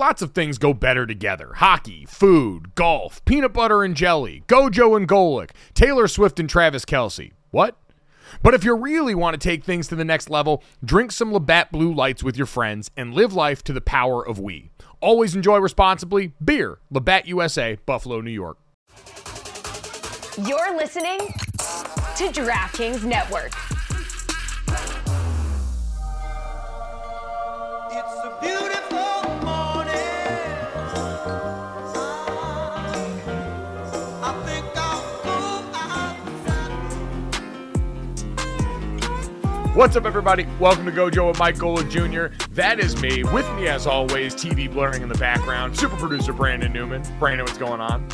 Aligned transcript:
Lots 0.00 0.22
of 0.22 0.30
things 0.30 0.58
go 0.58 0.72
better 0.72 1.06
together 1.06 1.54
hockey, 1.56 2.06
food, 2.06 2.76
golf, 2.76 3.24
peanut 3.24 3.52
butter 3.52 3.82
and 3.82 3.96
jelly, 3.96 4.44
Gojo 4.46 4.96
and 4.96 5.08
Golic, 5.08 5.50
Taylor 5.74 6.06
Swift 6.06 6.38
and 6.38 6.48
Travis 6.48 6.84
Kelce. 6.84 7.32
What? 7.50 7.76
But 8.40 8.54
if 8.54 8.62
you 8.62 8.76
really 8.76 9.16
want 9.16 9.34
to 9.34 9.40
take 9.44 9.64
things 9.64 9.88
to 9.88 9.96
the 9.96 10.04
next 10.04 10.30
level, 10.30 10.62
drink 10.84 11.10
some 11.10 11.32
Labatt 11.32 11.72
Blue 11.72 11.92
Lights 11.92 12.22
with 12.22 12.36
your 12.36 12.46
friends 12.46 12.92
and 12.96 13.12
live 13.12 13.32
life 13.32 13.64
to 13.64 13.72
the 13.72 13.80
power 13.80 14.24
of 14.24 14.38
we. 14.38 14.70
Always 15.00 15.34
enjoy 15.34 15.58
responsibly. 15.58 16.32
Beer, 16.44 16.78
Labatt 16.92 17.26
USA, 17.26 17.76
Buffalo, 17.84 18.20
New 18.20 18.30
York. 18.30 18.58
You're 20.46 20.76
listening 20.76 21.18
to 21.18 22.30
DraftKings 22.30 23.02
Network. 23.02 23.52
It's 27.90 28.14
a 28.24 28.38
beautiful 28.40 28.77
What's 39.78 39.94
up, 39.94 40.06
everybody? 40.06 40.44
Welcome 40.58 40.86
to 40.86 40.90
Gojo 40.90 41.28
with 41.28 41.38
Mike 41.38 41.54
Golic 41.54 41.88
Jr. 41.88 42.34
That 42.50 42.80
is 42.80 43.00
me. 43.00 43.22
With 43.22 43.48
me, 43.52 43.68
as 43.68 43.86
always, 43.86 44.34
TV 44.34 44.68
blurring 44.68 45.02
in 45.02 45.08
the 45.08 45.14
background, 45.14 45.78
super 45.78 45.94
producer 45.94 46.32
Brandon 46.32 46.72
Newman. 46.72 47.04
Brandon, 47.20 47.46
what's 47.46 47.58
going 47.58 47.80
on? 47.80 48.04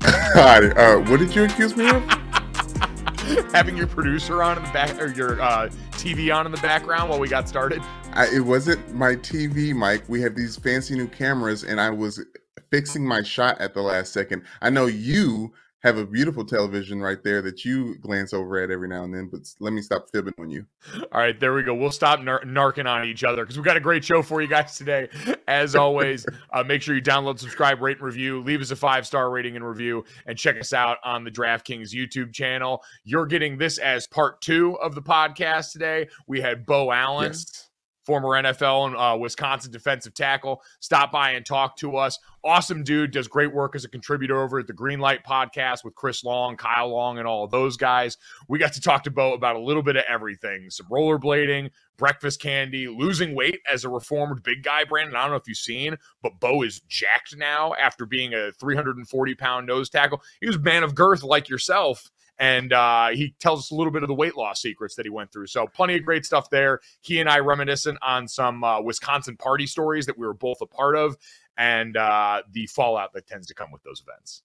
Hi, 0.02 0.66
uh, 0.70 0.98
what 1.08 1.20
did 1.20 1.32
you 1.32 1.44
accuse 1.44 1.76
me 1.76 1.88
of? 1.88 2.02
Having 3.52 3.76
your 3.76 3.86
producer 3.86 4.42
on 4.42 4.58
in 4.58 4.64
the 4.64 4.70
back, 4.72 5.00
or 5.00 5.12
your 5.12 5.40
uh, 5.40 5.68
TV 5.92 6.34
on 6.34 6.44
in 6.44 6.50
the 6.50 6.60
background 6.60 7.08
while 7.08 7.20
we 7.20 7.28
got 7.28 7.48
started. 7.48 7.80
I, 8.12 8.26
it 8.34 8.40
wasn't 8.40 8.92
my 8.92 9.14
TV, 9.14 9.72
Mike. 9.72 10.02
We 10.08 10.20
have 10.22 10.34
these 10.34 10.56
fancy 10.56 10.96
new 10.96 11.06
cameras, 11.06 11.62
and 11.62 11.80
I 11.80 11.90
was 11.90 12.20
fixing 12.68 13.06
my 13.06 13.22
shot 13.22 13.60
at 13.60 13.74
the 13.74 13.82
last 13.82 14.12
second. 14.12 14.42
I 14.60 14.70
know 14.70 14.86
you 14.86 15.52
have 15.82 15.98
a 15.98 16.06
beautiful 16.06 16.44
television 16.44 17.00
right 17.00 17.22
there 17.24 17.42
that 17.42 17.64
you 17.64 17.98
glance 17.98 18.32
over 18.32 18.58
at 18.58 18.70
every 18.70 18.88
now 18.88 19.02
and 19.02 19.12
then, 19.12 19.26
but 19.26 19.40
let 19.58 19.72
me 19.72 19.82
stop 19.82 20.08
fibbing 20.12 20.34
on 20.38 20.48
you. 20.48 20.64
All 21.12 21.20
right, 21.20 21.38
there 21.38 21.54
we 21.54 21.62
go. 21.64 21.74
We'll 21.74 21.90
stop 21.90 22.20
nar- 22.20 22.44
narking 22.44 22.86
on 22.88 23.04
each 23.04 23.24
other 23.24 23.42
because 23.42 23.56
we've 23.56 23.64
got 23.64 23.76
a 23.76 23.80
great 23.80 24.04
show 24.04 24.22
for 24.22 24.40
you 24.40 24.48
guys 24.48 24.76
today. 24.76 25.08
As 25.48 25.74
always, 25.74 26.24
uh, 26.52 26.62
make 26.62 26.82
sure 26.82 26.94
you 26.94 27.02
download, 27.02 27.38
subscribe, 27.40 27.80
rate, 27.80 27.96
and 27.96 28.06
review. 28.06 28.40
Leave 28.42 28.60
us 28.60 28.70
a 28.70 28.76
five 28.76 29.06
star 29.06 29.30
rating 29.30 29.56
and 29.56 29.66
review, 29.66 30.04
and 30.26 30.38
check 30.38 30.58
us 30.58 30.72
out 30.72 30.98
on 31.04 31.24
the 31.24 31.30
DraftKings 31.30 31.92
YouTube 31.92 32.32
channel. 32.32 32.82
You're 33.04 33.26
getting 33.26 33.58
this 33.58 33.78
as 33.78 34.06
part 34.06 34.40
two 34.40 34.78
of 34.80 34.94
the 34.94 35.02
podcast 35.02 35.72
today. 35.72 36.08
We 36.28 36.40
had 36.40 36.64
Beau 36.64 36.92
Allen. 36.92 37.30
Yes. 37.30 37.70
Former 38.04 38.30
NFL 38.30 38.88
and 38.88 38.96
uh, 38.96 39.16
Wisconsin 39.16 39.70
defensive 39.70 40.14
tackle, 40.14 40.62
stop 40.80 41.12
by 41.12 41.30
and 41.30 41.46
talk 41.46 41.76
to 41.76 41.96
us. 41.96 42.18
Awesome 42.44 42.82
dude, 42.82 43.12
does 43.12 43.28
great 43.28 43.54
work 43.54 43.76
as 43.76 43.84
a 43.84 43.88
contributor 43.88 44.42
over 44.42 44.58
at 44.58 44.66
the 44.66 44.72
Greenlight 44.72 45.22
podcast 45.22 45.84
with 45.84 45.94
Chris 45.94 46.24
Long, 46.24 46.56
Kyle 46.56 46.88
Long, 46.88 47.18
and 47.18 47.28
all 47.28 47.44
of 47.44 47.52
those 47.52 47.76
guys. 47.76 48.16
We 48.48 48.58
got 48.58 48.72
to 48.72 48.80
talk 48.80 49.04
to 49.04 49.10
Beau 49.12 49.34
about 49.34 49.54
a 49.54 49.60
little 49.60 49.82
bit 49.82 49.94
of 49.94 50.02
everything 50.08 50.68
some 50.68 50.86
rollerblading, 50.86 51.70
breakfast 51.96 52.40
candy, 52.40 52.88
losing 52.88 53.36
weight 53.36 53.60
as 53.70 53.84
a 53.84 53.88
reformed 53.88 54.42
big 54.42 54.64
guy, 54.64 54.82
Brandon. 54.82 55.14
I 55.14 55.22
don't 55.22 55.30
know 55.30 55.36
if 55.36 55.46
you've 55.46 55.56
seen, 55.56 55.96
but 56.22 56.40
Beau 56.40 56.62
is 56.62 56.80
jacked 56.88 57.36
now 57.36 57.74
after 57.74 58.04
being 58.04 58.34
a 58.34 58.50
340 58.52 59.34
pound 59.36 59.66
nose 59.66 59.88
tackle. 59.88 60.20
He 60.40 60.48
was 60.48 60.58
man 60.58 60.82
of 60.82 60.96
girth 60.96 61.22
like 61.22 61.48
yourself 61.48 62.10
and 62.38 62.72
uh, 62.72 63.08
he 63.10 63.34
tells 63.40 63.60
us 63.60 63.70
a 63.70 63.74
little 63.74 63.92
bit 63.92 64.02
of 64.02 64.08
the 64.08 64.14
weight 64.14 64.36
loss 64.36 64.60
secrets 64.62 64.94
that 64.96 65.06
he 65.06 65.10
went 65.10 65.32
through. 65.32 65.46
So 65.46 65.66
plenty 65.66 65.96
of 65.96 66.04
great 66.04 66.24
stuff 66.24 66.50
there. 66.50 66.80
He 67.00 67.20
and 67.20 67.28
I 67.28 67.38
reminiscent 67.38 67.98
on 68.02 68.26
some 68.26 68.64
uh, 68.64 68.80
Wisconsin 68.80 69.36
party 69.36 69.66
stories 69.66 70.06
that 70.06 70.18
we 70.18 70.26
were 70.26 70.34
both 70.34 70.60
a 70.60 70.66
part 70.66 70.96
of, 70.96 71.16
and 71.56 71.96
uh, 71.96 72.42
the 72.52 72.66
fallout 72.66 73.12
that 73.14 73.26
tends 73.26 73.46
to 73.48 73.54
come 73.54 73.70
with 73.70 73.82
those 73.82 74.02
events. 74.06 74.42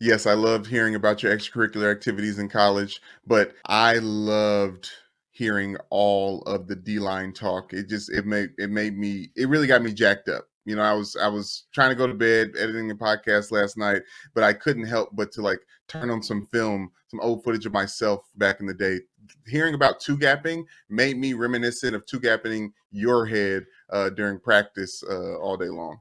Yes, 0.00 0.26
I 0.26 0.34
love 0.34 0.66
hearing 0.66 0.96
about 0.96 1.22
your 1.22 1.36
extracurricular 1.36 1.90
activities 1.90 2.40
in 2.40 2.48
college, 2.48 3.00
but 3.24 3.54
I 3.66 3.98
loved 3.98 4.90
hearing 5.30 5.76
all 5.90 6.42
of 6.42 6.66
the 6.66 6.74
D 6.76 6.98
line 6.98 7.32
talk. 7.32 7.72
It 7.72 7.88
just 7.88 8.10
it 8.10 8.26
made 8.26 8.50
it 8.58 8.70
made 8.70 8.98
me 8.98 9.30
it 9.36 9.48
really 9.48 9.66
got 9.66 9.82
me 9.82 9.92
jacked 9.92 10.28
up. 10.28 10.48
You 10.64 10.76
know, 10.76 10.82
I 10.82 10.92
was 10.92 11.16
I 11.16 11.28
was 11.28 11.64
trying 11.72 11.90
to 11.90 11.96
go 11.96 12.06
to 12.06 12.14
bed 12.14 12.52
editing 12.58 12.88
the 12.88 12.94
podcast 12.94 13.50
last 13.50 13.76
night, 13.76 14.02
but 14.34 14.44
I 14.44 14.52
couldn't 14.52 14.84
help 14.84 15.10
but 15.12 15.32
to 15.32 15.42
like 15.42 15.58
turn 15.88 16.10
on 16.10 16.22
some 16.22 16.46
film, 16.46 16.90
some 17.08 17.20
old 17.20 17.42
footage 17.42 17.66
of 17.66 17.72
myself 17.72 18.28
back 18.36 18.60
in 18.60 18.66
the 18.66 18.74
day. 18.74 19.00
Hearing 19.46 19.74
about 19.74 20.00
two 20.00 20.16
gapping 20.16 20.64
made 20.88 21.16
me 21.16 21.32
reminiscent 21.32 21.96
of 21.96 22.06
two 22.06 22.20
gapping 22.20 22.70
your 22.90 23.26
head 23.26 23.64
uh, 23.90 24.10
during 24.10 24.38
practice 24.38 25.02
uh, 25.08 25.36
all 25.38 25.56
day 25.56 25.68
long. 25.68 25.98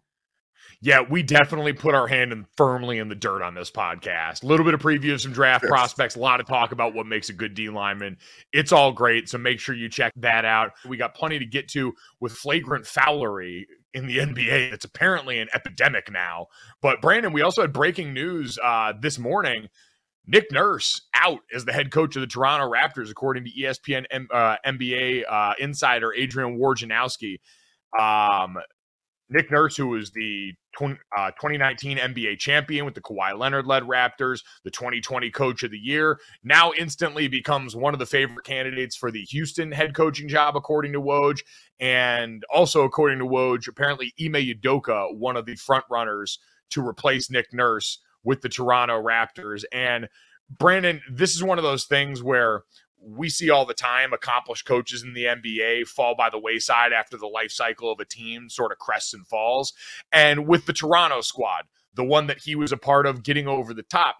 Yeah, 0.83 1.01
we 1.07 1.21
definitely 1.21 1.73
put 1.73 1.93
our 1.93 2.07
hand 2.07 2.31
in 2.31 2.45
firmly 2.57 2.97
in 2.97 3.07
the 3.07 3.13
dirt 3.15 3.43
on 3.43 3.53
this 3.53 3.69
podcast. 3.69 4.43
A 4.43 4.47
little 4.47 4.63
bit 4.65 4.73
of 4.73 4.81
preview 4.81 5.13
of 5.13 5.21
some 5.21 5.31
draft 5.31 5.63
Yes. 5.63 5.69
prospects, 5.69 6.15
a 6.15 6.19
lot 6.19 6.39
of 6.39 6.47
talk 6.47 6.71
about 6.71 6.95
what 6.95 7.05
makes 7.05 7.29
a 7.29 7.33
good 7.33 7.53
D 7.53 7.69
lineman. 7.69 8.17
It's 8.51 8.71
all 8.71 8.91
great, 8.91 9.29
so 9.29 9.37
make 9.37 9.59
sure 9.59 9.75
you 9.75 9.89
check 9.89 10.11
that 10.17 10.43
out. 10.43 10.71
We 10.87 10.97
got 10.97 11.13
plenty 11.13 11.37
to 11.37 11.45
get 11.45 11.67
to 11.69 11.93
with 12.19 12.31
flagrant 12.33 12.87
foulery 12.87 13.67
in 13.93 14.07
the 14.07 14.17
NBA. 14.17 14.71
It's 14.71 14.85
apparently 14.85 15.39
an 15.39 15.47
epidemic 15.53 16.11
now. 16.11 16.47
But 16.81 17.01
Brandon, 17.01 17.33
we 17.33 17.41
also 17.41 17.61
had 17.61 17.73
breaking 17.73 18.13
news 18.13 18.57
uh, 18.63 18.93
this 18.99 19.19
morning. 19.19 19.69
Nick 20.27 20.51
Nurse 20.51 21.01
out 21.15 21.39
as 21.53 21.65
the 21.65 21.73
head 21.73 21.91
coach 21.91 22.15
of 22.15 22.21
the 22.21 22.27
Toronto 22.27 22.71
Raptors, 22.71 23.09
according 23.09 23.45
to 23.45 23.51
ESPN 23.51 24.05
M- 24.11 24.27
uh, 24.31 24.57
NBA 24.65 25.23
uh, 25.29 25.53
insider 25.59 26.13
Adrian 26.13 26.57
Wojnarowski. 26.59 27.39
Um, 27.99 28.57
Nick 29.31 29.49
Nurse, 29.49 29.77
who 29.77 29.87
was 29.87 30.11
the 30.11 30.53
twen- 30.77 30.99
uh, 31.17 31.31
2019 31.31 31.97
NBA 31.97 32.37
champion 32.37 32.83
with 32.85 32.93
the 32.93 33.01
Kawhi 33.01 33.37
Leonard 33.37 33.65
led 33.65 33.83
Raptors, 33.83 34.41
the 34.65 34.71
2020 34.71 35.31
coach 35.31 35.63
of 35.63 35.71
the 35.71 35.77
year, 35.77 36.19
now 36.43 36.73
instantly 36.77 37.29
becomes 37.29 37.75
one 37.75 37.93
of 37.93 37.99
the 37.99 38.05
favorite 38.05 38.43
candidates 38.43 38.95
for 38.95 39.09
the 39.09 39.21
Houston 39.21 39.71
head 39.71 39.95
coaching 39.95 40.27
job, 40.27 40.57
according 40.57 40.91
to 40.91 41.01
Woj. 41.01 41.39
And 41.79 42.43
also, 42.53 42.83
according 42.83 43.19
to 43.19 43.25
Woj, 43.25 43.69
apparently 43.69 44.13
Ime 44.19 44.33
Udoka, 44.33 45.15
one 45.15 45.37
of 45.37 45.45
the 45.45 45.55
front 45.55 45.85
runners 45.89 46.37
to 46.71 46.85
replace 46.85 47.31
Nick 47.31 47.53
Nurse 47.53 47.99
with 48.23 48.41
the 48.41 48.49
Toronto 48.49 49.01
Raptors. 49.01 49.63
And 49.71 50.09
Brandon, 50.49 51.01
this 51.09 51.35
is 51.35 51.43
one 51.43 51.57
of 51.57 51.63
those 51.63 51.85
things 51.85 52.21
where 52.21 52.63
we 53.03 53.29
see 53.29 53.49
all 53.49 53.65
the 53.65 53.73
time 53.73 54.13
accomplished 54.13 54.65
coaches 54.65 55.03
in 55.03 55.13
the 55.13 55.25
NBA 55.25 55.87
fall 55.87 56.15
by 56.15 56.29
the 56.29 56.39
wayside 56.39 56.93
after 56.93 57.17
the 57.17 57.27
life 57.27 57.51
cycle 57.51 57.91
of 57.91 57.99
a 57.99 58.05
team 58.05 58.49
sort 58.49 58.71
of 58.71 58.77
crests 58.77 59.13
and 59.13 59.27
falls. 59.27 59.73
And 60.11 60.47
with 60.47 60.65
the 60.65 60.73
Toronto 60.73 61.21
squad, 61.21 61.63
the 61.93 62.03
one 62.03 62.27
that 62.27 62.41
he 62.43 62.55
was 62.55 62.71
a 62.71 62.77
part 62.77 63.05
of 63.05 63.23
getting 63.23 63.47
over 63.47 63.73
the 63.73 63.83
top, 63.83 64.17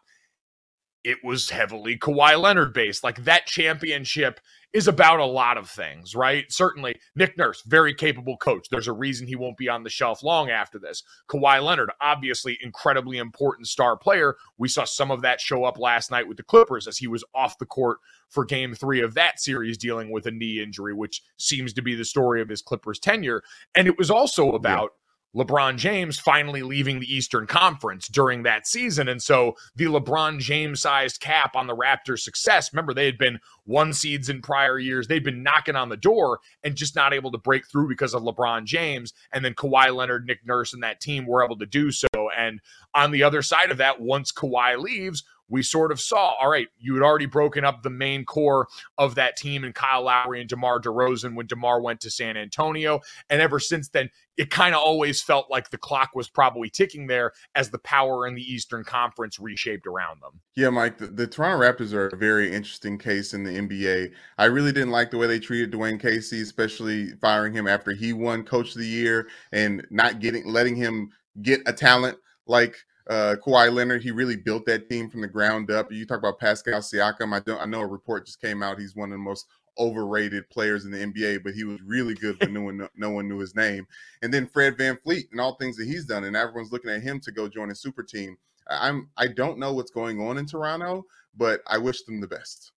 it 1.04 1.18
was 1.24 1.50
heavily 1.50 1.98
Kawhi 1.98 2.40
Leonard 2.40 2.74
based. 2.74 3.04
Like 3.04 3.24
that 3.24 3.46
championship 3.46 4.40
is 4.74 4.88
about 4.88 5.20
a 5.20 5.26
lot 5.26 5.58
of 5.58 5.70
things, 5.70 6.16
right? 6.16 6.46
Certainly, 6.50 6.96
Nick 7.16 7.38
Nurse, 7.38 7.62
very 7.66 7.94
capable 7.94 8.38
coach. 8.38 8.68
There's 8.70 8.88
a 8.88 8.94
reason 8.94 9.28
he 9.28 9.36
won't 9.36 9.58
be 9.58 9.68
on 9.68 9.84
the 9.84 9.90
shelf 9.90 10.24
long 10.24 10.50
after 10.50 10.80
this. 10.80 11.04
Kawhi 11.30 11.62
Leonard, 11.62 11.92
obviously 12.00 12.58
incredibly 12.62 13.18
important 13.18 13.68
star 13.68 13.98
player. 13.98 14.36
We 14.58 14.70
saw 14.70 14.86
some 14.86 15.12
of 15.12 15.22
that 15.24 15.42
show 15.42 15.66
up 15.66 15.78
last 15.78 16.10
night 16.10 16.28
with 16.28 16.38
the 16.38 16.44
Clippers 16.44 16.88
as 16.88 16.98
he 16.98 17.08
was 17.08 17.24
off 17.36 17.58
the 17.58 17.66
court 17.66 17.98
for 18.30 18.46
game 18.46 18.74
three 18.74 19.02
of 19.02 19.14
that 19.16 19.42
series 19.42 19.78
dealing 19.78 20.10
with 20.10 20.26
a 20.26 20.32
knee 20.32 20.62
injury, 20.62 20.94
which 20.94 21.22
seems 21.38 21.74
to 21.74 21.82
be 21.82 21.96
the 21.96 22.06
story 22.06 22.42
of 22.42 22.48
his 22.48 22.62
Clippers 22.62 23.00
tenure. 23.00 23.44
And 23.76 23.88
it 23.88 23.98
was 23.98 24.10
also 24.10 24.52
about 24.54 24.92
LeBron 25.36 25.78
James 25.78 26.20
finally 26.20 26.62
leaving 26.62 27.00
the 27.00 27.14
Eastern 27.14 27.48
Conference 27.48 28.08
during 28.08 28.44
that 28.44 28.68
season. 28.68 29.08
And 29.08 29.22
so 29.22 29.56
the 29.76 29.86
LeBron 29.86 30.40
James 30.40 30.82
sized 30.82 31.22
cap 31.22 31.56
on 31.56 31.68
the 31.68 31.76
Raptors' 31.76 32.20
success, 32.20 32.74
remember, 32.74 32.94
they 32.94 33.06
had 33.06 33.18
been 33.18 33.40
one 33.64 33.94
seeds 33.94 34.30
in 34.30 34.42
prior 34.42 34.78
years. 34.78 35.08
They'd 35.08 35.24
been 35.24 35.44
knocking 35.44 35.76
on 35.76 35.90
the 35.90 35.98
door 35.98 36.40
and 36.64 36.76
just 36.76 36.96
not 36.96 37.14
able 37.14 37.32
to 37.32 37.38
break 37.38 37.68
through 37.68 37.88
because 37.88 38.14
of 38.14 38.24
LeBron 38.24 38.66
James. 38.66 39.14
And 39.32 39.44
then 39.46 39.54
Kawhi 39.54 39.96
Leonard, 39.96 40.26
Nick 40.26 40.46
Nurse, 40.46 40.74
and 40.74 40.84
that 40.84 41.00
team 41.00 41.26
were 41.26 41.44
able 41.44 41.58
to 41.60 41.66
do 41.66 41.92
so. 41.92 42.08
And 42.38 42.60
on 42.94 43.12
the 43.12 43.24
other 43.24 43.42
side 43.42 43.72
of 43.72 43.78
that, 43.78 44.02
once 44.02 44.32
Kawhi 44.32 44.78
leaves, 44.78 45.24
we 45.52 45.62
sort 45.62 45.92
of 45.92 46.00
saw, 46.00 46.34
all 46.40 46.50
right, 46.50 46.70
you 46.80 46.94
had 46.94 47.04
already 47.04 47.26
broken 47.26 47.66
up 47.66 47.84
the 47.84 47.90
main 47.90 48.24
core 48.24 48.68
of 48.98 49.16
that 49.16 49.36
team 49.36 49.66
and 49.66 49.76
Kyle 49.76 50.04
Lowry 50.04 50.40
and 50.40 50.50
DeMar 50.50 50.80
DeRozan 50.80 51.36
when 51.36 51.46
DeMar 51.46 51.82
went 51.82 52.00
to 52.02 52.10
San 52.10 52.38
Antonio. 52.38 53.02
And 53.30 53.42
ever 53.42 53.60
since 53.60 53.90
then, 53.90 54.10
it 54.38 54.50
kind 54.50 54.74
of 54.74 54.82
always 54.82 55.22
felt 55.22 55.52
like 55.52 55.70
the 55.70 55.78
clock 55.78 56.12
was 56.16 56.30
probably 56.30 56.70
ticking 56.70 57.06
there 57.06 57.34
as 57.54 57.70
the 57.70 57.80
power 57.80 58.26
in 58.26 58.34
the 58.34 58.42
Eastern 58.42 58.86
Conference 58.86 59.40
reshaped 59.40 59.86
around 59.86 60.22
them. 60.22 60.40
Yeah, 60.56 60.70
Mike, 60.70 60.98
the, 60.98 61.08
the 61.08 61.28
Toronto 61.28 61.62
Raptors 61.62 61.94
are 61.94 62.08
a 62.08 62.18
very 62.18 62.52
interesting 62.52 62.98
case 62.98 63.34
in 63.34 63.44
the 63.44 63.52
NBA. 63.52 64.14
I 64.38 64.46
really 64.46 64.72
didn't 64.72 64.92
like 64.92 65.12
the 65.12 65.18
way 65.18 65.28
they 65.28 65.40
treated 65.40 65.74
Dwane 65.74 66.00
Casey, 66.00 66.42
especially 66.42 67.10
firing 67.20 67.52
him 67.52 67.68
after 67.68 67.92
he 67.92 68.14
won 68.14 68.44
Coach 68.44 68.74
of 68.74 68.80
the 68.80 68.88
Year 68.88 69.28
and 69.52 69.86
not 69.92 70.22
getting 70.22 70.48
letting 70.48 70.78
him 70.78 71.12
get 71.42 71.62
a 71.66 71.74
talent 71.74 72.18
like 72.48 72.78
uh, 73.10 73.36
Kawhi 73.44 73.74
Leonard. 73.74 74.04
He 74.04 74.12
really 74.12 74.36
built 74.36 74.66
that 74.66 74.90
team 74.90 75.10
from 75.10 75.22
the 75.22 75.28
ground 75.28 75.72
up. 75.72 75.92
You 75.92 76.06
talk 76.06 76.20
about 76.20 76.40
Pascal 76.40 76.82
Siakam. 76.82 77.34
I 77.34 77.40
don't. 77.40 77.62
I 77.62 77.66
know 77.66 77.82
a 77.82 77.88
report 77.88 78.26
just 78.26 78.42
came 78.42 78.62
out. 78.64 78.80
He's 78.80 78.96
one 78.96 79.10
of 79.10 79.14
the 79.14 79.18
most 79.18 79.48
overrated 79.78 80.50
players 80.50 80.86
in 80.86 80.92
the 80.92 80.98
NBA, 80.98 81.44
but 81.44 81.54
he 81.54 81.64
was 81.64 81.82
really 81.82 82.14
good 82.14 82.40
when 82.40 82.54
no 82.54 82.62
one 82.62 82.90
no 82.96 83.10
one 83.10 83.28
knew 83.28 83.40
his 83.40 83.56
name. 83.56 83.88
And 84.22 84.34
then 84.34 84.48
Fred 84.48 84.78
VanVleet 84.78 85.32
and 85.32 85.40
all 85.40 85.56
things 85.56 85.78
that 85.78 85.88
he's 85.88 86.06
done, 86.06 86.26
and 86.26 86.36
everyone's 86.36 86.72
looking 86.72 86.92
at 86.92 87.02
him 87.02 87.20
to 87.22 87.32
go 87.32 87.48
join 87.48 87.72
a 87.72 87.76
super 87.76 88.04
team. 88.04 88.38
I'm 88.70 89.10
I 89.18 89.28
don't 89.28 89.60
know 89.60 89.74
what's 89.74 89.92
going 89.92 90.22
on 90.22 90.38
in 90.38 90.46
Toronto, 90.46 91.06
but 91.36 91.62
I 91.68 91.78
wish 91.78 92.04
them 92.04 92.22
the 92.22 92.28
best. 92.28 92.72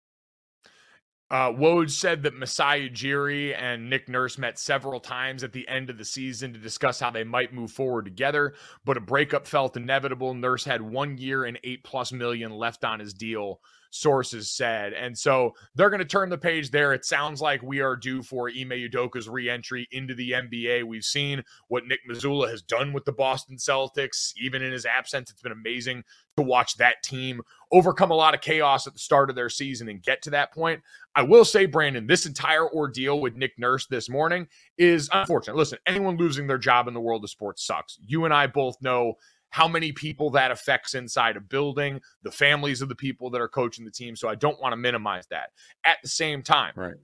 Uh, 1.30 1.50
said 1.86 2.22
that 2.22 2.34
Masai 2.34 2.88
Ujiri 2.88 3.56
and 3.58 3.88
Nick 3.88 4.08
Nurse 4.08 4.36
met 4.38 4.58
several 4.58 5.00
times 5.00 5.42
at 5.42 5.52
the 5.52 5.66
end 5.66 5.88
of 5.88 5.96
the 5.96 6.04
season 6.04 6.52
to 6.52 6.58
discuss 6.58 7.00
how 7.00 7.10
they 7.10 7.24
might 7.24 7.52
move 7.52 7.72
forward 7.72 8.04
together, 8.04 8.54
but 8.84 8.98
a 8.98 9.00
breakup 9.00 9.46
felt 9.46 9.76
inevitable. 9.76 10.34
Nurse 10.34 10.64
had 10.64 10.82
one 10.82 11.16
year 11.16 11.44
and 11.44 11.58
eight 11.64 11.82
plus 11.82 12.12
million 12.12 12.52
left 12.52 12.84
on 12.84 13.00
his 13.00 13.14
deal, 13.14 13.60
sources 13.94 14.50
said. 14.50 14.92
And 14.92 15.16
so 15.16 15.54
they're 15.76 15.88
going 15.88 16.00
to 16.00 16.04
turn 16.04 16.28
the 16.28 16.36
page 16.36 16.70
there. 16.70 16.92
It 16.92 17.04
sounds 17.04 17.40
like 17.40 17.62
we 17.62 17.80
are 17.80 17.94
due 17.94 18.22
for 18.22 18.48
Ime 18.48 18.70
Udoka's 18.70 19.28
reentry 19.28 19.86
into 19.92 20.14
the 20.14 20.32
NBA. 20.32 20.82
We've 20.84 21.04
seen 21.04 21.44
what 21.68 21.86
Nick 21.86 22.00
Mazzulla 22.10 22.50
has 22.50 22.60
done 22.60 22.92
with 22.92 23.04
the 23.04 23.12
Boston 23.12 23.56
Celtics. 23.56 24.32
Even 24.36 24.62
in 24.62 24.72
his 24.72 24.84
absence, 24.84 25.30
it's 25.30 25.42
been 25.42 25.52
amazing 25.52 26.02
to 26.36 26.42
watch 26.42 26.76
that 26.78 27.02
team 27.04 27.40
overcome 27.70 28.10
a 28.10 28.14
lot 28.14 28.34
of 28.34 28.40
chaos 28.40 28.86
at 28.86 28.92
the 28.92 28.98
start 28.98 29.30
of 29.30 29.36
their 29.36 29.48
season 29.48 29.88
and 29.88 30.02
get 30.02 30.22
to 30.22 30.30
that 30.30 30.52
point. 30.52 30.82
I 31.14 31.22
will 31.22 31.44
say, 31.44 31.66
Brandon, 31.66 32.06
this 32.06 32.26
entire 32.26 32.68
ordeal 32.68 33.20
with 33.20 33.36
Nick 33.36 33.58
Nurse 33.58 33.86
this 33.86 34.08
morning 34.08 34.48
is 34.76 35.08
unfortunate. 35.12 35.56
Listen, 35.56 35.78
anyone 35.86 36.16
losing 36.16 36.48
their 36.48 36.58
job 36.58 36.88
in 36.88 36.94
the 36.94 37.00
world 37.00 37.22
of 37.22 37.30
sports 37.30 37.64
sucks. 37.64 37.98
You 38.04 38.24
and 38.24 38.34
I 38.34 38.48
both 38.48 38.76
know 38.82 39.14
how 39.54 39.68
many 39.68 39.92
people 39.92 40.30
that 40.30 40.50
affects 40.50 40.94
inside 40.94 41.36
a 41.36 41.40
building, 41.40 42.00
the 42.24 42.30
families 42.32 42.82
of 42.82 42.88
the 42.88 42.94
people 42.96 43.30
that 43.30 43.40
are 43.40 43.46
coaching 43.46 43.84
the 43.84 43.90
team. 43.92 44.16
So 44.16 44.28
I 44.28 44.34
don't 44.34 44.60
want 44.60 44.72
to 44.72 44.76
minimize 44.76 45.28
that. 45.28 45.50
At 45.84 45.98
the 46.02 46.08
same 46.08 46.42
time, 46.42 46.72
Right. 46.74 46.96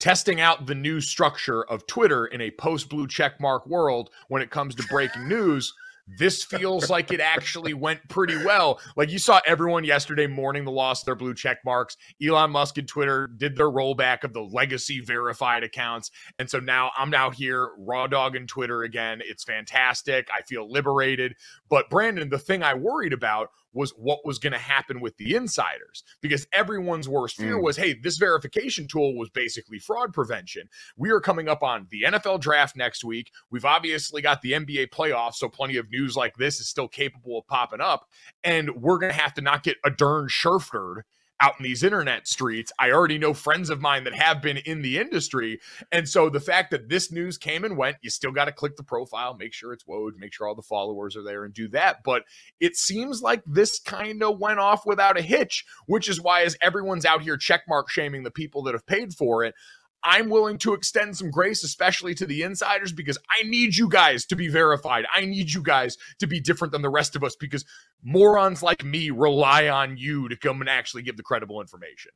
testing 0.00 0.40
out 0.40 0.64
the 0.64 0.74
new 0.74 0.98
structure 0.98 1.62
of 1.64 1.86
Twitter 1.86 2.24
in 2.24 2.40
a 2.40 2.50
post 2.52 2.88
blue 2.88 3.06
checkmark 3.06 3.66
world 3.66 4.08
when 4.28 4.40
it 4.40 4.48
comes 4.48 4.74
to 4.76 4.82
breaking 4.84 5.28
news. 5.28 5.74
This 6.06 6.44
feels 6.44 6.88
like 6.88 7.12
it 7.12 7.20
actually 7.20 7.74
went 7.74 8.08
pretty 8.08 8.36
well. 8.44 8.80
Like 8.96 9.10
you 9.10 9.18
saw 9.18 9.40
everyone 9.44 9.84
yesterday 9.84 10.28
mourning 10.28 10.64
the 10.64 10.70
loss 10.70 11.02
of 11.02 11.06
their 11.06 11.16
blue 11.16 11.34
check 11.34 11.58
marks. 11.64 11.96
Elon 12.24 12.52
Musk 12.52 12.78
and 12.78 12.86
Twitter 12.86 13.26
did 13.26 13.56
their 13.56 13.70
rollback 13.70 14.22
of 14.22 14.32
the 14.32 14.42
legacy 14.42 15.00
verified 15.00 15.64
accounts. 15.64 16.12
And 16.38 16.48
so 16.48 16.60
now 16.60 16.92
I'm 16.96 17.10
now 17.10 17.30
here, 17.30 17.70
raw 17.76 18.06
dog 18.06 18.36
and 18.36 18.48
Twitter 18.48 18.84
again. 18.84 19.20
It's 19.24 19.42
fantastic. 19.42 20.28
I 20.32 20.42
feel 20.42 20.70
liberated. 20.70 21.34
But 21.68 21.90
Brandon, 21.90 22.28
the 22.28 22.38
thing 22.38 22.62
I 22.62 22.74
worried 22.74 23.12
about 23.12 23.50
was 23.76 23.90
what 23.90 24.24
was 24.24 24.38
going 24.38 24.52
to 24.54 24.58
happen 24.58 25.00
with 25.00 25.16
the 25.18 25.34
insiders 25.36 26.02
because 26.20 26.46
everyone's 26.52 27.08
worst 27.08 27.36
fear 27.36 27.56
Mm. 27.56 27.62
was 27.62 27.76
hey, 27.76 27.94
this 27.94 28.16
verification 28.16 28.88
tool 28.88 29.14
was 29.16 29.28
basically 29.30 29.78
fraud 29.78 30.12
prevention. 30.12 30.68
We 30.96 31.10
are 31.10 31.20
coming 31.20 31.48
up 31.48 31.62
on 31.62 31.86
the 31.90 32.04
NFL 32.04 32.40
draft 32.40 32.74
next 32.76 33.04
week. 33.04 33.30
We've 33.50 33.64
obviously 33.64 34.22
got 34.22 34.40
the 34.42 34.52
NBA 34.52 34.88
playoffs, 34.88 35.34
so 35.34 35.48
plenty 35.48 35.76
of 35.76 35.90
news 35.90 36.16
like 36.16 36.34
this 36.36 36.58
is 36.58 36.68
still 36.68 36.88
capable 36.88 37.38
of 37.38 37.46
popping 37.46 37.80
up. 37.80 38.06
And 38.42 38.74
we're 38.76 38.98
going 38.98 39.12
to 39.12 39.18
have 39.20 39.34
to 39.34 39.42
not 39.42 39.62
get 39.62 39.76
a 39.84 39.90
darn 39.90 40.28
Scherfgerd 40.28 41.02
out 41.40 41.54
in 41.58 41.64
these 41.64 41.82
internet 41.82 42.26
streets. 42.26 42.72
I 42.78 42.90
already 42.90 43.18
know 43.18 43.34
friends 43.34 43.70
of 43.70 43.80
mine 43.80 44.04
that 44.04 44.14
have 44.14 44.40
been 44.40 44.56
in 44.58 44.82
the 44.82 44.98
industry. 44.98 45.60
And 45.92 46.08
so 46.08 46.30
the 46.30 46.40
fact 46.40 46.70
that 46.70 46.88
this 46.88 47.12
news 47.12 47.36
came 47.38 47.64
and 47.64 47.76
went, 47.76 47.96
you 48.02 48.10
still 48.10 48.32
got 48.32 48.46
to 48.46 48.52
click 48.52 48.76
the 48.76 48.82
profile, 48.82 49.34
make 49.34 49.52
sure 49.52 49.72
it's 49.72 49.84
Woj, 49.84 50.16
make 50.16 50.32
sure 50.32 50.48
all 50.48 50.54
the 50.54 50.62
followers 50.62 51.16
are 51.16 51.22
there 51.22 51.44
and 51.44 51.52
do 51.52 51.68
that. 51.68 52.02
But 52.04 52.24
it 52.60 52.76
seems 52.76 53.22
like 53.22 53.42
this 53.46 53.78
kind 53.78 54.22
of 54.22 54.38
went 54.38 54.60
off 54.60 54.86
without 54.86 55.18
a 55.18 55.22
hitch, 55.22 55.64
which 55.86 56.08
is 56.08 56.20
why, 56.20 56.42
as 56.42 56.56
everyone's 56.60 57.04
out 57.04 57.22
here 57.22 57.36
checkmark 57.36 57.88
shaming 57.88 58.22
the 58.22 58.30
people 58.30 58.62
that 58.64 58.74
have 58.74 58.86
paid 58.86 59.12
for 59.14 59.44
it, 59.44 59.54
I'm 60.02 60.28
willing 60.28 60.58
to 60.58 60.74
extend 60.74 61.16
some 61.16 61.30
grace, 61.30 61.64
especially 61.64 62.14
to 62.14 62.26
the 62.26 62.42
insiders, 62.42 62.92
because 62.92 63.18
I 63.30 63.42
need 63.42 63.76
you 63.76 63.88
guys 63.88 64.24
to 64.26 64.36
be 64.36 64.48
verified. 64.48 65.04
I 65.14 65.24
need 65.24 65.52
you 65.52 65.62
guys 65.62 65.96
to 66.20 66.26
be 66.26 66.40
different 66.40 66.72
than 66.72 66.82
the 66.82 66.90
rest 66.90 67.16
of 67.16 67.24
us 67.24 67.34
because 67.34 67.64
morons 68.02 68.62
like 68.62 68.84
me 68.84 69.10
rely 69.10 69.68
on 69.68 69.96
you 69.96 70.28
to 70.28 70.36
come 70.36 70.60
and 70.60 70.70
actually 70.70 71.02
give 71.02 71.16
the 71.16 71.22
credible 71.22 71.60
information. 71.60 72.12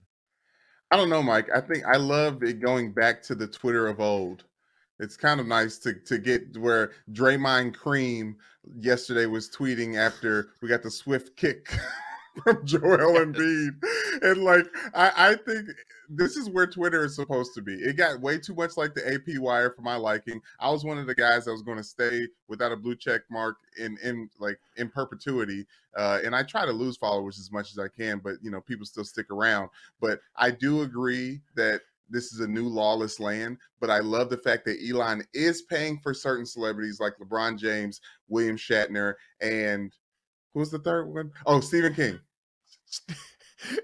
I 0.90 0.96
don't 0.96 1.10
know, 1.10 1.22
Mike. 1.22 1.48
I 1.54 1.60
think 1.60 1.84
I 1.84 1.96
love 1.96 2.42
it 2.42 2.60
going 2.60 2.92
back 2.92 3.22
to 3.24 3.34
the 3.34 3.46
Twitter 3.46 3.86
of 3.86 4.00
old. 4.00 4.44
It's 4.98 5.16
kind 5.16 5.40
of 5.40 5.46
nice 5.46 5.78
to 5.78 5.94
to 5.94 6.18
get 6.18 6.56
where 6.58 6.92
Draymond 7.12 7.76
Green 7.76 8.36
yesterday 8.76 9.26
was 9.26 9.48
tweeting 9.48 9.96
after 9.96 10.50
we 10.60 10.68
got 10.68 10.82
the 10.82 10.90
swift 10.90 11.36
kick 11.36 11.74
from 12.44 12.64
Joel 12.64 13.18
Embiid, 13.18 13.76
and 14.22 14.42
like 14.42 14.66
I, 14.94 15.12
I 15.16 15.34
think 15.34 15.68
this 16.08 16.36
is 16.36 16.48
where 16.48 16.66
Twitter 16.66 17.04
is 17.04 17.16
supposed 17.16 17.54
to 17.54 17.62
be. 17.62 17.74
It 17.74 17.96
got 17.96 18.20
way 18.20 18.38
too 18.38 18.54
much 18.54 18.76
like 18.76 18.94
the 18.94 19.14
AP 19.14 19.38
wire 19.40 19.70
for 19.70 19.82
my 19.82 19.96
liking. 19.96 20.40
I 20.60 20.70
was 20.70 20.84
one 20.84 20.98
of 20.98 21.06
the 21.06 21.14
guys 21.14 21.44
that 21.44 21.52
was 21.52 21.62
going 21.62 21.78
to 21.78 21.84
stay 21.84 22.26
without 22.48 22.72
a 22.72 22.76
blue 22.76 22.94
check 22.94 23.22
mark 23.30 23.56
in 23.78 23.98
in 24.02 24.30
like 24.38 24.60
in 24.76 24.88
perpetuity, 24.88 25.66
uh, 25.96 26.20
and 26.24 26.34
I 26.34 26.42
try 26.42 26.64
to 26.66 26.72
lose 26.72 26.96
followers 26.96 27.38
as 27.38 27.50
much 27.50 27.72
as 27.72 27.78
I 27.78 27.88
can, 27.88 28.20
but 28.22 28.36
you 28.42 28.50
know 28.50 28.60
people 28.60 28.86
still 28.86 29.04
stick 29.04 29.30
around. 29.30 29.70
But 30.00 30.20
I 30.36 30.50
do 30.50 30.82
agree 30.82 31.40
that 31.56 31.80
this 32.10 32.32
is 32.32 32.40
a 32.40 32.48
new 32.48 32.68
lawless 32.68 33.20
land. 33.20 33.58
But 33.80 33.90
I 33.90 34.00
love 34.00 34.28
the 34.28 34.36
fact 34.36 34.64
that 34.66 34.78
Elon 34.86 35.24
is 35.32 35.62
paying 35.62 35.98
for 35.98 36.12
certain 36.12 36.44
celebrities 36.44 37.00
like 37.00 37.14
LeBron 37.18 37.58
James, 37.58 38.00
William 38.28 38.56
Shatner, 38.56 39.14
and 39.40 39.92
who's 40.54 40.70
the 40.70 40.78
third 40.78 41.12
one? 41.12 41.32
Oh, 41.46 41.60
Stephen 41.60 41.94
King. 41.94 42.20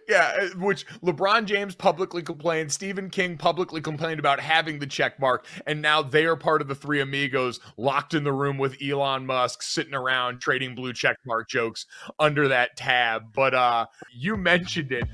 Yeah, 0.09 0.33
uh, 0.41 0.49
which 0.59 0.87
LeBron 1.03 1.45
James 1.45 1.75
publicly 1.75 2.23
complained, 2.23 2.73
Stephen 2.73 3.11
King 3.11 3.37
publicly 3.37 3.81
complained 3.81 4.19
about 4.19 4.41
having 4.41 4.79
the 4.79 4.87
check 4.87 5.21
mark, 5.21 5.47
and 5.67 5.83
now 5.83 6.03
they 6.03 6.25
are 6.25 6.37
part 6.37 6.63
of 6.63 6.69
the 6.69 6.75
three 6.75 7.01
amigos 7.01 7.61
locked 7.77 8.15
in 8.15 8.25
the 8.25 8.33
room 8.33 8.59
with 8.59 8.77
Elon 8.83 9.27
Musk, 9.27 9.63
sitting 9.63 9.95
around 9.95 10.41
trading 10.41 10.75
blue 10.75 10.93
check 10.93 11.19
mark 11.27 11.49
jokes 11.49 11.87
under 12.19 12.49
that 12.49 12.77
tab. 12.77 13.33
But 13.35 13.55
uh 13.55 13.87
you 14.15 14.37
mentioned 14.37 14.93
it. 14.93 15.05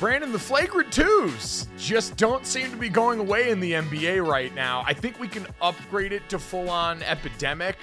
Brandon, 0.00 0.32
the 0.32 0.38
flagrant 0.38 0.90
twos 0.90 1.68
just 1.76 2.16
don't 2.16 2.46
seem 2.46 2.70
to 2.70 2.76
be 2.78 2.88
going 2.88 3.18
away 3.18 3.50
in 3.50 3.60
the 3.60 3.72
NBA 3.72 4.26
right 4.26 4.54
now. 4.54 4.82
I 4.86 4.94
think 4.94 5.20
we 5.20 5.28
can 5.28 5.46
upgrade 5.60 6.12
it 6.12 6.26
to 6.30 6.38
full 6.38 6.70
on 6.70 7.02
epidemic 7.02 7.76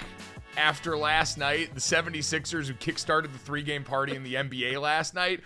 after 0.58 0.96
last 0.96 1.38
night. 1.38 1.74
The 1.74 1.80
76ers 1.80 2.66
who 2.66 2.74
kickstarted 2.74 3.32
the 3.32 3.38
three 3.38 3.62
game 3.62 3.84
party 3.84 4.14
in 4.14 4.22
the 4.22 4.34
NBA 4.34 4.80
last 4.80 5.14
night. 5.14 5.40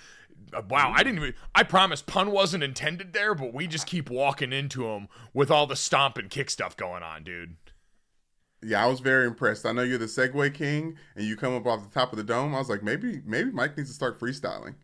Uh, 0.53 0.63
Wow, 0.69 0.93
I 0.95 1.03
didn't 1.03 1.19
even. 1.19 1.35
I 1.55 1.63
promise, 1.63 2.03
pun 2.03 2.31
wasn't 2.31 2.65
intended 2.65 3.13
there, 3.13 3.35
but 3.35 3.55
we 3.55 3.67
just 3.67 3.87
keep 3.87 4.11
walking 4.11 4.53
into 4.53 4.85
them 4.85 5.09
with 5.33 5.51
all 5.51 5.67
the 5.67 5.77
stomp 5.77 6.19
and 6.19 6.29
kick 6.29 6.51
stuff 6.51 6.77
going 6.77 7.03
on, 7.03 7.25
dude. 7.25 7.57
Yeah, 8.63 8.85
I 8.85 8.87
was 8.87 9.01
very 9.01 9.27
impressed. 9.27 9.67
I 9.67 9.73
know 9.73 9.83
you're 9.83 9.99
the 9.99 10.07
Segway 10.07 10.53
King, 10.53 10.97
and 11.17 11.27
you 11.27 11.37
come 11.37 11.55
up 11.55 11.67
off 11.67 11.83
the 11.83 11.93
top 11.93 12.13
of 12.13 12.17
the 12.17 12.25
dome. 12.25 12.55
I 12.55 12.59
was 12.59 12.69
like, 12.69 12.83
maybe, 12.83 13.21
maybe 13.25 13.51
Mike 13.51 13.77
needs 13.77 13.91
to 13.91 13.95
start 13.95 14.21
freestyling. 14.21 14.75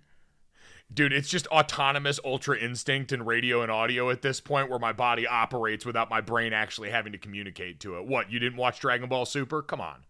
Dude, 0.93 1.13
it's 1.13 1.29
just 1.29 1.47
autonomous 1.49 2.19
ultra 2.25 2.59
instinct 2.59 3.13
and 3.13 3.27
radio 3.27 3.61
and 3.61 3.71
audio 3.71 4.09
at 4.11 4.23
this 4.23 4.41
point 4.41 4.71
where 4.71 4.79
my 4.79 4.93
body 4.93 5.27
operates 5.27 5.85
without 5.85 6.09
my 6.09 6.23
brain 6.23 6.53
actually 6.55 6.91
having 6.91 7.13
to 7.13 7.19
communicate 7.19 7.79
to 7.81 7.99
it. 7.99 8.07
What, 8.07 8.33
you 8.33 8.39
didn't 8.39 8.57
watch 8.57 8.81
Dragon 8.81 9.09
Ball 9.09 9.27
Super? 9.27 9.61
Come 9.61 9.83
on. 9.83 10.05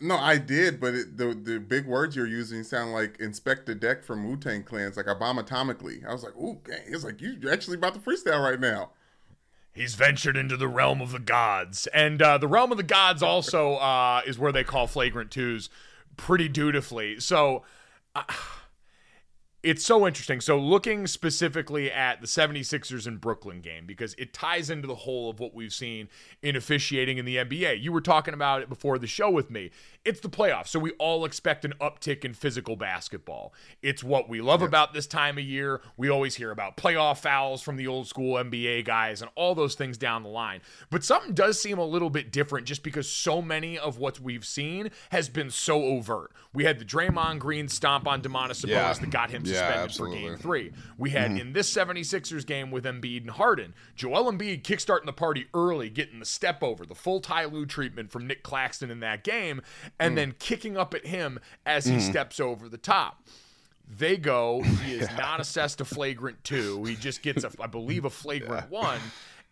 No, 0.00 0.16
I 0.16 0.38
did, 0.38 0.80
but 0.80 0.94
it, 0.94 1.16
the 1.16 1.34
the 1.34 1.58
big 1.58 1.86
words 1.86 2.14
you're 2.14 2.26
using 2.26 2.62
sound 2.62 2.92
like 2.92 3.18
Inspectah 3.18 3.78
Deck 3.80 4.04
from 4.04 4.28
Wu 4.28 4.36
Tang 4.36 4.62
Clans, 4.62 4.96
like 4.96 5.08
I 5.08 5.14
bomb 5.14 5.38
atomically. 5.38 6.06
I 6.06 6.12
was 6.12 6.22
like, 6.22 6.36
ooh, 6.36 6.60
gang. 6.64 6.82
It's 6.86 7.04
like 7.04 7.20
you're 7.20 7.52
actually 7.52 7.76
about 7.76 7.94
to 7.94 8.00
freestyle 8.00 8.42
right 8.42 8.60
now. 8.60 8.90
He's 9.72 9.94
ventured 9.94 10.36
into 10.36 10.56
the 10.56 10.68
realm 10.68 11.00
of 11.00 11.12
the 11.12 11.18
gods. 11.18 11.86
And 11.88 12.20
uh, 12.20 12.38
the 12.38 12.48
realm 12.48 12.70
of 12.72 12.78
the 12.78 12.84
gods 12.84 13.22
also 13.22 13.74
uh, 13.76 14.22
is 14.26 14.38
where 14.38 14.50
they 14.52 14.64
call 14.64 14.86
flagrant 14.86 15.30
twos 15.30 15.68
pretty 16.16 16.48
dutifully. 16.48 17.20
So 17.20 17.64
uh, 18.14 18.24
it's 19.62 19.84
so 19.84 20.06
interesting. 20.06 20.40
So 20.40 20.58
looking 20.58 21.06
specifically 21.06 21.90
at 21.90 22.20
the 22.20 22.26
76ers 22.26 23.06
and 23.06 23.20
Brooklyn 23.20 23.60
game, 23.60 23.86
because 23.86 24.14
it 24.14 24.32
ties 24.32 24.70
into 24.70 24.86
the 24.86 24.94
whole 24.94 25.30
of 25.30 25.40
what 25.40 25.54
we've 25.54 25.72
seen 25.72 26.08
in 26.42 26.54
officiating 26.54 27.18
in 27.18 27.24
the 27.24 27.36
NBA. 27.36 27.82
You 27.82 27.92
were 27.92 28.00
talking 28.00 28.34
about 28.34 28.62
it 28.62 28.68
before 28.68 28.98
the 28.98 29.06
show 29.06 29.30
with 29.30 29.50
me. 29.50 29.70
It's 30.08 30.20
the 30.20 30.30
playoffs. 30.30 30.68
So 30.68 30.78
we 30.78 30.92
all 30.92 31.26
expect 31.26 31.66
an 31.66 31.74
uptick 31.82 32.24
in 32.24 32.32
physical 32.32 32.76
basketball. 32.76 33.52
It's 33.82 34.02
what 34.02 34.26
we 34.26 34.40
love 34.40 34.62
about 34.62 34.94
this 34.94 35.06
time 35.06 35.36
of 35.36 35.44
year. 35.44 35.82
We 35.98 36.08
always 36.08 36.36
hear 36.36 36.50
about 36.50 36.78
playoff 36.78 37.18
fouls 37.18 37.60
from 37.60 37.76
the 37.76 37.86
old 37.88 38.06
school 38.06 38.42
NBA 38.42 38.86
guys 38.86 39.20
and 39.20 39.30
all 39.34 39.54
those 39.54 39.74
things 39.74 39.98
down 39.98 40.22
the 40.22 40.30
line. 40.30 40.62
But 40.88 41.04
something 41.04 41.34
does 41.34 41.60
seem 41.60 41.76
a 41.76 41.84
little 41.84 42.08
bit 42.08 42.32
different 42.32 42.66
just 42.66 42.82
because 42.82 43.06
so 43.06 43.42
many 43.42 43.78
of 43.78 43.98
what 43.98 44.18
we've 44.18 44.46
seen 44.46 44.90
has 45.10 45.28
been 45.28 45.50
so 45.50 45.84
overt. 45.84 46.32
We 46.54 46.64
had 46.64 46.78
the 46.78 46.86
Draymond 46.86 47.40
Green 47.40 47.68
stomp 47.68 48.08
on 48.08 48.22
Domantas 48.22 48.64
Sabonis 48.64 48.68
Yeah. 48.68 48.92
that 48.94 49.10
got 49.10 49.30
him 49.30 49.44
suspended 49.44 49.76
absolutely. 49.76 50.22
for 50.22 50.28
game 50.30 50.38
three. 50.38 50.72
We 50.96 51.10
had 51.10 51.32
mm-hmm. 51.32 51.40
in 51.40 51.52
this 51.52 51.70
76ers 51.70 52.46
game 52.46 52.70
with 52.70 52.84
Embiid 52.86 53.20
and 53.20 53.30
Harden, 53.32 53.74
Joel 53.94 54.32
Embiid 54.32 54.62
kickstarting 54.62 55.04
the 55.04 55.12
party 55.12 55.48
early, 55.52 55.90
getting 55.90 56.18
the 56.18 56.24
step 56.24 56.62
over, 56.62 56.86
the 56.86 56.94
full 56.94 57.20
Ty 57.20 57.44
Lue 57.44 57.66
treatment 57.66 58.10
from 58.10 58.26
Nick 58.26 58.42
Claxton 58.42 58.90
in 58.90 59.00
that 59.00 59.22
game, 59.22 59.60
and 59.98 60.12
mm. 60.12 60.16
then 60.16 60.34
kicking 60.38 60.76
up 60.76 60.94
at 60.94 61.06
him 61.06 61.38
as 61.66 61.86
he 61.86 61.96
mm. 61.96 62.00
steps 62.00 62.40
over 62.40 62.68
the 62.68 62.78
top. 62.78 63.26
They 63.88 64.16
go. 64.16 64.62
He 64.62 64.94
is 64.94 65.08
not 65.16 65.40
assessed 65.40 65.80
a 65.80 65.84
flagrant 65.84 66.44
two. 66.44 66.84
He 66.84 66.94
just 66.94 67.22
gets, 67.22 67.44
a, 67.44 67.50
I 67.60 67.66
believe, 67.66 68.04
a 68.04 68.10
flagrant 68.10 68.70
one, 68.70 69.00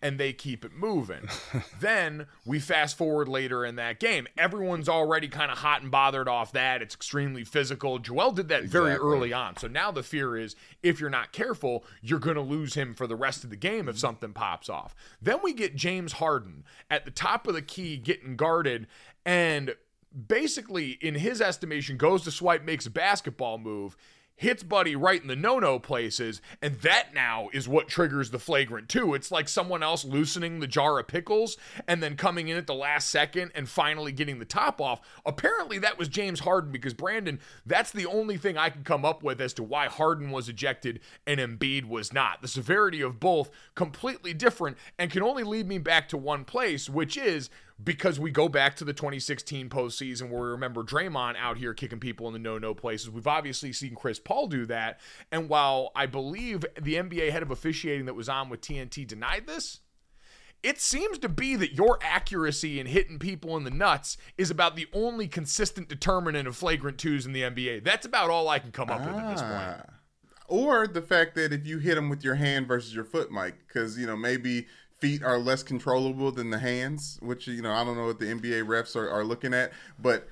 and 0.02 0.18
they 0.20 0.34
keep 0.34 0.64
it 0.64 0.72
moving. 0.74 1.26
then 1.80 2.26
we 2.44 2.60
fast 2.60 2.98
forward 2.98 3.28
later 3.28 3.64
in 3.64 3.76
that 3.76 3.98
game. 3.98 4.26
Everyone's 4.36 4.90
already 4.90 5.28
kind 5.28 5.50
of 5.50 5.58
hot 5.58 5.80
and 5.80 5.90
bothered 5.90 6.28
off 6.28 6.52
that. 6.52 6.82
It's 6.82 6.94
extremely 6.94 7.44
physical. 7.44 7.98
Joel 7.98 8.32
did 8.32 8.48
that 8.48 8.64
very 8.64 8.90
Exactly. 8.90 9.10
early 9.10 9.32
on. 9.32 9.56
So 9.56 9.68
now 9.68 9.90
the 9.90 10.02
fear 10.02 10.36
is 10.36 10.54
if 10.82 11.00
you're 11.00 11.08
not 11.08 11.32
careful, 11.32 11.84
you're 12.02 12.18
going 12.18 12.36
to 12.36 12.42
lose 12.42 12.74
him 12.74 12.94
for 12.94 13.06
the 13.06 13.16
rest 13.16 13.42
of 13.42 13.48
the 13.48 13.56
game 13.56 13.88
if 13.88 13.98
something 13.98 14.34
pops 14.34 14.68
off. 14.68 14.94
Then 15.22 15.38
we 15.42 15.54
get 15.54 15.76
James 15.76 16.14
Harden 16.14 16.64
at 16.90 17.06
the 17.06 17.10
top 17.10 17.46
of 17.46 17.54
the 17.54 17.62
key 17.62 17.96
getting 17.96 18.36
guarded 18.36 18.86
and 19.24 19.74
basically 20.28 20.92
in 21.00 21.14
his 21.14 21.40
estimation 21.40 21.96
goes 21.96 22.22
to 22.22 22.30
swipe 22.30 22.64
makes 22.64 22.86
a 22.86 22.90
basketball 22.90 23.58
move 23.58 23.96
hits 24.36 24.62
buddy 24.62 24.94
right 24.94 25.22
in 25.22 25.28
the 25.28 25.36
no-no 25.36 25.78
places 25.78 26.42
and 26.60 26.74
that 26.80 27.14
now 27.14 27.48
is 27.54 27.66
what 27.66 27.88
triggers 27.88 28.30
the 28.30 28.38
flagrant 28.38 28.86
two 28.86 29.14
it's 29.14 29.30
like 29.30 29.48
someone 29.48 29.82
else 29.82 30.04
loosening 30.04 30.60
the 30.60 30.66
jar 30.66 30.98
of 30.98 31.06
pickles 31.06 31.56
and 31.88 32.02
then 32.02 32.16
coming 32.16 32.48
in 32.48 32.56
at 32.56 32.66
the 32.66 32.74
last 32.74 33.08
second 33.08 33.50
and 33.54 33.66
finally 33.66 34.12
getting 34.12 34.38
the 34.38 34.44
top 34.44 34.78
off. 34.80 35.00
Apparently 35.24 35.78
that 35.78 35.98
was 35.98 36.08
james 36.08 36.40
harden 36.40 36.70
because 36.70 36.92
brandon 36.92 37.40
that's 37.64 37.90
the 37.90 38.04
only 38.04 38.36
thing 38.36 38.58
i 38.58 38.68
can 38.68 38.84
come 38.84 39.06
up 39.06 39.22
with 39.22 39.40
as 39.40 39.54
to 39.54 39.62
why 39.62 39.86
harden 39.86 40.30
was 40.30 40.50
ejected 40.50 41.00
and 41.26 41.40
embiid 41.40 41.86
was 41.86 42.12
not. 42.12 42.42
The 42.42 42.48
severity 42.48 43.00
of 43.00 43.18
both 43.18 43.50
completely 43.74 44.34
different 44.34 44.76
and 44.98 45.10
can 45.10 45.22
only 45.22 45.44
lead 45.44 45.66
me 45.66 45.78
back 45.78 46.10
to 46.10 46.18
one 46.18 46.44
place 46.44 46.90
which 46.90 47.16
is 47.16 47.48
because 47.82 48.18
we 48.18 48.30
go 48.30 48.48
back 48.48 48.76
to 48.76 48.84
the 48.84 48.92
2016 48.92 49.68
postseason 49.68 50.30
where 50.30 50.42
we 50.42 50.48
remember 50.48 50.82
Draymond 50.82 51.36
out 51.38 51.58
here 51.58 51.74
kicking 51.74 52.00
people 52.00 52.26
in 52.26 52.32
the 52.32 52.38
no-no 52.38 52.74
places. 52.74 53.10
We've 53.10 53.26
obviously 53.26 53.72
seen 53.72 53.94
Chris 53.94 54.18
Paul 54.18 54.46
do 54.46 54.66
that, 54.66 55.00
and 55.30 55.48
while 55.48 55.92
I 55.94 56.06
believe 56.06 56.64
the 56.80 56.94
NBA 56.94 57.30
head 57.30 57.42
of 57.42 57.50
officiating 57.50 58.06
that 58.06 58.14
was 58.14 58.28
on 58.28 58.48
with 58.48 58.60
TNT 58.60 59.06
denied 59.06 59.46
this, 59.46 59.80
it 60.62 60.80
seems 60.80 61.18
to 61.18 61.28
be 61.28 61.54
that 61.56 61.74
your 61.74 61.98
accuracy 62.02 62.80
in 62.80 62.86
hitting 62.86 63.18
people 63.18 63.56
in 63.56 63.64
the 63.64 63.70
nuts 63.70 64.16
is 64.38 64.50
about 64.50 64.74
the 64.74 64.88
only 64.92 65.28
consistent 65.28 65.88
determinant 65.88 66.48
of 66.48 66.56
flagrant 66.56 66.98
twos 66.98 67.26
in 67.26 67.32
the 67.32 67.42
NBA. 67.42 67.84
That's 67.84 68.06
about 68.06 68.30
all 68.30 68.48
I 68.48 68.58
can 68.58 68.72
come 68.72 68.90
up 68.90 69.00
with 69.00 69.14
at 69.14 69.30
this 69.30 69.42
point. 69.42 69.52
Ah. 69.52 69.82
Or 70.48 70.86
the 70.86 71.02
fact 71.02 71.34
that 71.34 71.52
if 71.52 71.66
you 71.66 71.78
hit 71.78 71.96
them 71.96 72.08
with 72.08 72.24
your 72.24 72.36
hand 72.36 72.66
versus 72.66 72.94
your 72.94 73.04
foot, 73.04 73.30
Mike, 73.30 73.56
because 73.66 73.98
you 73.98 74.06
know 74.06 74.16
maybe 74.16 74.66
feet 75.00 75.22
are 75.22 75.38
less 75.38 75.62
controllable 75.62 76.32
than 76.32 76.50
the 76.50 76.58
hands, 76.58 77.18
which 77.20 77.46
you 77.46 77.62
know 77.62 77.72
I 77.72 77.84
don't 77.84 77.96
know 77.96 78.06
what 78.06 78.18
the 78.18 78.26
NBA 78.26 78.66
refs 78.66 78.96
are, 78.96 79.08
are 79.10 79.24
looking 79.24 79.54
at, 79.54 79.72
but 79.98 80.28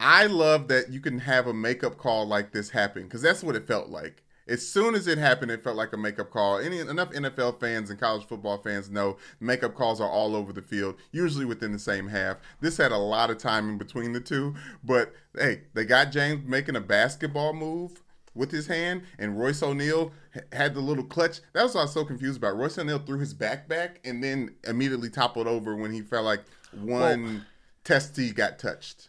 I 0.00 0.26
love 0.26 0.68
that 0.68 0.90
you 0.90 1.00
can 1.00 1.20
have 1.20 1.46
a 1.46 1.54
makeup 1.54 1.96
call 1.96 2.26
like 2.26 2.52
this 2.52 2.70
happen 2.70 3.04
because 3.04 3.22
that's 3.22 3.42
what 3.42 3.56
it 3.56 3.66
felt 3.66 3.88
like. 3.88 4.22
As 4.46 4.66
soon 4.66 4.94
as 4.94 5.06
it 5.06 5.16
happened, 5.16 5.50
it 5.50 5.64
felt 5.64 5.76
like 5.76 5.94
a 5.94 5.96
makeup 5.96 6.30
call. 6.30 6.58
Any 6.58 6.78
enough 6.78 7.12
NFL 7.12 7.60
fans 7.60 7.88
and 7.88 7.98
college 7.98 8.26
football 8.26 8.58
fans 8.58 8.90
know 8.90 9.16
makeup 9.40 9.74
calls 9.74 10.02
are 10.02 10.10
all 10.10 10.36
over 10.36 10.52
the 10.52 10.60
field, 10.60 10.96
usually 11.12 11.46
within 11.46 11.72
the 11.72 11.78
same 11.78 12.08
half. 12.08 12.36
This 12.60 12.76
had 12.76 12.92
a 12.92 12.98
lot 12.98 13.30
of 13.30 13.38
time 13.38 13.70
in 13.70 13.78
between 13.78 14.12
the 14.12 14.20
two, 14.20 14.54
but 14.84 15.14
hey, 15.34 15.62
they 15.72 15.86
got 15.86 16.12
James 16.12 16.46
making 16.46 16.76
a 16.76 16.80
basketball 16.80 17.54
move 17.54 18.02
with 18.34 18.50
his 18.50 18.66
hand, 18.66 19.02
and 19.18 19.38
Royce 19.38 19.62
O'Neale 19.62 20.12
had 20.52 20.74
the 20.74 20.80
little 20.80 21.04
clutch. 21.04 21.40
That 21.52 21.62
was 21.62 21.74
what 21.74 21.82
I 21.82 21.84
was 21.84 21.92
so 21.92 22.04
confused 22.04 22.38
about. 22.38 22.56
Royce 22.56 22.78
O'Neale 22.78 22.98
threw 22.98 23.18
his 23.18 23.34
back 23.34 23.68
back 23.68 24.00
and 24.04 24.22
then 24.22 24.56
immediately 24.64 25.10
toppled 25.10 25.46
over 25.46 25.76
when 25.76 25.92
he 25.92 26.00
felt 26.00 26.24
like 26.24 26.44
one 26.72 27.46
testy 27.84 28.32
got 28.32 28.58
touched. 28.58 29.08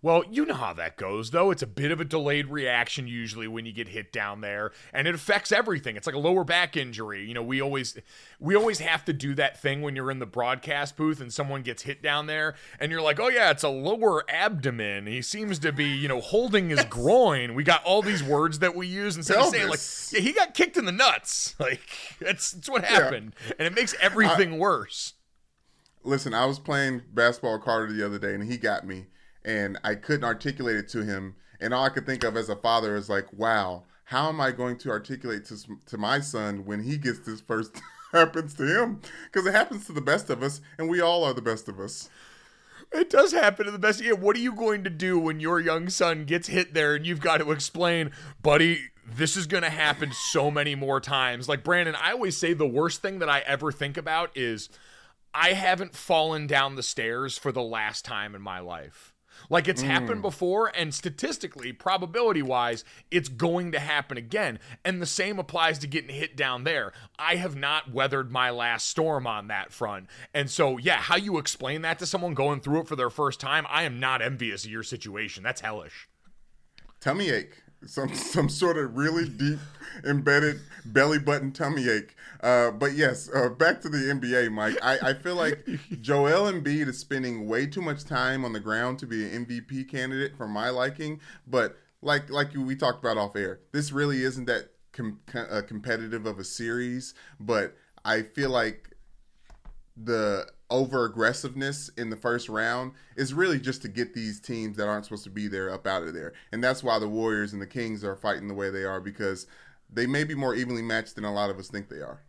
Well, 0.00 0.22
you 0.30 0.44
know 0.44 0.54
how 0.54 0.74
that 0.74 0.96
goes, 0.96 1.32
though. 1.32 1.50
It's 1.50 1.62
a 1.62 1.66
bit 1.66 1.90
of 1.90 2.00
a 2.00 2.04
delayed 2.04 2.46
reaction 2.46 3.08
usually 3.08 3.48
when 3.48 3.66
you 3.66 3.72
get 3.72 3.88
hit 3.88 4.12
down 4.12 4.42
there, 4.42 4.70
and 4.92 5.08
it 5.08 5.14
affects 5.14 5.50
everything. 5.50 5.96
It's 5.96 6.06
like 6.06 6.14
a 6.14 6.20
lower 6.20 6.44
back 6.44 6.76
injury. 6.76 7.26
You 7.26 7.34
know, 7.34 7.42
we 7.42 7.60
always 7.60 7.98
we 8.38 8.54
always 8.54 8.78
have 8.78 9.04
to 9.06 9.12
do 9.12 9.34
that 9.34 9.60
thing 9.60 9.82
when 9.82 9.96
you're 9.96 10.12
in 10.12 10.20
the 10.20 10.26
broadcast 10.26 10.96
booth 10.96 11.20
and 11.20 11.32
someone 11.32 11.62
gets 11.62 11.82
hit 11.82 12.00
down 12.00 12.26
there, 12.26 12.54
and 12.78 12.92
you're 12.92 13.02
like, 13.02 13.18
"Oh 13.18 13.28
yeah, 13.28 13.50
it's 13.50 13.64
a 13.64 13.68
lower 13.68 14.22
abdomen." 14.30 15.08
He 15.08 15.20
seems 15.20 15.58
to 15.60 15.72
be, 15.72 15.86
you 15.86 16.06
know, 16.06 16.20
holding 16.20 16.68
his 16.70 16.84
groin. 16.88 17.56
We 17.56 17.64
got 17.64 17.82
all 17.82 18.00
these 18.00 18.22
words 18.22 18.60
that 18.60 18.76
we 18.76 18.86
use 18.86 19.16
instead 19.16 19.38
of 19.38 19.46
saying 19.46 19.68
like, 19.68 19.80
"Yeah, 20.12 20.20
he 20.20 20.32
got 20.32 20.54
kicked 20.54 20.76
in 20.76 20.84
the 20.84 20.92
nuts." 20.92 21.56
Like 21.68 21.80
that's 22.20 22.52
that's 22.52 22.68
what 22.68 22.84
happened, 22.84 23.34
and 23.58 23.66
it 23.66 23.74
makes 23.74 23.94
everything 24.00 24.58
worse. 24.58 25.14
Listen, 26.04 26.32
I 26.32 26.46
was 26.46 26.58
playing 26.58 27.02
basketball 27.12 27.58
Carter 27.58 27.92
the 27.92 28.06
other 28.06 28.18
day, 28.18 28.34
and 28.34 28.44
he 28.50 28.56
got 28.56 28.86
me, 28.86 29.06
and 29.44 29.78
I 29.84 29.94
couldn't 29.94 30.24
articulate 30.24 30.76
it 30.76 30.88
to 30.90 31.04
him. 31.04 31.36
And 31.60 31.74
all 31.74 31.84
I 31.84 31.88
could 31.88 32.06
think 32.06 32.24
of 32.24 32.36
as 32.36 32.48
a 32.48 32.56
father 32.56 32.96
is 32.96 33.08
like, 33.08 33.32
wow, 33.32 33.84
how 34.04 34.28
am 34.28 34.40
I 34.40 34.52
going 34.52 34.78
to 34.78 34.90
articulate 34.90 35.44
to, 35.46 35.56
to 35.86 35.98
my 35.98 36.20
son 36.20 36.64
when 36.64 36.82
he 36.82 36.96
gets 36.96 37.20
this 37.20 37.40
first 37.40 37.80
happens 38.12 38.54
to 38.54 38.64
him? 38.64 39.00
Because 39.24 39.46
it 39.46 39.54
happens 39.54 39.86
to 39.86 39.92
the 39.92 40.00
best 40.00 40.30
of 40.30 40.42
us, 40.42 40.60
and 40.78 40.88
we 40.88 41.00
all 41.00 41.24
are 41.24 41.34
the 41.34 41.42
best 41.42 41.68
of 41.68 41.78
us. 41.80 42.08
It 42.90 43.10
does 43.10 43.32
happen 43.32 43.66
to 43.66 43.70
the 43.70 43.78
best. 43.78 44.02
Yeah, 44.02 44.12
what 44.12 44.34
are 44.36 44.40
you 44.40 44.52
going 44.52 44.82
to 44.84 44.90
do 44.90 45.18
when 45.18 45.40
your 45.40 45.60
young 45.60 45.90
son 45.90 46.24
gets 46.24 46.48
hit 46.48 46.72
there 46.72 46.94
and 46.94 47.06
you've 47.06 47.20
got 47.20 47.38
to 47.38 47.50
explain, 47.50 48.12
buddy, 48.40 48.90
this 49.06 49.36
is 49.36 49.46
going 49.46 49.62
to 49.62 49.70
happen 49.70 50.12
so 50.12 50.50
many 50.50 50.74
more 50.74 51.00
times. 51.00 51.48
Like 51.48 51.64
Brandon, 51.64 51.94
I 51.94 52.12
always 52.12 52.36
say 52.36 52.52
the 52.54 52.66
worst 52.66 53.02
thing 53.02 53.18
that 53.18 53.28
I 53.28 53.40
ever 53.40 53.72
think 53.72 53.96
about 53.96 54.30
is 54.34 54.68
I 55.34 55.52
haven't 55.52 55.94
fallen 55.94 56.46
down 56.46 56.76
the 56.76 56.82
stairs 56.82 57.36
for 57.36 57.52
the 57.52 57.62
last 57.62 58.04
time 58.04 58.34
in 58.34 58.42
my 58.42 58.60
life. 58.60 59.14
Like 59.50 59.68
it's 59.68 59.82
happened 59.82 60.20
mm. 60.20 60.22
before, 60.22 60.72
and 60.74 60.94
statistically, 60.94 61.72
probability 61.72 62.42
wise, 62.42 62.84
it's 63.10 63.28
going 63.28 63.72
to 63.72 63.78
happen 63.78 64.16
again. 64.16 64.58
And 64.84 65.00
the 65.00 65.06
same 65.06 65.38
applies 65.38 65.78
to 65.80 65.86
getting 65.86 66.14
hit 66.14 66.36
down 66.36 66.64
there. 66.64 66.92
I 67.18 67.36
have 67.36 67.56
not 67.56 67.92
weathered 67.92 68.30
my 68.30 68.50
last 68.50 68.88
storm 68.88 69.26
on 69.26 69.48
that 69.48 69.72
front. 69.72 70.06
And 70.34 70.50
so, 70.50 70.78
yeah, 70.78 70.96
how 70.96 71.16
you 71.16 71.38
explain 71.38 71.82
that 71.82 71.98
to 71.98 72.06
someone 72.06 72.34
going 72.34 72.60
through 72.60 72.80
it 72.80 72.88
for 72.88 72.96
their 72.96 73.10
first 73.10 73.40
time, 73.40 73.66
I 73.68 73.84
am 73.84 74.00
not 74.00 74.22
envious 74.22 74.64
of 74.64 74.70
your 74.70 74.82
situation. 74.82 75.42
That's 75.42 75.60
hellish. 75.60 76.08
tummy 77.00 77.30
ache 77.30 77.62
some 77.86 78.14
some 78.14 78.48
sort 78.48 78.76
of 78.76 78.96
really 78.96 79.28
deep 79.28 79.58
embedded 80.04 80.60
belly 80.84 81.18
button 81.18 81.52
tummy 81.52 81.88
ache. 81.88 82.14
Uh, 82.42 82.70
but 82.70 82.92
yes 82.92 83.28
uh, 83.34 83.48
back 83.48 83.80
to 83.80 83.88
the 83.88 83.98
nba 83.98 84.50
mike. 84.50 84.76
I, 84.82 85.10
I 85.10 85.14
feel 85.14 85.34
like 85.34 85.66
joel 86.00 86.50
Embiid 86.50 86.88
is 86.88 86.98
spending 86.98 87.48
way 87.48 87.66
too 87.66 87.82
much 87.82 88.04
time 88.04 88.44
on 88.44 88.52
the 88.52 88.60
ground 88.60 88.98
to 89.00 89.06
be 89.06 89.24
an 89.24 89.46
mvp 89.46 89.88
candidate 89.88 90.36
for 90.36 90.48
my 90.48 90.70
liking. 90.70 91.20
But 91.46 91.76
like 92.02 92.30
like 92.30 92.54
we 92.54 92.76
talked 92.76 93.00
about 93.00 93.16
off 93.16 93.36
air 93.36 93.60
this 93.72 93.92
really 93.92 94.22
isn't 94.22 94.46
that 94.46 94.70
com- 94.92 95.20
uh, 95.34 95.62
competitive 95.66 96.26
of 96.26 96.38
a 96.38 96.44
series. 96.44 97.14
But 97.40 97.76
i 98.04 98.22
feel 98.22 98.50
like 98.50 98.90
the 99.96 100.46
over 100.70 101.04
aggressiveness 101.04 101.90
in 101.96 102.10
the 102.10 102.16
first 102.16 102.48
round 102.48 102.92
is 103.16 103.32
really 103.32 103.58
just 103.58 103.82
to 103.82 103.88
get 103.88 104.14
these 104.14 104.40
teams 104.40 104.76
that 104.76 104.88
aren't 104.88 105.04
supposed 105.04 105.24
to 105.24 105.30
be 105.30 105.48
there 105.48 105.70
up 105.70 105.86
out 105.86 106.02
of 106.02 106.12
there. 106.12 106.32
And 106.52 106.62
that's 106.62 106.82
why 106.82 106.98
the 106.98 107.08
Warriors 107.08 107.52
and 107.52 107.62
the 107.62 107.66
Kings 107.66 108.04
are 108.04 108.16
fighting 108.16 108.48
the 108.48 108.54
way 108.54 108.70
they 108.70 108.84
are 108.84 109.00
because 109.00 109.46
they 109.90 110.06
may 110.06 110.24
be 110.24 110.34
more 110.34 110.54
evenly 110.54 110.82
matched 110.82 111.14
than 111.14 111.24
a 111.24 111.32
lot 111.32 111.50
of 111.50 111.58
us 111.58 111.68
think 111.68 111.88
they 111.88 112.00
are. 112.00 112.22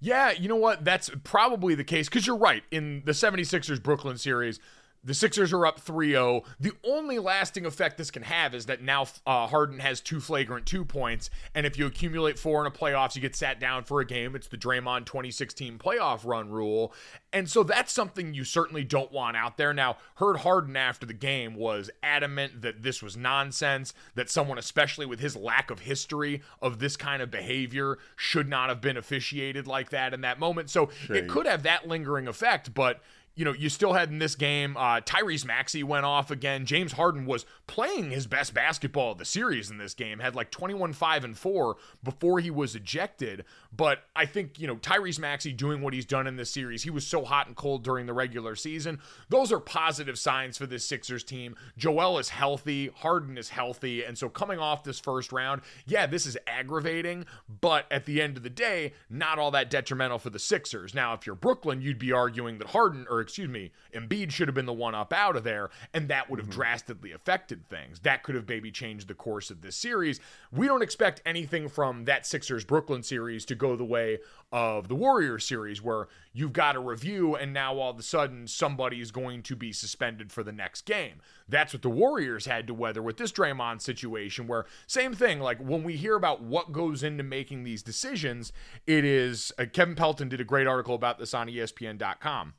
Yeah, 0.00 0.32
you 0.32 0.48
know 0.48 0.56
what? 0.56 0.84
That's 0.84 1.10
probably 1.24 1.74
the 1.74 1.84
case 1.84 2.08
because 2.08 2.26
you're 2.26 2.36
right. 2.36 2.62
In 2.70 3.02
the 3.06 3.12
76ers 3.12 3.82
Brooklyn 3.82 4.18
series, 4.18 4.60
the 5.04 5.14
Sixers 5.14 5.52
are 5.52 5.66
up 5.66 5.80
3 5.80 6.10
0. 6.10 6.42
The 6.58 6.72
only 6.82 7.18
lasting 7.18 7.66
effect 7.66 7.98
this 7.98 8.10
can 8.10 8.22
have 8.22 8.54
is 8.54 8.66
that 8.66 8.82
now 8.82 9.06
uh, 9.26 9.46
Harden 9.46 9.78
has 9.80 10.00
two 10.00 10.18
flagrant 10.18 10.66
two 10.66 10.84
points. 10.84 11.28
And 11.54 11.66
if 11.66 11.78
you 11.78 11.86
accumulate 11.86 12.38
four 12.38 12.60
in 12.60 12.66
a 12.66 12.70
playoffs, 12.74 13.14
you 13.14 13.20
get 13.20 13.36
sat 13.36 13.60
down 13.60 13.84
for 13.84 14.00
a 14.00 14.06
game. 14.06 14.34
It's 14.34 14.48
the 14.48 14.56
Draymond 14.56 15.06
2016 15.06 15.78
playoff 15.78 16.24
run 16.24 16.48
rule. 16.50 16.94
And 17.32 17.50
so 17.50 17.62
that's 17.62 17.92
something 17.92 18.32
you 18.32 18.44
certainly 18.44 18.84
don't 18.84 19.12
want 19.12 19.36
out 19.36 19.58
there. 19.58 19.74
Now, 19.74 19.96
Heard 20.16 20.38
Harden 20.38 20.76
after 20.76 21.04
the 21.04 21.12
game 21.12 21.54
was 21.54 21.90
adamant 22.02 22.62
that 22.62 22.82
this 22.82 23.02
was 23.02 23.16
nonsense, 23.16 23.92
that 24.14 24.30
someone, 24.30 24.56
especially 24.56 25.04
with 25.04 25.20
his 25.20 25.36
lack 25.36 25.70
of 25.70 25.80
history 25.80 26.42
of 26.62 26.78
this 26.78 26.96
kind 26.96 27.20
of 27.20 27.30
behavior, 27.30 27.98
should 28.16 28.48
not 28.48 28.68
have 28.68 28.80
been 28.80 28.96
officiated 28.96 29.66
like 29.66 29.90
that 29.90 30.14
in 30.14 30.22
that 30.22 30.38
moment. 30.38 30.70
So 30.70 30.88
it 31.10 31.28
could 31.28 31.46
have 31.46 31.62
that 31.64 31.86
lingering 31.86 32.28
effect, 32.28 32.72
but 32.72 33.02
you 33.36 33.44
know, 33.44 33.52
you 33.52 33.68
still 33.68 33.94
had 33.94 34.10
in 34.10 34.18
this 34.18 34.36
game, 34.36 34.76
uh, 34.76 35.00
Tyrese 35.00 35.44
Maxey 35.44 35.82
went 35.82 36.04
off 36.04 36.30
again. 36.30 36.66
James 36.66 36.92
Harden 36.92 37.26
was 37.26 37.44
playing 37.66 38.10
his 38.10 38.26
best 38.26 38.54
basketball 38.54 39.12
of 39.12 39.18
the 39.18 39.24
series 39.24 39.70
in 39.70 39.78
this 39.78 39.94
game, 39.94 40.20
had 40.20 40.36
like 40.36 40.50
21, 40.50 40.92
5, 40.92 41.24
and 41.24 41.36
4 41.36 41.76
before 42.02 42.38
he 42.38 42.50
was 42.50 42.76
ejected. 42.76 43.44
But 43.76 44.04
I 44.14 44.26
think, 44.26 44.60
you 44.60 44.68
know, 44.68 44.76
Tyrese 44.76 45.18
Maxey 45.18 45.52
doing 45.52 45.80
what 45.80 45.94
he's 45.94 46.04
done 46.04 46.28
in 46.28 46.36
this 46.36 46.50
series, 46.50 46.84
he 46.84 46.90
was 46.90 47.04
so 47.04 47.24
hot 47.24 47.48
and 47.48 47.56
cold 47.56 47.82
during 47.82 48.06
the 48.06 48.12
regular 48.12 48.54
season. 48.54 49.00
Those 49.30 49.50
are 49.50 49.58
positive 49.58 50.18
signs 50.18 50.56
for 50.56 50.66
this 50.66 50.84
Sixers 50.84 51.24
team. 51.24 51.56
Joel 51.76 52.18
is 52.18 52.28
healthy, 52.28 52.90
Harden 52.94 53.36
is 53.36 53.48
healthy. 53.48 54.04
And 54.04 54.16
so 54.16 54.28
coming 54.28 54.60
off 54.60 54.84
this 54.84 55.00
first 55.00 55.32
round, 55.32 55.62
yeah, 55.86 56.06
this 56.06 56.24
is 56.24 56.36
aggravating, 56.46 57.26
but 57.60 57.86
at 57.90 58.04
the 58.04 58.22
end 58.22 58.36
of 58.36 58.44
the 58.44 58.50
day, 58.50 58.92
not 59.10 59.40
all 59.40 59.50
that 59.50 59.70
detrimental 59.70 60.20
for 60.20 60.30
the 60.30 60.38
Sixers. 60.38 60.94
Now, 60.94 61.14
if 61.14 61.26
you're 61.26 61.34
Brooklyn, 61.34 61.82
you'd 61.82 61.98
be 61.98 62.12
arguing 62.12 62.58
that 62.58 62.68
Harden, 62.68 63.06
or 63.10 63.23
excuse 63.24 63.48
me, 63.48 63.72
Embiid 63.94 64.30
should 64.30 64.48
have 64.48 64.54
been 64.54 64.66
the 64.66 64.72
one 64.72 64.94
up 64.94 65.12
out 65.12 65.36
of 65.36 65.44
there, 65.44 65.70
and 65.92 66.08
that 66.08 66.30
would 66.30 66.38
have 66.38 66.48
drastically 66.48 67.12
affected 67.12 67.68
things. 67.68 68.00
That 68.00 68.22
could 68.22 68.34
have 68.34 68.48
maybe 68.48 68.70
changed 68.70 69.08
the 69.08 69.14
course 69.14 69.50
of 69.50 69.60
this 69.60 69.76
series. 69.76 70.20
We 70.52 70.66
don't 70.66 70.82
expect 70.82 71.22
anything 71.26 71.68
from 71.68 72.04
that 72.04 72.26
Sixers 72.26 72.64
Brooklyn 72.64 73.02
series 73.02 73.44
to 73.46 73.54
go 73.54 73.76
the 73.76 73.84
way 73.84 74.18
of 74.52 74.88
the 74.88 74.94
Warriors 74.94 75.46
series, 75.46 75.82
where 75.82 76.08
you've 76.32 76.52
got 76.52 76.76
a 76.76 76.80
review, 76.80 77.34
and 77.34 77.52
now 77.52 77.76
all 77.78 77.90
of 77.90 77.98
a 77.98 78.02
sudden 78.02 78.46
somebody 78.46 79.00
is 79.00 79.10
going 79.10 79.42
to 79.42 79.56
be 79.56 79.72
suspended 79.72 80.30
for 80.30 80.42
the 80.42 80.52
next 80.52 80.82
game. 80.82 81.20
That's 81.48 81.72
what 81.72 81.82
the 81.82 81.90
Warriors 81.90 82.46
had 82.46 82.66
to 82.68 82.74
weather 82.74 83.02
with 83.02 83.16
this 83.16 83.32
Draymond 83.32 83.80
situation, 83.80 84.46
where 84.46 84.66
same 84.86 85.14
thing, 85.14 85.40
like 85.40 85.58
when 85.58 85.82
we 85.82 85.96
hear 85.96 86.14
about 86.14 86.42
what 86.42 86.72
goes 86.72 87.02
into 87.02 87.22
making 87.22 87.64
these 87.64 87.82
decisions, 87.82 88.52
it 88.86 89.04
is 89.04 89.52
uh, 89.58 89.64
Kevin 89.72 89.94
Pelton 89.94 90.28
did 90.28 90.40
a 90.40 90.44
great 90.44 90.66
article 90.66 90.94
about 90.94 91.18
this 91.18 91.34
on 91.34 91.48
ESPN.com. 91.48 92.54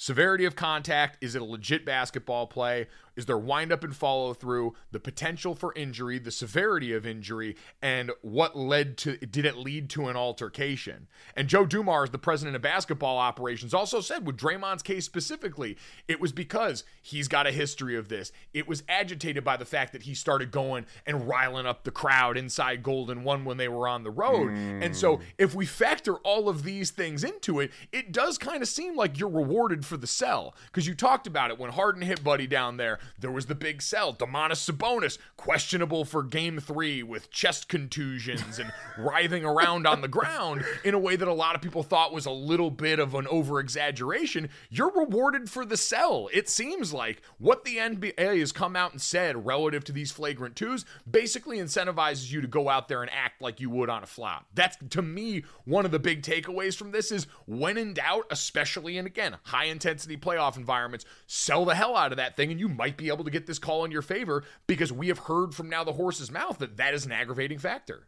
Severity 0.00 0.46
of 0.46 0.56
contact. 0.56 1.18
Is 1.22 1.34
it 1.34 1.42
a 1.42 1.44
legit 1.44 1.84
basketball 1.84 2.46
play? 2.46 2.86
Is 3.20 3.26
there 3.26 3.36
wind 3.36 3.70
up 3.70 3.84
and 3.84 3.94
follow 3.94 4.32
through? 4.32 4.74
The 4.92 4.98
potential 4.98 5.54
for 5.54 5.74
injury, 5.76 6.18
the 6.18 6.30
severity 6.30 6.94
of 6.94 7.06
injury, 7.06 7.54
and 7.82 8.10
what 8.22 8.56
led 8.56 8.96
to 8.98 9.18
did 9.18 9.44
it 9.44 9.58
lead 9.58 9.90
to 9.90 10.08
an 10.08 10.16
altercation? 10.16 11.06
And 11.36 11.46
Joe 11.48 11.66
Dumars, 11.66 12.08
the 12.10 12.18
president 12.18 12.56
of 12.56 12.62
basketball 12.62 13.18
operations, 13.18 13.74
also 13.74 14.00
said 14.00 14.26
with 14.26 14.38
Draymond's 14.38 14.82
case 14.82 15.04
specifically, 15.04 15.76
it 16.08 16.18
was 16.18 16.32
because 16.32 16.82
he's 17.02 17.28
got 17.28 17.46
a 17.46 17.52
history 17.52 17.94
of 17.94 18.08
this. 18.08 18.32
It 18.54 18.66
was 18.66 18.82
agitated 18.88 19.44
by 19.44 19.58
the 19.58 19.66
fact 19.66 19.92
that 19.92 20.04
he 20.04 20.14
started 20.14 20.50
going 20.50 20.86
and 21.04 21.28
riling 21.28 21.66
up 21.66 21.84
the 21.84 21.90
crowd 21.90 22.38
inside 22.38 22.82
Golden 22.82 23.22
One 23.22 23.44
when 23.44 23.58
they 23.58 23.68
were 23.68 23.86
on 23.86 24.02
the 24.02 24.10
road. 24.10 24.50
And 24.50 24.96
so 24.96 25.16
hmm. 25.16 25.22
if 25.36 25.54
we 25.54 25.66
factor 25.66 26.14
all 26.16 26.48
of 26.48 26.62
these 26.62 26.90
things 26.90 27.22
into 27.22 27.60
it, 27.60 27.70
it 27.92 28.12
does 28.12 28.38
kind 28.38 28.62
of 28.62 28.68
seem 28.68 28.96
like 28.96 29.18
you're 29.18 29.28
rewarded 29.28 29.84
for 29.84 29.98
the 29.98 30.06
sell 30.06 30.54
because 30.66 30.86
you 30.86 30.94
talked 30.94 31.26
about 31.26 31.50
it 31.50 31.58
when 31.58 31.70
Harden 31.70 32.00
hit 32.00 32.24
Buddy 32.24 32.46
down 32.46 32.78
there. 32.78 32.98
There 33.18 33.30
was 33.30 33.46
the 33.46 33.54
big 33.54 33.82
sell. 33.82 34.14
Domantas 34.14 34.70
Sabonis 34.70 35.18
questionable 35.36 36.04
for 36.04 36.22
Game 36.22 36.58
Three 36.58 37.02
with 37.02 37.30
chest 37.30 37.68
contusions 37.68 38.58
and 38.58 38.72
writhing 38.98 39.44
around 39.44 39.86
on 39.86 40.00
the 40.00 40.08
ground 40.08 40.64
in 40.84 40.94
a 40.94 40.98
way 40.98 41.16
that 41.16 41.28
a 41.28 41.32
lot 41.32 41.54
of 41.54 41.62
people 41.62 41.82
thought 41.82 42.12
was 42.12 42.26
a 42.26 42.30
little 42.30 42.70
bit 42.70 42.98
of 42.98 43.14
an 43.14 43.26
over 43.28 43.60
exaggeration. 43.60 44.48
You're 44.68 44.92
rewarded 44.92 45.50
for 45.50 45.64
the 45.64 45.76
sell. 45.76 46.28
It 46.32 46.48
seems 46.48 46.92
like 46.92 47.22
what 47.38 47.64
the 47.64 47.76
NBA 47.76 48.38
has 48.38 48.52
come 48.52 48.76
out 48.76 48.92
and 48.92 49.00
said 49.00 49.46
relative 49.46 49.84
to 49.84 49.92
these 49.92 50.10
flagrant 50.12 50.56
twos 50.56 50.84
basically 51.10 51.58
incentivizes 51.58 52.30
you 52.30 52.40
to 52.40 52.46
go 52.46 52.68
out 52.68 52.88
there 52.88 53.02
and 53.02 53.10
act 53.12 53.40
like 53.40 53.60
you 53.60 53.70
would 53.70 53.90
on 53.90 54.02
a 54.02 54.06
flop. 54.06 54.46
That's 54.54 54.76
to 54.90 55.02
me 55.02 55.44
one 55.64 55.84
of 55.84 55.90
the 55.90 55.98
big 55.98 56.22
takeaways 56.22 56.76
from 56.76 56.90
this 56.90 57.10
is 57.12 57.26
when 57.46 57.76
in 57.76 57.94
doubt, 57.94 58.26
especially 58.30 58.98
in 58.98 59.06
again 59.06 59.36
high 59.44 59.64
intensity 59.64 60.16
playoff 60.16 60.56
environments, 60.56 61.04
sell 61.26 61.64
the 61.64 61.74
hell 61.74 61.96
out 61.96 62.12
of 62.12 62.16
that 62.16 62.36
thing 62.36 62.50
and 62.50 62.60
you 62.60 62.68
might 62.68 62.96
be 63.00 63.08
able 63.08 63.24
to 63.24 63.30
get 63.30 63.46
this 63.46 63.58
call 63.58 63.84
in 63.84 63.90
your 63.90 64.02
favor 64.02 64.44
because 64.66 64.92
we 64.92 65.08
have 65.08 65.18
heard 65.18 65.54
from 65.54 65.68
now 65.68 65.82
the 65.82 65.94
horse's 65.94 66.30
mouth 66.30 66.58
that 66.58 66.76
that 66.76 66.94
is 66.94 67.06
an 67.06 67.12
aggravating 67.12 67.58
factor. 67.58 68.06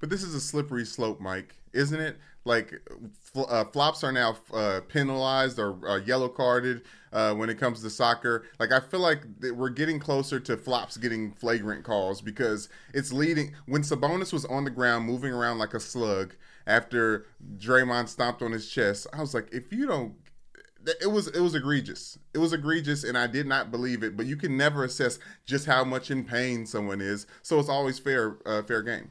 But 0.00 0.10
this 0.10 0.22
is 0.22 0.34
a 0.34 0.40
slippery 0.40 0.86
slope, 0.86 1.20
Mike, 1.20 1.54
isn't 1.72 2.00
it? 2.00 2.16
Like 2.44 2.80
uh, 3.36 3.64
flops 3.64 4.02
are 4.04 4.12
now 4.12 4.36
uh, 4.54 4.80
penalized 4.88 5.58
or 5.58 5.86
uh, 5.86 5.96
yellow 5.96 6.28
carded 6.28 6.82
uh, 7.12 7.34
when 7.34 7.50
it 7.50 7.58
comes 7.58 7.82
to 7.82 7.90
soccer. 7.90 8.46
Like 8.58 8.72
I 8.72 8.80
feel 8.80 9.00
like 9.00 9.24
we're 9.54 9.68
getting 9.68 9.98
closer 9.98 10.40
to 10.40 10.56
flops 10.56 10.96
getting 10.96 11.32
flagrant 11.32 11.84
calls 11.84 12.20
because 12.22 12.68
it's 12.94 13.12
leading. 13.12 13.54
When 13.66 13.82
Sabonis 13.82 14.32
was 14.32 14.44
on 14.46 14.64
the 14.64 14.70
ground 14.70 15.04
moving 15.04 15.32
around 15.32 15.58
like 15.58 15.74
a 15.74 15.80
slug 15.80 16.34
after 16.66 17.26
Draymond 17.58 18.08
stomped 18.08 18.40
on 18.40 18.52
his 18.52 18.70
chest, 18.70 19.08
I 19.12 19.20
was 19.20 19.34
like, 19.34 19.52
if 19.52 19.72
you 19.72 19.86
don't 19.86 20.14
it 21.00 21.10
was 21.10 21.28
it 21.28 21.40
was 21.40 21.54
egregious. 21.54 22.18
It 22.34 22.38
was 22.38 22.52
egregious, 22.52 23.04
and 23.04 23.16
I 23.16 23.26
did 23.26 23.46
not 23.46 23.70
believe 23.70 24.02
it. 24.02 24.16
But 24.16 24.26
you 24.26 24.36
can 24.36 24.56
never 24.56 24.84
assess 24.84 25.18
just 25.44 25.66
how 25.66 25.84
much 25.84 26.10
in 26.10 26.24
pain 26.24 26.66
someone 26.66 27.00
is, 27.00 27.26
so 27.42 27.58
it's 27.58 27.68
always 27.68 27.98
fair 27.98 28.38
uh, 28.46 28.62
fair 28.62 28.82
game. 28.82 29.10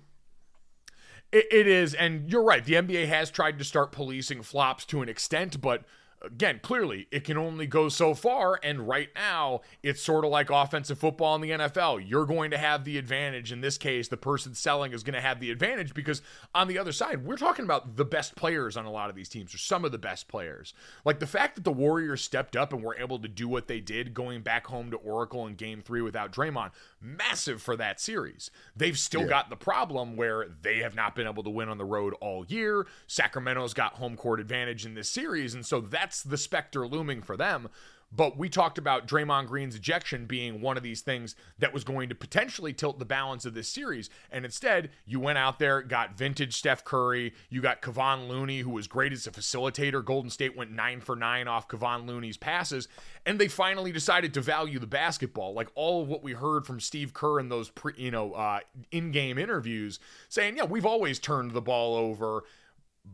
It, 1.31 1.45
it 1.51 1.67
is, 1.67 1.93
and 1.93 2.31
you're 2.31 2.43
right. 2.43 2.63
The 2.63 2.73
NBA 2.73 3.07
has 3.07 3.29
tried 3.29 3.59
to 3.59 3.65
start 3.65 3.91
policing 3.91 4.43
flops 4.43 4.85
to 4.85 5.01
an 5.01 5.09
extent, 5.09 5.59
but 5.59 5.83
again, 6.21 6.59
clearly 6.63 7.07
it 7.11 7.23
can 7.23 7.37
only 7.37 7.67
go 7.67 7.89
so 7.89 8.13
far. 8.13 8.59
And 8.63 8.87
right 8.87 9.09
now, 9.15 9.61
it's 9.83 10.01
sort 10.01 10.25
of 10.25 10.31
like 10.31 10.49
offensive 10.49 10.97
football 10.97 11.35
in 11.35 11.41
the 11.41 11.51
NFL. 11.51 12.03
You're 12.07 12.25
going 12.25 12.51
to 12.51 12.57
have 12.57 12.83
the 12.83 12.97
advantage. 12.97 13.51
In 13.51 13.61
this 13.61 13.77
case, 13.77 14.07
the 14.07 14.17
person 14.17 14.55
selling 14.55 14.93
is 14.93 15.03
going 15.03 15.13
to 15.13 15.21
have 15.21 15.39
the 15.39 15.51
advantage 15.51 15.93
because 15.93 16.21
on 16.55 16.67
the 16.67 16.77
other 16.77 16.91
side, 16.91 17.25
we're 17.25 17.37
talking 17.37 17.65
about 17.65 17.95
the 17.95 18.05
best 18.05 18.35
players 18.35 18.75
on 18.77 18.85
a 18.85 18.91
lot 18.91 19.09
of 19.09 19.15
these 19.15 19.29
teams, 19.29 19.53
or 19.53 19.57
some 19.57 19.85
of 19.85 19.91
the 19.91 19.97
best 19.97 20.27
players. 20.27 20.73
Like 21.05 21.19
the 21.19 21.27
fact 21.27 21.55
that 21.55 21.63
the 21.63 21.71
Warriors 21.71 22.21
stepped 22.23 22.55
up 22.55 22.73
and 22.73 22.83
were 22.83 22.97
able 22.97 23.19
to 23.19 23.27
do 23.27 23.47
what 23.47 23.67
they 23.67 23.79
did 23.79 24.13
going 24.13 24.41
back 24.41 24.67
home 24.67 24.91
to 24.91 24.97
Oracle 24.97 25.45
in 25.47 25.55
game 25.55 25.81
three 25.81 26.01
without 26.01 26.31
Draymond, 26.31 26.71
massive 27.01 27.61
for 27.61 27.75
that 27.77 27.99
series. 27.99 28.49
They've 28.75 28.97
still 28.97 29.21
Yeah. 29.21 29.27
got 29.27 29.49
the 29.49 29.55
problem 29.55 30.15
where 30.15 30.47
they 30.61 30.79
have 30.79 30.95
not 30.95 31.15
been 31.15 31.27
able 31.27 31.43
to 31.43 31.49
win 31.49 31.69
on 31.69 31.77
the 31.77 31.85
road 31.85 32.13
all 32.21 32.45
year. 32.47 32.87
Sacramento's 33.07 33.73
got 33.73 33.93
home 33.93 34.15
court 34.15 34.39
advantage 34.39 34.85
in 34.85 34.93
this 34.93 35.09
series, 35.09 35.53
and 35.53 35.65
so 35.65 35.79
that's 36.07 36.23
the 36.23 36.37
specter 36.37 36.87
looming 36.87 37.21
for 37.21 37.35
them. 37.35 37.67
But 38.09 38.37
we 38.37 38.47
talked 38.47 38.77
about 38.77 39.05
Draymond 39.05 39.47
Green's 39.47 39.75
ejection 39.75 40.27
being 40.27 40.61
one 40.61 40.77
of 40.77 40.83
these 40.83 41.01
things 41.01 41.35
that 41.59 41.73
was 41.73 41.83
going 41.83 42.07
to 42.07 42.15
potentially 42.15 42.71
tilt 42.71 42.99
the 42.99 43.03
balance 43.03 43.43
of 43.43 43.53
this 43.53 43.67
series. 43.67 44.09
And 44.31 44.45
instead, 44.45 44.91
you 45.05 45.19
went 45.19 45.37
out 45.37 45.59
there, 45.59 45.81
got 45.81 46.17
vintage 46.17 46.55
Steph 46.55 46.85
Curry. 46.85 47.33
You 47.49 47.59
got 47.59 47.81
Kevon 47.81 48.29
Looney, 48.29 48.59
who 48.59 48.69
was 48.69 48.87
great 48.87 49.11
as 49.11 49.27
a 49.27 49.31
facilitator. 49.31 50.05
Golden 50.05 50.29
State 50.29 50.55
went 50.55 50.71
nine 50.71 51.01
for 51.01 51.17
nine 51.17 51.49
off 51.49 51.67
Kevon 51.67 52.07
Looney's 52.07 52.37
passes. 52.37 52.87
And 53.25 53.37
they 53.37 53.49
finally 53.49 53.91
decided 53.91 54.33
to 54.35 54.39
value 54.39 54.79
the 54.79 54.87
basketball. 54.87 55.53
Like 55.53 55.67
all 55.75 56.03
of 56.03 56.07
what 56.07 56.23
we 56.23 56.31
heard 56.31 56.65
from 56.65 56.79
Steve 56.79 57.13
Kerr 57.13 57.41
in 57.41 57.49
those 57.49 57.69
pre, 57.69 57.91
you 57.97 58.11
know, 58.11 58.31
uh, 58.31 58.61
in-game 58.89 59.37
interviews 59.37 59.99
saying, 60.29 60.55
yeah, 60.55 60.63
we've 60.63 60.85
always 60.85 61.19
turned 61.19 61.51
the 61.51 61.61
ball 61.61 61.93
over 61.97 62.45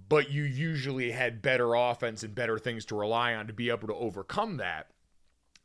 but 0.09 0.31
you 0.31 0.43
usually 0.43 1.11
had 1.11 1.41
better 1.41 1.73
offense 1.73 2.23
and 2.23 2.35
better 2.35 2.57
things 2.59 2.85
to 2.85 2.95
rely 2.95 3.33
on 3.33 3.47
to 3.47 3.53
be 3.53 3.69
able 3.69 3.87
to 3.87 3.95
overcome 3.95 4.57
that. 4.57 4.87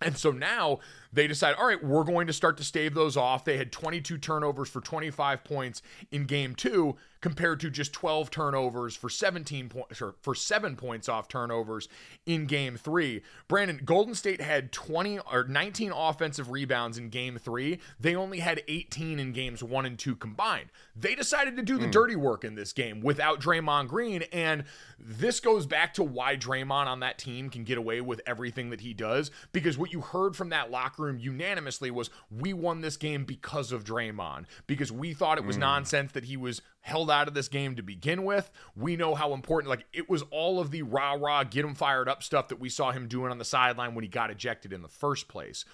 And 0.01 0.17
so 0.17 0.31
now 0.31 0.79
they 1.13 1.27
decide, 1.27 1.55
all 1.57 1.67
right, 1.67 1.83
we're 1.83 2.05
going 2.05 2.27
to 2.27 2.33
start 2.33 2.57
to 2.59 2.65
stave 2.65 2.95
those 2.95 3.17
off. 3.17 3.45
They 3.45 3.57
had 3.57 3.73
22 3.73 4.19
turnovers 4.19 4.69
for 4.69 4.81
25 4.81 5.45
points 5.45 5.83
in 6.11 6.25
game 6.25 6.55
two, 6.55 6.97
compared 7.21 7.61
to 7.61 7.71
just 7.71 7.93
12 7.93 8.31
turnovers 8.31 8.95
for 8.95 9.09
17 9.09 9.69
points 9.69 10.01
or 10.01 10.15
for 10.23 10.35
seven 10.35 10.77
points 10.77 11.09
off 11.09 11.29
turnovers 11.29 11.89
in 12.27 12.47
game 12.47 12.77
three. 12.77 13.23
Brandon, 13.49 13.81
Golden 13.85 14.15
State 14.15 14.41
had 14.41 14.73
20 14.73 15.19
or 15.33 15.45
19 15.45 15.93
offensive 15.93 16.51
rebounds 16.51 16.99
in 16.99 17.09
game 17.09 17.39
three. 17.39 17.81
They 17.99 18.15
only 18.15 18.39
had 18.41 18.63
18 18.69 19.19
in 19.19 19.33
games 19.33 19.63
one 19.63 19.87
and 19.87 19.99
two 19.99 20.15
combined. 20.15 20.71
They 20.95 21.15
decided 21.15 21.57
to 21.57 21.63
do 21.63 21.79
the 21.79 21.87
hmm. 21.87 21.91
dirty 21.91 22.17
work 22.17 22.45
in 22.45 22.55
this 22.55 22.73
game 22.73 23.01
without 23.01 23.41
Draymond 23.41 23.89
Green. 23.89 24.23
And 24.33 24.65
this 24.99 25.41
goes 25.41 25.67
back 25.67 25.95
to 25.95 26.05
why 26.05 26.37
Draymond 26.37 26.87
on 26.87 27.01
that 27.01 27.19
team 27.19 27.51
can 27.51 27.65
get 27.65 27.79
away 27.79 28.01
with 28.01 28.21
everything 28.27 28.71
that 28.71 28.81
he 28.81 28.95
does. 28.95 29.31
Because 29.53 29.77
what 29.77 29.93
you 29.93 30.01
heard 30.01 30.37
from 30.37 30.51
that 30.51 30.71
locker 30.71 30.98
room 30.99 31.19
unanimously 31.19 31.91
was 31.91 32.11
we 32.31 32.53
won 32.53 32.81
this 32.81 32.97
game 32.97 33.25
because 33.25 33.73
of 33.73 33.85
Draymond. 33.85 34.45
Because 34.67 34.91
we 34.91 35.15
thought 35.15 35.39
it 35.39 35.45
was 35.45 35.57
hmm. 35.57 35.61
nonsense 35.61 36.13
that 36.13 36.25
he 36.25 36.37
was 36.37 36.63
held 36.81 37.11
out 37.11 37.29
of 37.29 37.35
this 37.35 37.49
game 37.49 37.77
to 37.77 37.83
begin 37.83 38.25
with. 38.25 38.51
We 38.77 38.97
know 38.97 39.15
how 39.15 39.33
important, 39.35 39.71
like, 39.71 39.87
it 39.93 40.09
was 40.09 40.23
all 40.31 40.61
of 40.61 40.71
the 40.71 40.83
rah 40.83 41.13
rah, 41.13 41.45
get 41.45 41.65
him 41.65 41.75
fired 41.75 42.09
up 42.09 42.23
stuff 42.23 42.49
that 42.49 42.61
we 42.61 42.69
saw 42.69 42.93
him 42.93 43.09
doing 43.09 43.31
on 43.31 43.39
the 43.39 43.45
sideline 43.45 43.95
when 43.95 44.05
he 44.05 44.09
got 44.09 44.31
ejected 44.31 44.73
in 44.73 44.83
the 44.83 44.89
first 44.89 45.29
place. 45.29 45.65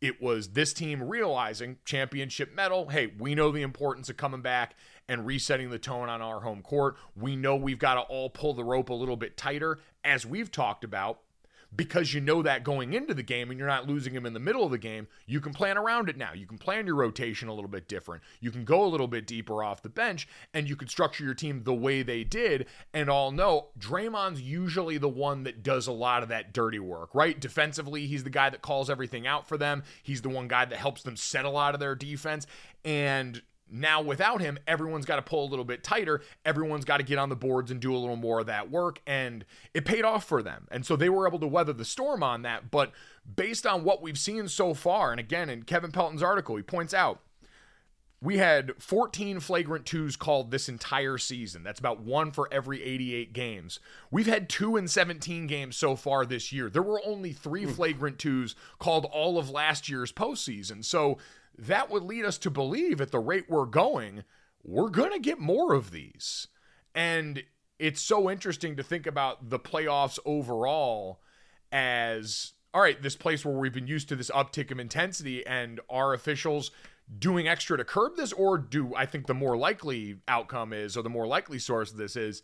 It 0.00 0.20
was 0.20 0.48
this 0.48 0.74
team 0.74 1.02
realizing 1.02 1.78
championship 1.84 2.54
medal. 2.54 2.88
Hey, 2.88 3.12
we 3.18 3.34
know 3.34 3.50
the 3.50 3.62
importance 3.62 4.10
of 4.10 4.16
coming 4.16 4.42
back 4.42 4.74
and 5.08 5.24
resetting 5.24 5.70
the 5.70 5.78
tone 5.78 6.08
on 6.08 6.20
our 6.20 6.40
home 6.40 6.62
court. 6.62 6.96
We 7.16 7.36
know 7.36 7.56
we've 7.56 7.78
got 7.78 7.94
to 7.94 8.00
all 8.00 8.28
pull 8.30 8.54
the 8.54 8.64
rope 8.64 8.90
a 8.90 8.94
little 8.94 9.16
bit 9.16 9.36
tighter, 9.36 9.78
as 10.02 10.26
we've 10.26 10.50
talked 10.50 10.84
about 10.84 11.20
because 11.76 12.14
you 12.14 12.20
know 12.20 12.42
that 12.42 12.64
going 12.64 12.92
into 12.92 13.14
the 13.14 13.22
game 13.22 13.50
and 13.50 13.58
you're 13.58 13.68
not 13.68 13.88
losing 13.88 14.14
him 14.14 14.26
in 14.26 14.32
the 14.32 14.40
middle 14.40 14.64
of 14.64 14.70
the 14.70 14.78
game, 14.78 15.08
you 15.26 15.40
can 15.40 15.52
plan 15.52 15.76
around 15.76 16.08
it 16.08 16.16
now. 16.16 16.32
You 16.32 16.46
can 16.46 16.58
plan 16.58 16.86
your 16.86 16.96
rotation 16.96 17.48
a 17.48 17.54
little 17.54 17.70
bit 17.70 17.88
different. 17.88 18.22
You 18.40 18.50
can 18.50 18.64
go 18.64 18.84
a 18.84 18.86
little 18.86 19.08
bit 19.08 19.26
deeper 19.26 19.62
off 19.62 19.82
the 19.82 19.88
bench 19.88 20.28
and 20.52 20.68
you 20.68 20.76
can 20.76 20.88
structure 20.88 21.24
your 21.24 21.34
team 21.34 21.64
the 21.64 21.74
way 21.74 22.02
they 22.02 22.24
did. 22.24 22.66
And 22.92 23.08
all 23.08 23.32
know 23.32 23.68
Draymond's 23.78 24.40
usually 24.40 24.98
the 24.98 25.08
one 25.08 25.44
that 25.44 25.62
does 25.62 25.86
a 25.86 25.92
lot 25.92 26.22
of 26.22 26.28
that 26.28 26.52
dirty 26.52 26.78
work, 26.78 27.10
right? 27.14 27.38
Defensively, 27.38 28.06
he's 28.06 28.24
the 28.24 28.30
guy 28.30 28.50
that 28.50 28.62
calls 28.62 28.88
everything 28.90 29.26
out 29.26 29.48
for 29.48 29.56
them. 29.56 29.82
He's 30.02 30.22
the 30.22 30.28
one 30.28 30.48
guy 30.48 30.64
that 30.64 30.78
helps 30.78 31.02
them 31.02 31.16
set 31.16 31.44
a 31.44 31.50
lot 31.50 31.74
of 31.74 31.80
their 31.80 31.94
defense. 31.94 32.46
And 32.84 33.42
now, 33.76 34.00
without 34.00 34.40
him, 34.40 34.56
everyone's 34.68 35.04
got 35.04 35.16
to 35.16 35.22
pull 35.22 35.44
a 35.44 35.50
little 35.50 35.64
bit 35.64 35.82
tighter. 35.82 36.20
Everyone's 36.44 36.84
got 36.84 36.98
to 36.98 37.02
get 37.02 37.18
on 37.18 37.28
the 37.28 37.34
boards 37.34 37.72
and 37.72 37.80
do 37.80 37.92
a 37.92 37.98
little 37.98 38.14
more 38.14 38.38
of 38.38 38.46
that 38.46 38.70
work. 38.70 39.00
And 39.04 39.44
it 39.74 39.84
paid 39.84 40.04
off 40.04 40.24
for 40.24 40.44
them. 40.44 40.68
And 40.70 40.86
so 40.86 40.94
they 40.94 41.08
were 41.08 41.26
able 41.26 41.40
to 41.40 41.48
weather 41.48 41.72
the 41.72 41.84
storm 41.84 42.22
on 42.22 42.42
that. 42.42 42.70
But 42.70 42.92
based 43.34 43.66
on 43.66 43.82
what 43.82 44.00
we've 44.00 44.16
seen 44.16 44.46
so 44.46 44.74
far, 44.74 45.10
and 45.10 45.18
again, 45.18 45.50
in 45.50 45.64
Kevin 45.64 45.90
Pelton's 45.90 46.22
article, 46.22 46.54
he 46.54 46.62
points 46.62 46.94
out 46.94 47.20
we 48.22 48.38
had 48.38 48.72
14 48.78 49.40
flagrant 49.40 49.86
twos 49.86 50.14
called 50.14 50.52
this 50.52 50.68
entire 50.68 51.18
season. 51.18 51.64
That's 51.64 51.80
about 51.80 52.00
one 52.00 52.30
for 52.30 52.48
every 52.52 52.80
88 52.80 53.32
games. 53.32 53.80
We've 54.08 54.28
had 54.28 54.48
two 54.48 54.76
in 54.76 54.86
17 54.86 55.48
games 55.48 55.76
so 55.76 55.96
far 55.96 56.24
this 56.24 56.52
year. 56.52 56.70
There 56.70 56.80
were 56.80 57.02
only 57.04 57.32
three 57.32 57.64
hmm. 57.64 57.72
flagrant 57.72 58.20
twos 58.20 58.54
called 58.78 59.04
all 59.06 59.36
of 59.36 59.50
last 59.50 59.88
year's 59.88 60.12
postseason. 60.12 60.84
So 60.84 61.18
that 61.58 61.90
would 61.90 62.02
lead 62.02 62.24
us 62.24 62.38
to 62.38 62.50
believe 62.50 63.00
at 63.00 63.10
the 63.10 63.18
rate 63.18 63.46
we're 63.48 63.66
going, 63.66 64.24
we're 64.62 64.90
going 64.90 65.12
to 65.12 65.18
get 65.18 65.38
more 65.38 65.74
of 65.74 65.90
these. 65.90 66.48
And 66.94 67.44
it's 67.78 68.00
so 68.00 68.30
interesting 68.30 68.76
to 68.76 68.82
think 68.82 69.06
about 69.06 69.50
the 69.50 69.58
playoffs 69.58 70.18
overall 70.24 71.20
as 71.70 72.52
all 72.74 72.80
right, 72.80 73.00
this 73.00 73.14
place 73.14 73.44
where 73.44 73.54
we've 73.54 73.72
been 73.72 73.86
used 73.86 74.08
to 74.08 74.16
this 74.16 74.30
uptick 74.30 74.72
of 74.72 74.80
intensity 74.80 75.46
and 75.46 75.78
our 75.88 76.12
officials 76.12 76.72
doing 77.18 77.46
extra 77.46 77.76
to 77.76 77.84
curb 77.84 78.16
this, 78.16 78.32
or 78.32 78.58
do 78.58 78.92
I 78.96 79.06
think 79.06 79.28
the 79.28 79.34
more 79.34 79.56
likely 79.56 80.16
outcome 80.26 80.72
is, 80.72 80.96
or 80.96 81.02
the 81.02 81.10
more 81.10 81.26
likely 81.26 81.60
source 81.60 81.92
of 81.92 81.98
this 81.98 82.16
is, 82.16 82.42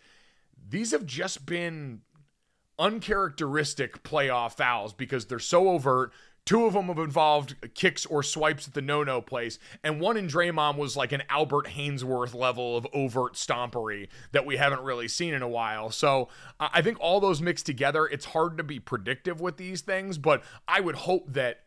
these 0.69 0.93
have 0.93 1.05
just 1.05 1.47
been 1.47 2.03
uncharacteristic 2.79 4.05
playoff 4.05 4.57
fouls 4.57 4.93
because 4.93 5.27
they're 5.27 5.41
so 5.41 5.71
overt. 5.71 6.13
Two 6.51 6.67
of 6.67 6.73
them 6.73 6.87
have 6.87 6.99
involved 6.99 7.55
kicks 7.75 8.05
or 8.07 8.25
swipes 8.25 8.67
at 8.67 8.75
the 8.75 8.83
no-no 8.83 9.21
place, 9.21 9.61
and 9.85 10.01
one 10.01 10.17
in 10.17 10.27
Draymond 10.27 10.79
was 10.79 10.97
like 10.97 11.13
an 11.13 11.23
Albert 11.29 11.69
Haynesworth 11.69 12.35
level 12.35 12.77
of 12.77 12.89
overt 12.93 13.35
stompery 13.35 14.09
that 14.33 14.45
we 14.45 14.57
haven't 14.57 14.83
really 14.83 15.07
seen 15.07 15.33
in 15.33 15.43
a 15.43 15.49
while. 15.49 15.93
So 15.93 16.29
I 16.59 16.83
think 16.83 16.99
all 16.99 17.21
those 17.21 17.41
mixed 17.41 17.67
together, 17.67 18.05
it's 18.05 18.25
hard 18.25 18.59
to 18.59 18.65
be 18.65 18.81
predictive 18.81 19.41
with 19.41 19.59
these 19.59 19.83
things, 19.83 20.19
but 20.19 20.43
I 20.67 20.81
would 20.81 20.97
hope 20.97 21.33
that 21.35 21.61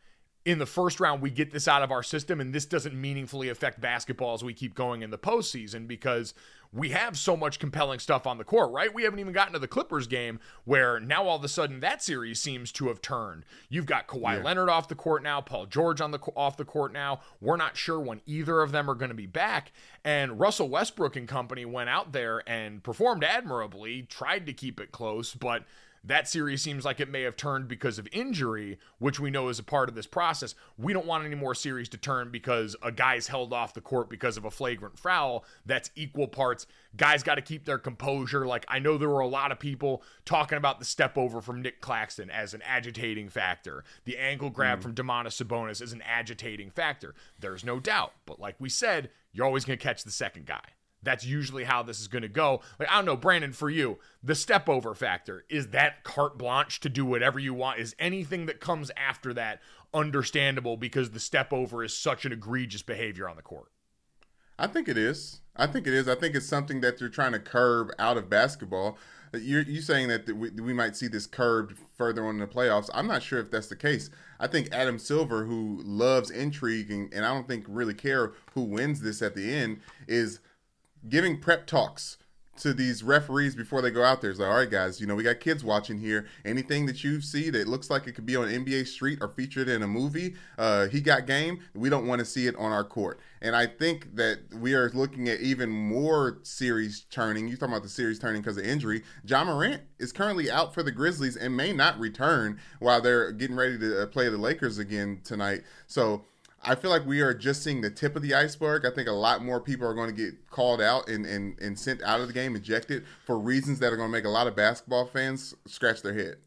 in 0.43 0.59
the 0.59 0.65
first 0.65 0.99
round 0.99 1.21
we 1.21 1.29
get 1.29 1.53
this 1.53 1.69
out 1.69 1.81
of 1.81 1.89
our 1.89 2.03
system 2.03 2.41
and 2.41 2.53
this 2.53 2.65
doesn't 2.65 2.93
meaningfully 2.93 3.47
affect 3.47 3.79
basketball 3.79 4.33
as 4.33 4.43
we 4.43 4.53
keep 4.53 4.75
going 4.75 5.01
in 5.01 5.11
the 5.11 5.17
postseason 5.17 5.87
because 5.87 6.33
we 6.73 6.89
have 6.89 7.17
so 7.17 7.37
much 7.37 7.59
compelling 7.59 7.99
stuff 7.99 8.25
on 8.25 8.37
the 8.37 8.43
court, 8.43 8.71
right? 8.71 8.93
We 8.93 9.03
haven't 9.03 9.19
even 9.19 9.33
gotten 9.33 9.53
to 9.53 9.59
the 9.59 9.67
Clippers 9.67 10.07
game 10.07 10.39
where 10.65 10.99
now 10.99 11.27
all 11.27 11.37
of 11.37 11.43
a 11.43 11.47
sudden 11.47 11.79
that 11.81 12.01
series 12.01 12.39
seems 12.39 12.71
to 12.73 12.87
have 12.87 13.01
turned. 13.01 13.45
You've 13.69 13.85
got 13.85 14.07
Kawhi 14.07 14.43
Leonard 14.43 14.69
off 14.69 14.87
the 14.87 14.95
court 14.95 15.21
now, 15.21 15.39
Paul 15.39 15.67
George 15.67 16.01
on 16.01 16.11
the 16.11 16.19
off 16.35 16.57
the 16.57 16.65
court 16.65 16.91
now. 16.91 17.21
We're 17.39 17.57
not 17.57 17.77
sure 17.77 17.99
when 17.99 18.21
either 18.25 18.61
of 18.61 18.71
them 18.71 18.89
are 18.89 18.95
going 18.95 19.09
to 19.09 19.15
be 19.15 19.27
back. 19.27 19.71
And 20.03 20.39
Russell 20.39 20.69
Westbrook 20.69 21.15
and 21.15 21.27
company 21.27 21.65
went 21.65 21.89
out 21.89 22.11
there 22.11 22.43
and 22.49 22.83
performed 22.83 23.23
admirably, 23.23 24.03
tried 24.03 24.45
to 24.47 24.53
keep 24.53 24.79
it 24.79 24.91
close, 24.91 25.33
but 25.33 25.63
that 26.05 26.27
series 26.27 26.61
seems 26.61 26.83
like 26.83 26.99
it 26.99 27.09
may 27.09 27.21
have 27.21 27.37
turned 27.37 27.67
because 27.69 27.97
of 27.97 28.09
injury, 28.11 28.77
which 28.99 29.19
we 29.19 29.29
know 29.29 29.47
is 29.47 29.57
a 29.57 29.63
part 29.63 29.87
of 29.87 29.95
this 29.95 30.05
process. 30.05 30.53
We 30.77 30.91
don't 30.91 31.05
want 31.05 31.25
any 31.25 31.35
more 31.35 31.55
series 31.55 31.87
to 31.89 31.97
turn 31.97 32.29
because 32.29 32.75
a 32.81 32.91
guy's 32.91 33.27
held 33.27 33.53
off 33.53 33.73
the 33.73 33.81
court 33.81 34.09
because 34.09 34.35
of 34.35 34.43
a 34.43 34.51
flagrant 34.51 34.99
foul. 34.99 35.45
That's 35.65 35.91
equal 35.95 36.27
parts. 36.27 36.67
Guys 36.97 37.23
got 37.23 37.35
to 37.35 37.41
keep 37.41 37.63
their 37.63 37.77
composure. 37.77 38.45
Like, 38.45 38.65
I 38.67 38.79
know 38.79 38.97
there 38.97 39.09
were 39.09 39.21
a 39.21 39.27
lot 39.27 39.53
of 39.53 39.59
people 39.59 40.03
talking 40.25 40.57
about 40.57 40.79
the 40.79 40.85
step 40.85 41.17
over 41.17 41.41
from 41.41 41.61
Nick 41.61 41.79
Claxton 41.79 42.29
as 42.29 42.53
an 42.53 42.61
agitating 42.63 43.29
factor, 43.29 43.85
the 44.03 44.17
ankle 44.17 44.49
grab 44.49 44.79
mm. 44.79 44.83
from 44.83 44.95
Domantas 44.95 45.41
Sabonis 45.41 45.81
as 45.81 45.93
an 45.93 46.01
agitating 46.01 46.69
factor. 46.69 47.15
There's 47.39 47.63
no 47.63 47.79
doubt. 47.79 48.13
But 48.25 48.41
like 48.41 48.55
we 48.59 48.69
said, 48.69 49.09
you're 49.31 49.45
always 49.45 49.63
going 49.63 49.79
to 49.79 49.83
catch 49.83 50.03
the 50.03 50.11
second 50.11 50.45
guy. 50.45 50.73
That's 51.03 51.25
usually 51.25 51.63
how 51.63 51.83
this 51.83 51.99
is 51.99 52.07
going 52.07 52.21
to 52.21 52.27
go. 52.27 52.61
Like, 52.79 52.89
I 52.89 52.95
don't 52.95 53.05
know, 53.05 53.17
Brandon, 53.17 53.53
for 53.53 53.69
you, 53.69 53.99
the 54.23 54.35
step 54.35 54.69
over 54.69 54.95
factor, 54.95 55.45
is 55.49 55.67
that 55.69 56.03
carte 56.03 56.37
blanche 56.37 56.79
to 56.81 56.89
do 56.89 57.05
whatever 57.05 57.39
you 57.39 57.53
want? 57.53 57.79
Is 57.79 57.95
anything 57.99 58.45
that 58.47 58.59
comes 58.59 58.91
after 58.95 59.33
that 59.33 59.61
understandable 59.93 60.77
because 60.77 61.11
the 61.11 61.19
step 61.19 61.53
over 61.53 61.83
is 61.83 61.95
such 61.95 62.25
an 62.25 62.31
egregious 62.31 62.81
behavior 62.81 63.29
on 63.29 63.35
the 63.35 63.41
court? 63.41 63.71
I 64.57 64.67
think 64.67 64.87
it 64.87 64.97
is. 64.97 65.41
I 65.55 65.67
think 65.67 65.87
it 65.87 65.93
is. 65.93 66.07
I 66.07 66.15
think 66.15 66.35
it's 66.35 66.45
something 66.45 66.81
that 66.81 66.97
they're 66.97 67.09
trying 67.09 67.33
to 67.33 67.39
curb 67.39 67.91
out 67.99 68.17
of 68.17 68.29
basketball. 68.29 68.97
You're 69.33 69.63
you 69.63 69.81
saying 69.81 70.09
that 70.09 70.27
we, 70.27 70.51
we 70.51 70.73
might 70.73 70.95
see 70.95 71.07
this 71.07 71.25
curbed 71.25 71.75
further 71.97 72.25
on 72.25 72.35
in 72.35 72.39
the 72.39 72.47
playoffs. 72.47 72.89
I'm 72.93 73.07
not 73.07 73.23
sure 73.23 73.39
if 73.39 73.49
that's 73.49 73.67
the 73.67 73.75
case. 73.75 74.11
I 74.39 74.47
think 74.47 74.69
Adam 74.71 74.99
Silver, 74.99 75.45
who 75.45 75.81
loves 75.83 76.29
intrigue 76.29 76.91
and, 76.91 77.11
and 77.13 77.25
I 77.25 77.33
don't 77.33 77.47
think 77.47 77.65
really 77.67 77.95
care 77.95 78.33
who 78.53 78.63
wins 78.63 79.01
this 79.01 79.21
at 79.21 79.35
the 79.35 79.53
end, 79.53 79.79
is 80.07 80.39
giving 81.07 81.39
prep 81.39 81.67
talks 81.67 82.17
to 82.55 82.73
these 82.73 83.03
referees 83.03 83.55
before 83.55 83.81
they 83.81 83.89
go 83.89 84.03
out 84.03 84.21
there. 84.21 84.29
It's 84.29 84.39
like, 84.39 84.49
all 84.49 84.57
right, 84.57 84.69
guys, 84.69 85.01
you 85.01 85.07
know, 85.07 85.15
we 85.15 85.23
got 85.23 85.39
kids 85.39 85.63
watching 85.63 85.97
here. 85.97 86.27
Anything 86.45 86.85
that 86.85 87.03
you 87.03 87.19
see 87.19 87.49
that 87.49 87.67
looks 87.67 87.89
like 87.89 88.07
it 88.07 88.13
could 88.13 88.25
be 88.25 88.35
on 88.35 88.47
NBA 88.47 88.87
Street 88.87 89.19
or 89.21 89.27
featured 89.27 89.67
in 89.67 89.81
a 89.81 89.87
movie, 89.87 90.35
uh, 90.57 90.87
he 90.87 91.01
got 91.01 91.25
game. 91.25 91.59
We 91.73 91.89
don't 91.89 92.05
want 92.05 92.19
to 92.19 92.25
see 92.25 92.45
it 92.47 92.55
on 92.55 92.71
our 92.71 92.83
court. 92.83 93.19
And 93.41 93.55
I 93.55 93.65
think 93.65 94.15
that 94.15 94.39
we 94.59 94.75
are 94.75 94.89
looking 94.91 95.29
at 95.29 95.41
even 95.41 95.69
more 95.69 96.39
series 96.43 97.05
turning. 97.09 97.47
You 97.47 97.57
talking 97.57 97.73
about 97.73 97.83
the 97.83 97.89
series 97.89 98.19
turning 98.19 98.41
because 98.41 98.57
of 98.57 98.65
injury. 98.65 99.03
Ja 99.25 99.43
Morant 99.43 99.81
is 99.99 100.11
currently 100.11 100.51
out 100.51 100.73
for 100.73 100.83
the 100.83 100.91
Grizzlies 100.91 101.35
and 101.35 101.57
may 101.57 101.73
not 101.73 101.99
return 101.99 102.59
while 102.79 103.01
they're 103.01 103.31
getting 103.31 103.55
ready 103.55 103.79
to 103.79 104.03
uh, 104.03 104.05
play 104.05 104.29
the 104.29 104.37
Lakers 104.37 104.77
again 104.77 105.21
tonight. 105.23 105.63
So 105.87 106.23
I 106.65 106.75
feel 106.75 106.89
like 106.91 107.05
we 107.05 107.21
are 107.21 107.33
just 107.33 107.63
seeing 107.63 107.81
the 107.81 107.89
tip 107.89 108.15
of 108.15 108.21
the 108.21 108.33
iceberg. 108.33 108.85
I 108.85 108.91
think 108.91 109.07
a 109.07 109.13
lot 109.13 109.43
more 109.43 109.59
people 109.59 109.87
are 109.87 109.93
going 109.93 110.09
to 110.09 110.15
get 110.15 110.49
called 110.49 110.81
out 110.81 111.09
and, 111.09 111.25
and, 111.25 111.59
and 111.59 111.77
sent 111.77 112.01
out 112.03 112.21
of 112.21 112.27
the 112.27 112.33
game, 112.33 112.55
ejected 112.55 113.05
for 113.25 113.37
reasons 113.37 113.79
that 113.79 113.91
are 113.91 113.97
going 113.97 114.09
to 114.09 114.17
make 114.17 114.25
a 114.25 114.29
lot 114.29 114.47
of 114.47 114.55
basketball 114.55 115.05
fans 115.05 115.53
scratch 115.67 116.01
their 116.01 116.13
head. 116.13 116.37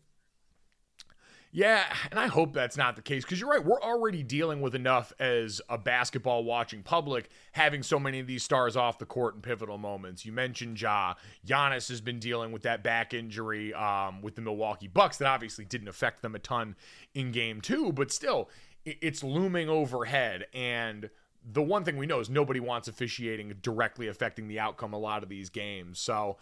Yeah, 1.56 1.84
and 2.10 2.20
I 2.20 2.26
hope 2.26 2.52
that's 2.52 2.76
not 2.76 2.96
the 2.96 3.02
case 3.02 3.24
because 3.24 3.40
you're 3.40 3.48
right. 3.48 3.64
We're 3.64 3.80
already 3.80 4.22
dealing 4.22 4.60
with 4.60 4.74
enough 4.74 5.10
as 5.18 5.62
a 5.70 5.78
basketball 5.78 6.44
watching 6.44 6.82
public 6.82 7.30
having 7.52 7.82
so 7.82 7.98
many 7.98 8.20
of 8.20 8.26
these 8.26 8.42
stars 8.42 8.76
off 8.76 8.98
the 8.98 9.06
court 9.06 9.36
in 9.36 9.40
pivotal 9.40 9.78
moments. 9.78 10.26
You 10.26 10.32
mentioned 10.32 10.78
Ja. 10.78 11.14
Giannis 11.46 11.88
has 11.88 12.02
been 12.02 12.18
dealing 12.18 12.52
with 12.52 12.60
that 12.64 12.82
back 12.82 13.14
injury 13.14 13.72
um, 13.72 14.20
with 14.20 14.34
the 14.34 14.42
Milwaukee 14.42 14.86
Bucks 14.86 15.16
that 15.16 15.28
obviously 15.28 15.64
didn't 15.64 15.88
affect 15.88 16.20
them 16.20 16.34
a 16.34 16.38
ton 16.38 16.76
in 17.14 17.32
game 17.32 17.62
two, 17.62 17.90
but 17.90 18.12
still, 18.12 18.50
it's 18.86 19.22
looming 19.22 19.68
overhead. 19.68 20.46
And 20.54 21.10
the 21.44 21.62
one 21.62 21.84
thing 21.84 21.96
we 21.96 22.06
know 22.06 22.20
is 22.20 22.30
nobody 22.30 22.60
wants 22.60 22.88
officiating 22.88 23.54
directly 23.60 24.08
affecting 24.08 24.48
the 24.48 24.60
outcome 24.60 24.92
a 24.92 24.98
lot 24.98 25.22
of 25.22 25.28
these 25.28 25.50
games. 25.50 25.98
So 25.98 26.38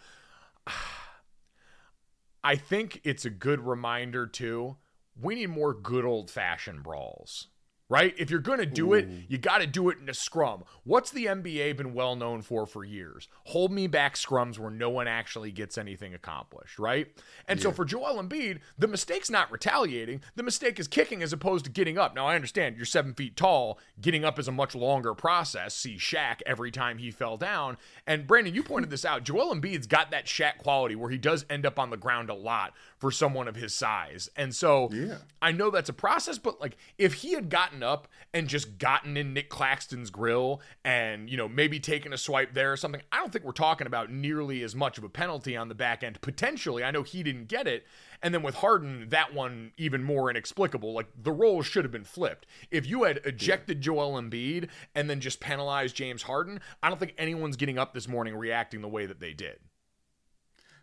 I 2.43 2.55
think 2.55 3.01
it's 3.03 3.25
a 3.25 3.29
good 3.29 3.59
reminder 3.61 4.27
too. 4.27 4.77
We 5.19 5.35
need 5.35 5.49
more 5.49 5.73
good 5.73 6.05
old 6.05 6.29
fashioned 6.29 6.83
brawls. 6.83 7.47
Right? 7.87 8.15
If 8.17 8.31
you're 8.31 8.39
going 8.39 8.57
to 8.57 8.65
do 8.65 8.93
it, 8.93 9.07
you 9.27 9.37
got 9.37 9.59
to 9.59 9.67
do 9.67 9.89
it 9.89 9.99
in 10.01 10.09
a 10.09 10.13
scrum. 10.13 10.63
What's 10.85 11.11
the 11.11 11.25
NBA 11.25 11.77
been 11.77 11.93
well 11.93 12.15
known 12.15 12.41
for 12.41 12.65
for 12.65 12.83
years? 12.83 13.27
Hold 13.45 13.71
me 13.71 13.85
back 13.85 14.15
scrums 14.15 14.57
where 14.57 14.71
no 14.71 14.89
one 14.89 15.07
actually 15.07 15.51
gets 15.51 15.77
anything 15.77 16.15
accomplished, 16.15 16.79
right? 16.79 17.07
And 17.47 17.61
so 17.61 17.71
for 17.71 17.85
Joel 17.85 18.21
Embiid, 18.21 18.59
the 18.79 18.87
mistake's 18.87 19.29
not 19.29 19.51
retaliating. 19.51 20.21
The 20.35 20.41
mistake 20.41 20.79
is 20.79 20.87
kicking 20.87 21.21
as 21.21 21.31
opposed 21.31 21.65
to 21.65 21.71
getting 21.71 21.99
up. 21.99 22.15
Now, 22.15 22.25
I 22.25 22.35
understand 22.35 22.75
you're 22.75 22.85
seven 22.85 23.13
feet 23.13 23.37
tall. 23.37 23.77
Getting 24.01 24.25
up 24.25 24.39
is 24.39 24.47
a 24.47 24.51
much 24.51 24.73
longer 24.73 25.13
process. 25.13 25.75
See 25.75 25.97
Shaq 25.97 26.41
every 26.47 26.71
time 26.71 26.97
he 26.97 27.11
fell 27.11 27.37
down. 27.37 27.77
And 28.07 28.25
Brandon, 28.25 28.55
you 28.55 28.63
pointed 28.63 28.89
this 28.89 29.05
out. 29.05 29.23
Joel 29.23 29.53
Embiid's 29.53 29.85
got 29.85 30.09
that 30.09 30.25
Shaq 30.25 30.57
quality 30.57 30.95
where 30.95 31.11
he 31.11 31.19
does 31.19 31.45
end 31.51 31.67
up 31.67 31.77
on 31.77 31.91
the 31.91 31.97
ground 31.97 32.31
a 32.31 32.33
lot 32.33 32.73
for 33.05 33.11
someone 33.11 33.47
of 33.47 33.55
his 33.55 33.71
size. 33.71 34.29
And 34.35 34.55
so 34.55 34.89
Yeah. 34.91 35.17
I 35.39 35.51
know 35.51 35.69
that's 35.69 35.89
a 35.89 35.93
process, 35.93 36.39
but 36.39 36.59
like 36.59 36.75
if 36.97 37.13
he 37.13 37.33
had 37.33 37.49
gotten 37.49 37.83
up 37.83 38.07
and 38.33 38.47
just 38.47 38.79
gotten 38.79 39.15
in 39.15 39.31
Nick 39.31 39.47
Claxton's 39.47 40.09
grill 40.09 40.59
and, 40.83 41.29
you 41.29 41.37
know, 41.37 41.47
maybe 41.47 41.79
taken 41.79 42.13
a 42.13 42.17
swipe 42.17 42.55
there 42.55 42.73
or 42.73 42.77
something, 42.77 43.03
I 43.11 43.17
don't 43.17 43.31
think 43.31 43.45
we're 43.45 43.51
talking 43.51 43.85
about 43.85 44.11
nearly 44.11 44.63
as 44.63 44.73
much 44.73 44.97
of 44.97 45.03
a 45.03 45.09
penalty 45.09 45.55
on 45.55 45.69
the 45.69 45.75
back 45.75 46.03
end. 46.03 46.19
Potentially, 46.21 46.83
I 46.83 46.89
know 46.89 47.03
he 47.03 47.21
didn't 47.21 47.47
get 47.47 47.67
it. 47.67 47.85
And 48.23 48.33
then 48.33 48.41
with 48.41 48.55
Harden, 48.55 49.09
that 49.09 49.35
one 49.35 49.73
even 49.77 50.01
more 50.01 50.31
inexplicable. 50.31 50.91
Like 50.93 51.09
the 51.15 51.31
roles 51.31 51.67
should 51.67 51.85
have 51.85 51.91
been 51.91 52.05
flipped. 52.05 52.47
If 52.71 52.87
you 52.87 53.03
had 53.03 53.21
ejected 53.23 53.81
Joel 53.81 54.19
Embiid 54.19 54.69
and 54.95 55.07
then 55.11 55.19
just 55.19 55.39
penalized 55.39 55.95
James 55.95 56.23
Harden, 56.23 56.59
I 56.81 56.89
don't 56.89 56.97
think 56.97 57.13
anyone's 57.19 57.55
getting 57.55 57.77
up 57.77 57.93
this 57.93 58.07
morning 58.07 58.35
reacting 58.35 58.81
the 58.81 58.89
way 58.89 59.05
that 59.05 59.19
they 59.19 59.33
did. 59.33 59.59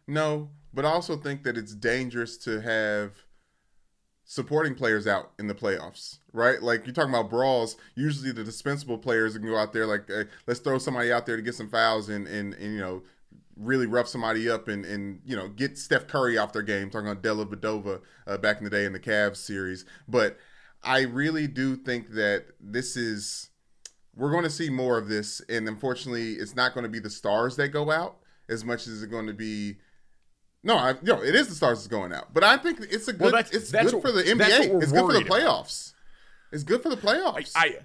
No, 0.06 0.50
but 0.72 0.84
I 0.84 0.90
also 0.90 1.16
think 1.16 1.42
that 1.44 1.56
it's 1.56 1.74
dangerous 1.74 2.36
to 2.38 2.60
have 2.60 3.24
supporting 4.24 4.74
players 4.74 5.06
out 5.06 5.32
in 5.38 5.46
the 5.46 5.54
playoffs, 5.54 6.18
right? 6.32 6.62
Like 6.62 6.86
you're 6.86 6.94
talking 6.94 7.10
about 7.12 7.30
brawls. 7.30 7.76
Usually, 7.94 8.32
the 8.32 8.44
dispensable 8.44 8.98
players 8.98 9.36
can 9.36 9.46
go 9.46 9.56
out 9.56 9.72
there 9.72 9.86
like, 9.86 10.10
uh, 10.10 10.24
let's 10.46 10.60
throw 10.60 10.78
somebody 10.78 11.12
out 11.12 11.26
there 11.26 11.36
to 11.36 11.42
get 11.42 11.54
some 11.54 11.68
fouls 11.68 12.08
and 12.08 12.26
and, 12.26 12.54
and 12.54 12.74
you 12.74 12.80
know 12.80 13.02
really 13.56 13.86
rough 13.86 14.08
somebody 14.08 14.48
up 14.48 14.68
and 14.68 14.84
and 14.84 15.20
you 15.24 15.36
know 15.36 15.48
get 15.48 15.78
Steph 15.78 16.06
Curry 16.08 16.38
off 16.38 16.52
their 16.52 16.62
game. 16.62 16.90
talking 16.90 17.08
about 17.08 17.22
Dellavedova 17.22 18.00
uh, 18.26 18.38
back 18.38 18.58
in 18.58 18.64
the 18.64 18.70
day 18.70 18.84
in 18.84 18.92
the 18.92 19.00
Cavs 19.00 19.36
series, 19.36 19.84
but 20.08 20.38
I 20.82 21.02
really 21.02 21.46
do 21.46 21.76
think 21.76 22.10
that 22.12 22.46
this 22.60 22.96
is 22.96 23.50
we're 24.14 24.30
going 24.30 24.44
to 24.44 24.50
see 24.50 24.68
more 24.68 24.98
of 24.98 25.08
this, 25.08 25.40
and 25.48 25.68
unfortunately, 25.68 26.34
it's 26.34 26.54
not 26.54 26.74
going 26.74 26.84
to 26.84 26.90
be 26.90 26.98
the 26.98 27.10
stars 27.10 27.56
that 27.56 27.68
go 27.68 27.90
out 27.90 28.18
as 28.48 28.64
much 28.64 28.86
as 28.86 29.02
it's 29.02 29.10
going 29.10 29.26
to 29.26 29.34
be. 29.34 29.76
No, 30.64 30.76
I, 30.76 30.94
know, 31.02 31.22
it 31.22 31.34
is 31.34 31.48
the 31.48 31.54
stars 31.54 31.78
that's 31.78 31.88
going 31.88 32.12
out, 32.12 32.32
but 32.32 32.44
I 32.44 32.56
think 32.56 32.80
it's 32.80 33.08
a 33.08 33.12
good. 33.12 33.20
Well, 33.22 33.30
that's- 33.32 33.52
it's 33.54 33.70
that's 33.70 33.86
good 33.86 33.94
what- 33.94 34.02
for 34.02 34.12
the 34.12 34.22
NBA. 34.22 34.82
It's 34.82 34.92
good 34.92 35.00
for 35.00 35.12
the 35.12 35.18
worried 35.18 35.26
about. 35.26 35.38
playoffs. 35.40 35.92
It's 36.52 36.62
good 36.64 36.82
for 36.82 36.88
the 36.88 36.96
playoffs. 36.96 37.52
I 37.56 37.78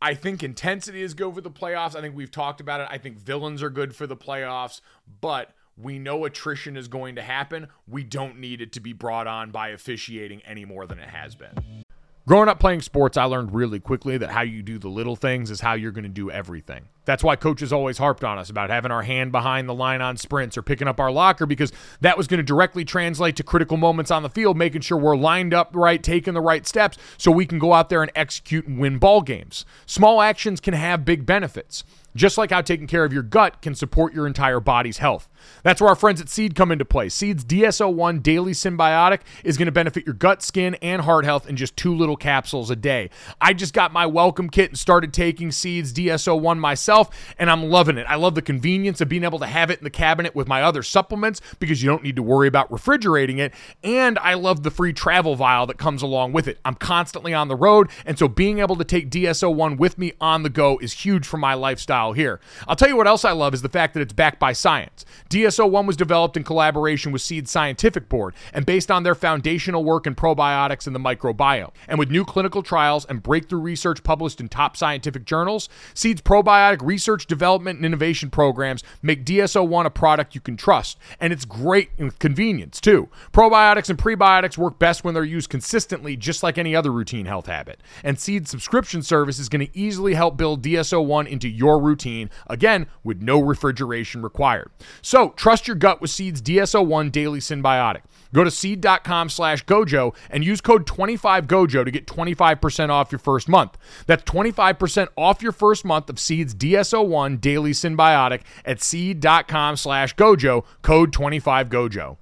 I 0.00 0.14
think 0.14 0.42
intensity 0.42 1.02
is 1.02 1.14
good 1.14 1.34
for 1.34 1.40
the 1.40 1.50
playoffs. 1.50 1.96
I 1.96 2.00
think 2.00 2.14
we've 2.14 2.30
talked 2.30 2.60
about 2.60 2.80
it. 2.80 2.88
I 2.90 2.98
think 2.98 3.18
villains 3.18 3.62
are 3.62 3.70
good 3.70 3.96
for 3.96 4.06
the 4.06 4.16
playoffs, 4.16 4.80
but 5.20 5.52
we 5.76 5.98
know 5.98 6.24
attrition 6.24 6.76
is 6.76 6.86
going 6.88 7.14
to 7.16 7.22
happen. 7.22 7.68
We 7.86 8.04
don't 8.04 8.38
need 8.38 8.60
it 8.60 8.72
to 8.72 8.80
be 8.80 8.92
brought 8.92 9.26
on 9.26 9.50
by 9.50 9.68
officiating 9.68 10.42
any 10.44 10.64
more 10.64 10.86
than 10.86 10.98
it 10.98 11.08
has 11.08 11.34
been. 11.34 11.84
Growing 12.28 12.50
up 12.50 12.60
playing 12.60 12.82
sports, 12.82 13.16
I 13.16 13.24
learned 13.24 13.54
really 13.54 13.80
quickly 13.80 14.18
that 14.18 14.28
how 14.28 14.42
you 14.42 14.62
do 14.62 14.78
the 14.78 14.90
little 14.90 15.16
things 15.16 15.50
is 15.50 15.62
how 15.62 15.72
you're 15.72 15.92
going 15.92 16.02
to 16.02 16.10
do 16.10 16.30
everything. 16.30 16.90
That's 17.06 17.24
why 17.24 17.36
coaches 17.36 17.72
always 17.72 17.96
harped 17.96 18.22
on 18.22 18.36
us 18.36 18.50
about 18.50 18.68
having 18.68 18.90
our 18.90 19.00
hand 19.00 19.32
behind 19.32 19.66
the 19.66 19.72
line 19.72 20.02
on 20.02 20.18
sprints 20.18 20.58
or 20.58 20.60
picking 20.60 20.86
up 20.86 21.00
our 21.00 21.10
locker 21.10 21.46
because 21.46 21.72
that 22.02 22.18
was 22.18 22.26
going 22.26 22.36
to 22.36 22.44
directly 22.44 22.84
translate 22.84 23.36
to 23.36 23.42
critical 23.42 23.78
moments 23.78 24.10
on 24.10 24.22
the 24.22 24.28
field, 24.28 24.58
making 24.58 24.82
sure 24.82 24.98
we're 24.98 25.16
lined 25.16 25.54
up 25.54 25.70
right, 25.74 26.02
taking 26.02 26.34
the 26.34 26.42
right 26.42 26.66
steps 26.66 26.98
so 27.16 27.30
we 27.30 27.46
can 27.46 27.58
go 27.58 27.72
out 27.72 27.88
there 27.88 28.02
and 28.02 28.12
execute 28.14 28.66
and 28.66 28.78
win 28.78 28.98
ball 28.98 29.22
games. 29.22 29.64
Small 29.86 30.20
actions 30.20 30.60
can 30.60 30.74
have 30.74 31.06
big 31.06 31.24
benefits 31.24 31.82
just 32.18 32.36
like 32.36 32.50
how 32.50 32.60
taking 32.60 32.86
care 32.86 33.04
of 33.04 33.12
your 33.12 33.22
gut 33.22 33.62
can 33.62 33.74
support 33.74 34.12
your 34.12 34.26
entire 34.26 34.60
body's 34.60 34.98
health. 34.98 35.28
That's 35.62 35.80
where 35.80 35.88
our 35.88 35.96
friends 35.96 36.20
at 36.20 36.28
Seed 36.28 36.54
come 36.54 36.72
into 36.72 36.84
play. 36.84 37.08
Seed's 37.08 37.44
DS-01 37.44 38.22
Daily 38.22 38.52
Synbiotic 38.52 39.20
is 39.44 39.56
going 39.56 39.66
to 39.66 39.72
benefit 39.72 40.04
your 40.04 40.14
gut, 40.14 40.42
skin, 40.42 40.74
and 40.82 41.02
heart 41.02 41.24
health 41.24 41.48
in 41.48 41.56
just 41.56 41.76
two 41.76 41.94
little 41.94 42.16
capsules 42.16 42.70
a 42.70 42.76
day. 42.76 43.10
I 43.40 43.52
just 43.52 43.72
got 43.72 43.92
my 43.92 44.04
welcome 44.04 44.50
kit 44.50 44.70
and 44.70 44.78
started 44.78 45.12
taking 45.12 45.52
Seed's 45.52 45.92
DS-01 45.92 46.58
myself, 46.58 47.34
and 47.38 47.50
I'm 47.50 47.70
loving 47.70 47.98
it. 47.98 48.06
I 48.08 48.16
love 48.16 48.34
the 48.34 48.42
convenience 48.42 49.00
of 49.00 49.08
being 49.08 49.24
able 49.24 49.38
to 49.38 49.46
have 49.46 49.70
it 49.70 49.78
in 49.78 49.84
the 49.84 49.90
cabinet 49.90 50.34
with 50.34 50.48
my 50.48 50.62
other 50.62 50.82
supplements 50.82 51.40
because 51.60 51.82
you 51.82 51.88
don't 51.88 52.02
need 52.02 52.16
to 52.16 52.22
worry 52.22 52.48
about 52.48 52.70
refrigerating 52.72 53.38
it, 53.38 53.54
and 53.84 54.18
I 54.18 54.34
love 54.34 54.64
the 54.64 54.70
free 54.70 54.92
travel 54.92 55.36
vial 55.36 55.66
that 55.66 55.78
comes 55.78 56.02
along 56.02 56.32
with 56.32 56.48
it. 56.48 56.58
I'm 56.64 56.74
constantly 56.74 57.32
on 57.32 57.46
the 57.46 57.56
road, 57.56 57.90
and 58.04 58.18
so 58.18 58.26
being 58.26 58.58
able 58.58 58.76
to 58.76 58.84
take 58.84 59.08
DS-01 59.08 59.78
with 59.78 59.98
me 59.98 60.12
on 60.20 60.42
the 60.42 60.50
go 60.50 60.78
is 60.78 60.92
huge 60.92 61.26
for 61.26 61.36
my 61.36 61.54
lifestyle 61.54 62.07
here. 62.12 62.40
I'll 62.66 62.76
tell 62.76 62.88
you 62.88 62.96
what 62.96 63.06
else 63.06 63.24
I 63.24 63.32
love 63.32 63.54
is 63.54 63.62
the 63.62 63.68
fact 63.68 63.94
that 63.94 64.00
it's 64.00 64.12
backed 64.12 64.38
by 64.38 64.52
science. 64.52 65.04
DS-01 65.28 65.86
was 65.86 65.96
developed 65.96 66.36
in 66.36 66.44
collaboration 66.44 67.12
with 67.12 67.22
Seed 67.22 67.48
Scientific 67.48 68.08
Board 68.08 68.34
and 68.52 68.66
based 68.66 68.90
on 68.90 69.02
their 69.02 69.14
foundational 69.14 69.84
work 69.84 70.06
in 70.06 70.14
probiotics 70.14 70.86
and 70.86 70.94
the 70.94 71.00
microbiome. 71.00 71.72
And 71.86 71.98
with 71.98 72.10
new 72.10 72.24
clinical 72.24 72.62
trials 72.62 73.04
and 73.04 73.22
breakthrough 73.22 73.60
research 73.60 74.02
published 74.02 74.40
in 74.40 74.48
top 74.48 74.76
scientific 74.76 75.24
journals, 75.24 75.68
Seed's 75.94 76.22
probiotic 76.22 76.82
research, 76.82 77.26
development, 77.26 77.78
and 77.78 77.86
innovation 77.86 78.30
programs 78.30 78.82
make 79.02 79.24
DS-01 79.24 79.86
a 79.86 79.90
product 79.90 80.34
you 80.34 80.40
can 80.40 80.56
trust. 80.56 80.98
And 81.20 81.32
it's 81.32 81.44
great 81.44 81.90
in 81.98 82.10
convenience, 82.12 82.80
too. 82.80 83.08
Probiotics 83.32 83.90
and 83.90 83.98
prebiotics 83.98 84.58
work 84.58 84.78
best 84.78 85.04
when 85.04 85.14
they're 85.14 85.24
used 85.24 85.50
consistently, 85.50 86.16
just 86.16 86.42
like 86.42 86.58
any 86.58 86.74
other 86.74 86.92
routine 86.92 87.26
health 87.26 87.46
habit. 87.46 87.80
And 88.02 88.18
Seed's 88.18 88.50
subscription 88.50 89.02
service 89.02 89.38
is 89.38 89.48
going 89.48 89.66
to 89.66 89.78
easily 89.78 90.14
help 90.14 90.36
build 90.36 90.62
DS-01 90.62 91.26
into 91.26 91.48
your 91.48 91.80
routine, 91.88 92.30
again, 92.46 92.86
with 93.02 93.22
no 93.22 93.40
refrigeration 93.40 94.22
required. 94.22 94.70
So 95.02 95.30
trust 95.30 95.66
your 95.66 95.76
gut 95.76 96.00
with 96.00 96.10
Seed's 96.10 96.40
DS-01 96.40 97.10
Daily 97.10 97.40
Synbiotic. 97.40 98.02
Go 98.34 98.44
to 98.44 98.50
seed.com 98.50 99.30
slash 99.30 99.64
gojo 99.64 100.14
and 100.30 100.44
use 100.44 100.60
code 100.60 100.86
25gojo 100.86 101.84
to 101.84 101.90
get 101.90 102.06
25% 102.06 102.90
off 102.90 103.10
your 103.10 103.18
first 103.18 103.48
month. 103.48 103.76
That's 104.06 104.22
25% 104.24 105.08
off 105.16 105.42
your 105.42 105.52
first 105.52 105.84
month 105.84 106.10
of 106.10 106.18
Seed's 106.18 106.54
DS-01 106.54 107.40
Daily 107.40 107.72
Synbiotic 107.72 108.42
at 108.64 108.82
seed.com 108.82 109.76
slash 109.76 110.14
gojo, 110.14 110.64
code 110.82 111.12
25gojo. 111.12 112.18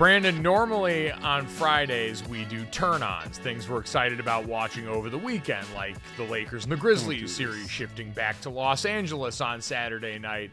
Brandon, 0.00 0.40
normally 0.40 1.12
on 1.12 1.46
Fridays 1.46 2.26
we 2.26 2.46
do 2.46 2.64
turn 2.64 3.02
ons, 3.02 3.36
things 3.36 3.68
we're 3.68 3.80
excited 3.80 4.18
about 4.18 4.46
watching 4.46 4.88
over 4.88 5.10
the 5.10 5.18
weekend, 5.18 5.66
like 5.74 5.94
the 6.16 6.24
Lakers 6.24 6.64
and 6.64 6.72
the 6.72 6.76
oh, 6.76 6.80
Grizzlies 6.80 7.36
series 7.36 7.68
shifting 7.68 8.10
back 8.12 8.40
to 8.40 8.48
Los 8.48 8.86
Angeles 8.86 9.42
on 9.42 9.60
Saturday 9.60 10.18
night. 10.18 10.52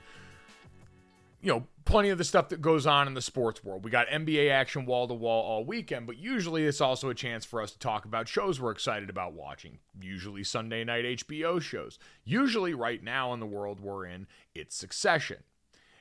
You 1.39 1.53
know, 1.53 1.67
plenty 1.86 2.10
of 2.10 2.17
the 2.17 2.25
stuff 2.25 2.49
that 2.49 2.62
goes 2.62 2.86
on 2.86 3.07
in 3.07 3.13
the 3.13 3.21
sports 3.21 3.63
world. 3.63 3.86
We 3.86 3.89
got 3.89 4.10
NBA 4.10 4.51
action 4.51 4.86
wall 4.86 5.07
to 5.07 5.13
wall 5.13 5.45
all 5.45 5.63
weekend, 5.63 6.07
but 6.07 6.17
usually 6.17 6.65
it's 6.65 6.81
also 6.81 7.07
a 7.07 7.15
chance 7.15 7.45
for 7.45 7.62
us 7.62 7.71
to 7.71 7.79
talk 7.79 8.03
about 8.03 8.27
shows 8.27 8.60
we're 8.60 8.71
excited 8.71 9.10
about 9.10 9.31
watching. 9.31 9.77
Usually 10.01 10.43
Sunday 10.43 10.83
night 10.83 11.05
HBO 11.05 11.62
shows. 11.62 11.99
Usually, 12.25 12.73
right 12.73 13.01
now 13.01 13.31
in 13.31 13.39
the 13.39 13.45
world 13.45 13.79
we're 13.79 14.07
in, 14.07 14.27
it's 14.53 14.75
Succession. 14.75 15.38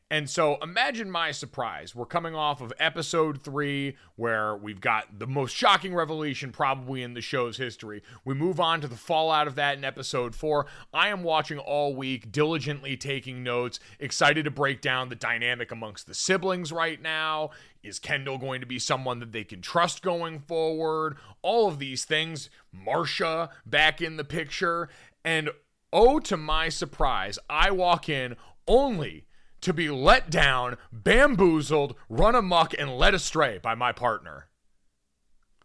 And 0.08 0.30
so 0.30 0.56
imagine 0.62 1.10
my 1.10 1.32
surprise. 1.32 1.92
We're 1.92 2.06
coming 2.06 2.36
off 2.36 2.60
of 2.60 2.72
episode 2.78 3.42
three, 3.42 3.96
where 4.14 4.56
we've 4.56 4.80
got 4.80 5.18
the 5.18 5.26
most 5.26 5.52
shocking 5.56 5.96
revelation 5.96 6.52
probably 6.52 7.02
in 7.02 7.14
the 7.14 7.20
show's 7.20 7.56
history. 7.56 8.02
We 8.24 8.34
move 8.34 8.60
on 8.60 8.80
to 8.82 8.86
the 8.86 8.94
fallout 8.94 9.48
of 9.48 9.56
that 9.56 9.78
in 9.78 9.84
episode 9.84 10.36
four. 10.36 10.66
I 10.94 11.08
am 11.08 11.24
watching 11.24 11.58
all 11.58 11.96
week, 11.96 12.30
diligently 12.30 12.96
taking 12.96 13.42
notes, 13.42 13.80
excited 13.98 14.44
to 14.44 14.50
break 14.52 14.80
down 14.80 15.08
the 15.08 15.16
dynamic 15.16 15.72
amongst 15.72 16.06
the 16.06 16.14
siblings 16.14 16.70
right 16.70 17.02
now. 17.02 17.50
Is 17.82 17.98
Kendall 17.98 18.38
going 18.38 18.60
to 18.60 18.66
be 18.66 18.78
someone 18.78 19.18
that 19.18 19.32
they 19.32 19.42
can 19.44 19.60
trust 19.60 20.02
going 20.02 20.38
forward? 20.38 21.16
All 21.42 21.66
of 21.66 21.80
these 21.80 22.04
things. 22.04 22.48
Marcia 22.70 23.50
back 23.64 24.00
in 24.00 24.18
the 24.18 24.24
picture. 24.24 24.88
And 25.24 25.50
oh, 25.92 26.20
to 26.20 26.36
my 26.36 26.68
surprise, 26.68 27.40
I 27.50 27.72
walk 27.72 28.08
in 28.08 28.36
only 28.68 29.25
to 29.66 29.72
be 29.72 29.90
let 29.90 30.30
down, 30.30 30.76
bamboozled, 30.92 31.96
run 32.08 32.36
amok, 32.36 32.72
and 32.78 32.96
led 32.96 33.14
astray 33.14 33.58
by 33.58 33.74
my 33.74 33.90
partner. 33.90 34.46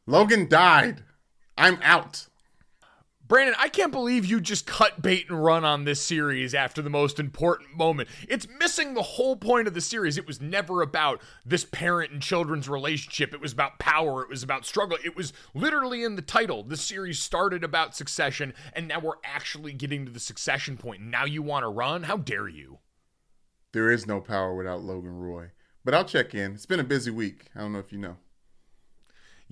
Logan 0.08 0.50
died. 0.50 1.04
I'm 1.56 1.78
out. 1.84 2.28
Brandon, 3.28 3.54
I 3.60 3.70
can't 3.70 3.92
believe 3.92 4.26
you 4.26 4.42
just 4.42 4.66
cut 4.66 5.04
bait 5.04 5.30
and 5.30 5.44
run 5.44 5.64
on 5.64 5.84
this 5.86 6.02
series 6.02 6.56
after 6.56 6.82
the 6.82 6.90
most 6.90 7.20
important 7.20 7.78
moment. 7.78 8.10
It's 8.28 8.48
missing 8.60 8.96
the 8.96 9.04
whole 9.04 9.36
point 9.36 9.68
of 9.68 9.76
the 9.76 9.82
series. 9.82 10.18
It 10.18 10.26
was 10.26 10.42
never 10.42 10.82
about 10.82 11.22
this 11.46 11.64
parent 11.64 12.12
and 12.12 12.24
children's 12.24 12.68
relationship. 12.68 13.36
It 13.36 13.40
was 13.40 13.54
about 13.54 13.78
power. 13.78 14.24
It 14.24 14.30
was 14.30 14.42
about 14.42 14.66
struggle. 14.66 14.98
It 15.06 15.16
was 15.16 15.32
literally 15.54 16.04
in 16.04 16.16
the 16.16 16.24
title. 16.24 16.64
The 16.64 16.76
series 16.76 17.20
started 17.20 17.64
about 17.64 17.96
succession, 17.96 18.56
and 18.74 18.88
now 18.88 19.00
we're 19.00 19.14
actually 19.24 19.74
getting 19.74 20.08
to 20.08 20.12
the 20.12 20.20
succession 20.20 20.76
point. 20.76 21.04
Now 21.04 21.26
you 21.26 21.44
want 21.44 21.64
to 21.64 21.70
run? 21.70 22.02
How 22.04 22.18
dare 22.18 22.48
you? 22.48 22.80
There 23.74 23.90
is 23.90 24.06
no 24.06 24.20
power 24.20 24.56
without 24.56 24.84
Logan 24.84 25.18
Roy. 25.18 25.52
But 25.84 25.94
I'll 25.94 26.06
check 26.06 26.36
in. 26.36 26.54
It's 26.54 26.66
been 26.66 26.80
a 26.80 26.84
busy 26.84 27.12
week. 27.12 27.46
I 27.56 27.62
don't 27.62 27.74
know 27.74 27.80
if 27.80 27.92
you 27.92 27.98
know. 27.98 28.18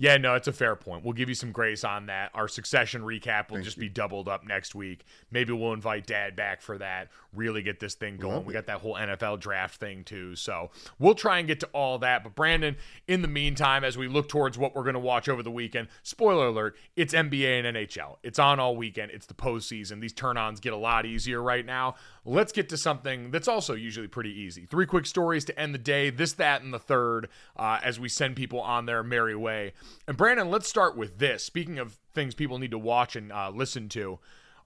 Yeah, 0.00 0.16
no, 0.16 0.34
it's 0.34 0.48
a 0.48 0.52
fair 0.52 0.76
point. 0.76 1.04
We'll 1.04 1.12
give 1.12 1.28
you 1.28 1.34
some 1.34 1.52
grace 1.52 1.84
on 1.84 2.06
that. 2.06 2.30
Our 2.32 2.48
succession 2.48 3.02
recap 3.02 3.50
will 3.50 3.56
Thank 3.56 3.66
just 3.66 3.76
you. 3.76 3.82
be 3.82 3.88
doubled 3.90 4.28
up 4.28 4.46
next 4.46 4.74
week. 4.74 5.04
Maybe 5.30 5.52
we'll 5.52 5.74
invite 5.74 6.06
Dad 6.06 6.34
back 6.34 6.62
for 6.62 6.78
that. 6.78 7.08
Really 7.34 7.60
get 7.62 7.80
this 7.80 7.92
thing 7.96 8.16
going. 8.16 8.36
Love 8.36 8.46
we 8.46 8.54
it. 8.54 8.56
got 8.56 8.66
that 8.68 8.80
whole 8.80 8.94
NFL 8.94 9.40
draft 9.40 9.78
thing 9.78 10.02
too. 10.02 10.34
So 10.36 10.70
we'll 10.98 11.14
try 11.14 11.38
and 11.38 11.46
get 11.46 11.60
to 11.60 11.66
all 11.74 11.98
that. 11.98 12.24
But 12.24 12.34
Brandon, 12.34 12.76
in 13.08 13.20
the 13.20 13.28
meantime, 13.28 13.84
as 13.84 13.98
we 13.98 14.08
look 14.08 14.30
towards 14.30 14.56
what 14.56 14.74
we're 14.74 14.84
going 14.84 14.94
to 14.94 15.00
watch 15.00 15.28
over 15.28 15.42
the 15.42 15.50
weekend, 15.50 15.88
spoiler 16.02 16.46
alert, 16.46 16.78
it's 16.96 17.12
NBA 17.12 17.62
and 17.62 17.76
NHL. 17.76 18.16
It's 18.22 18.38
on 18.38 18.58
all 18.58 18.76
weekend. 18.76 19.10
It's 19.10 19.26
the 19.26 19.34
postseason. 19.34 20.00
These 20.00 20.14
turn 20.14 20.38
ons 20.38 20.60
get 20.60 20.72
a 20.72 20.78
lot 20.78 21.04
easier 21.04 21.42
right 21.42 21.66
now. 21.66 21.96
Let's 22.24 22.52
get 22.52 22.70
to 22.70 22.78
something 22.78 23.30
that's 23.30 23.48
also 23.48 23.74
usually 23.74 24.08
pretty 24.08 24.32
easy. 24.32 24.64
Three 24.64 24.86
quick 24.86 25.04
stories 25.04 25.44
to 25.44 25.60
end 25.60 25.74
the 25.74 25.78
day. 25.78 26.08
This, 26.08 26.32
that, 26.34 26.62
and 26.62 26.72
the 26.72 26.78
third 26.78 27.28
uh, 27.58 27.80
as 27.84 28.00
we 28.00 28.08
send 28.08 28.36
people 28.36 28.62
on 28.62 28.86
their 28.86 29.02
merry 29.02 29.36
way. 29.36 29.74
And 30.06 30.16
Brandon, 30.16 30.50
let's 30.50 30.68
start 30.68 30.96
with 30.96 31.18
this. 31.18 31.44
Speaking 31.44 31.78
of 31.78 31.98
things 32.14 32.34
people 32.34 32.58
need 32.58 32.70
to 32.72 32.78
watch 32.78 33.16
and 33.16 33.32
uh, 33.32 33.50
listen 33.54 33.88
to, 33.90 34.18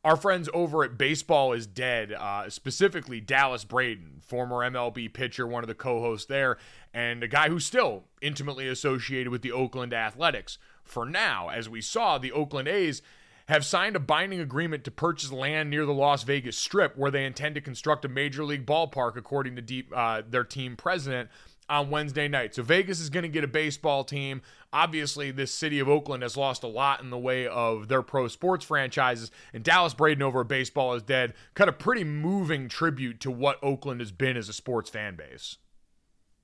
our 0.04 0.16
friends 0.16 0.50
over 0.52 0.84
at 0.84 0.98
Baseball 0.98 1.54
is 1.54 1.66
Dead, 1.66 2.12
uh, 2.12 2.50
specifically 2.50 3.20
Dallas 3.20 3.64
Braden, 3.64 4.20
former 4.20 4.56
MLB 4.56 5.12
pitcher, 5.12 5.46
one 5.46 5.64
of 5.64 5.68
the 5.68 5.74
co 5.74 6.00
hosts 6.00 6.26
there, 6.26 6.58
and 6.92 7.22
a 7.22 7.28
guy 7.28 7.48
who's 7.48 7.64
still 7.64 8.04
intimately 8.20 8.68
associated 8.68 9.30
with 9.30 9.40
the 9.40 9.52
Oakland 9.52 9.94
Athletics. 9.94 10.58
For 10.82 11.06
now, 11.06 11.48
as 11.48 11.70
we 11.70 11.80
saw, 11.80 12.18
the 12.18 12.32
Oakland 12.32 12.68
A's 12.68 13.00
have 13.48 13.64
signed 13.64 13.96
a 13.96 14.00
binding 14.00 14.40
agreement 14.40 14.84
to 14.84 14.90
purchase 14.90 15.32
land 15.32 15.70
near 15.70 15.86
the 15.86 15.92
Las 15.92 16.22
Vegas 16.22 16.56
Strip, 16.58 16.96
where 16.96 17.10
they 17.10 17.24
intend 17.24 17.54
to 17.54 17.60
construct 17.62 18.04
a 18.04 18.08
major 18.08 18.44
league 18.44 18.66
ballpark, 18.66 19.16
according 19.16 19.56
to 19.56 19.62
deep, 19.62 19.90
uh, 19.94 20.22
their 20.28 20.44
team 20.44 20.76
president 20.76 21.30
on 21.68 21.90
Wednesday 21.90 22.28
night. 22.28 22.54
So 22.54 22.62
Vegas 22.62 23.00
is 23.00 23.10
going 23.10 23.22
to 23.22 23.28
get 23.28 23.44
a 23.44 23.48
baseball 23.48 24.04
team. 24.04 24.42
Obviously, 24.72 25.30
this 25.30 25.52
city 25.52 25.78
of 25.78 25.88
Oakland 25.88 26.22
has 26.22 26.36
lost 26.36 26.62
a 26.62 26.68
lot 26.68 27.00
in 27.00 27.10
the 27.10 27.18
way 27.18 27.46
of 27.46 27.88
their 27.88 28.02
pro 28.02 28.28
sports 28.28 28.64
franchises, 28.64 29.30
and 29.52 29.62
Dallas 29.62 29.94
Braden 29.94 30.22
over 30.22 30.44
Baseball 30.44 30.94
is 30.94 31.02
Dead 31.02 31.34
cut 31.54 31.68
a 31.68 31.72
pretty 31.72 32.04
moving 32.04 32.68
tribute 32.68 33.20
to 33.20 33.30
what 33.30 33.62
Oakland 33.62 34.00
has 34.00 34.12
been 34.12 34.36
as 34.36 34.48
a 34.48 34.52
sports 34.52 34.90
fan 34.90 35.16
base. 35.16 35.58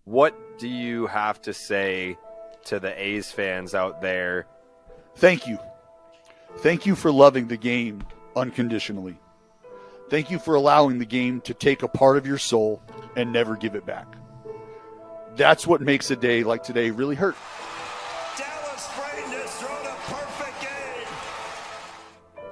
What 0.05 0.59
do 0.59 0.69
you 0.69 1.07
have 1.07 1.43
to 1.43 1.53
say 1.53 2.17
to 2.65 2.81
the 2.81 3.01
A's 3.01 3.31
fans 3.31 3.75
out 3.75 4.01
there? 4.01 4.47
Thank 5.17 5.47
you. 5.47 5.59
Thank 6.59 6.87
you 6.87 6.95
for 6.97 7.13
loving 7.13 7.49
the 7.49 7.57
game 7.57 8.03
unconditionally. 8.35 9.19
Thank 10.09 10.31
you 10.31 10.39
for 10.39 10.57
allowing 10.57 10.99
the 10.99 11.07
game 11.07 11.41
to 11.43 11.55
take 11.55 11.83
a 11.83 11.89
part 11.89 12.17
of 12.17 12.27
your 12.27 12.39
soul 12.39 12.83
and 13.17 13.33
never 13.33 13.57
give 13.57 13.75
it 13.77 13.87
back. 13.87 14.17
That's 15.41 15.67
what 15.67 15.81
makes 15.81 16.11
a 16.11 16.17
day 16.17 16.45
like 16.45 16.63
today 16.63 16.91
really 16.91 17.15
hurt. 17.15 17.35
Dallas 18.37 18.91
Braden 18.95 19.31
has 19.31 19.51
thrown 19.55 19.87
a 19.87 19.97
perfect 20.05 20.67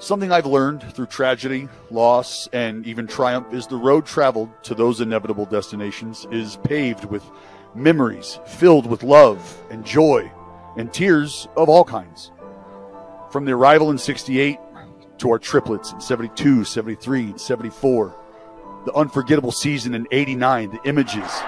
Something 0.03 0.33
I've 0.33 0.47
learned 0.47 0.91
through 0.95 1.05
tragedy, 1.09 1.69
loss, 1.91 2.49
and 2.55 2.87
even 2.87 3.07
triumph 3.07 3.53
is 3.53 3.67
the 3.67 3.77
road 3.77 4.07
traveled 4.07 4.49
to 4.63 4.75
those 4.75 5.03
inevitable 5.03 5.45
destinations 5.45 6.27
is 6.33 6.57
paved 6.65 7.05
with 7.05 7.23
memories 7.75 8.41
filled 8.47 8.87
with 8.87 9.03
love 9.03 9.63
and 9.69 9.85
joy 9.85 10.33
and 10.79 10.91
tears 10.91 11.47
of 11.59 11.69
all 11.69 11.85
kinds. 11.85 12.33
From 13.31 13.45
the 13.45 13.53
arrival 13.53 13.91
in 13.91 13.99
68 13.99 14.59
to 15.19 15.31
our 15.31 15.39
triplets 15.39 15.93
in 15.93 16.01
72, 16.01 16.65
73, 16.65 17.23
and 17.23 17.39
74, 17.39 18.17
the 18.87 18.95
unforgettable 18.95 19.53
season 19.53 19.95
in 19.95 20.07
89, 20.11 20.71
the 20.71 20.81
images. 20.89 21.43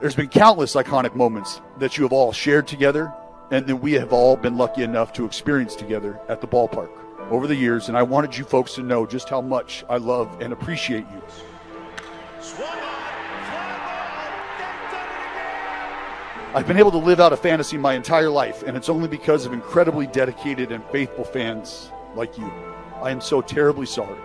There's 0.00 0.14
been 0.14 0.28
countless 0.28 0.74
iconic 0.74 1.16
moments 1.16 1.60
that 1.78 1.96
you 1.96 2.04
have 2.04 2.12
all 2.12 2.32
shared 2.32 2.68
together 2.68 3.12
and 3.50 3.66
that 3.66 3.74
we 3.74 3.94
have 3.94 4.12
all 4.12 4.36
been 4.36 4.56
lucky 4.56 4.84
enough 4.84 5.12
to 5.14 5.24
experience 5.24 5.74
together 5.74 6.20
at 6.28 6.40
the 6.40 6.46
ballpark 6.46 6.90
over 7.32 7.48
the 7.48 7.56
years. 7.56 7.88
And 7.88 7.98
I 7.98 8.04
wanted 8.04 8.36
you 8.36 8.44
folks 8.44 8.74
to 8.74 8.82
know 8.82 9.06
just 9.06 9.28
how 9.28 9.40
much 9.40 9.84
I 9.88 9.96
love 9.96 10.40
and 10.40 10.52
appreciate 10.52 11.04
you. 11.10 11.22
I've 16.54 16.66
been 16.68 16.78
able 16.78 16.92
to 16.92 16.98
live 16.98 17.18
out 17.18 17.32
a 17.32 17.36
fantasy 17.36 17.76
my 17.76 17.94
entire 17.94 18.30
life, 18.30 18.62
and 18.62 18.76
it's 18.76 18.88
only 18.88 19.08
because 19.08 19.46
of 19.46 19.52
incredibly 19.52 20.06
dedicated 20.06 20.70
and 20.70 20.82
faithful 20.86 21.24
fans 21.24 21.90
like 22.14 22.38
you. 22.38 22.50
I 23.02 23.10
am 23.10 23.20
so 23.20 23.42
terribly 23.42 23.86
sorry. 23.86 24.18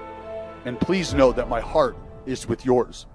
And 0.66 0.80
please 0.80 1.16
know 1.16 1.32
that 1.32 1.50
my 1.50 1.60
heart 1.60 1.98
is 2.28 2.48
with 2.48 2.64
yours. 2.64 3.08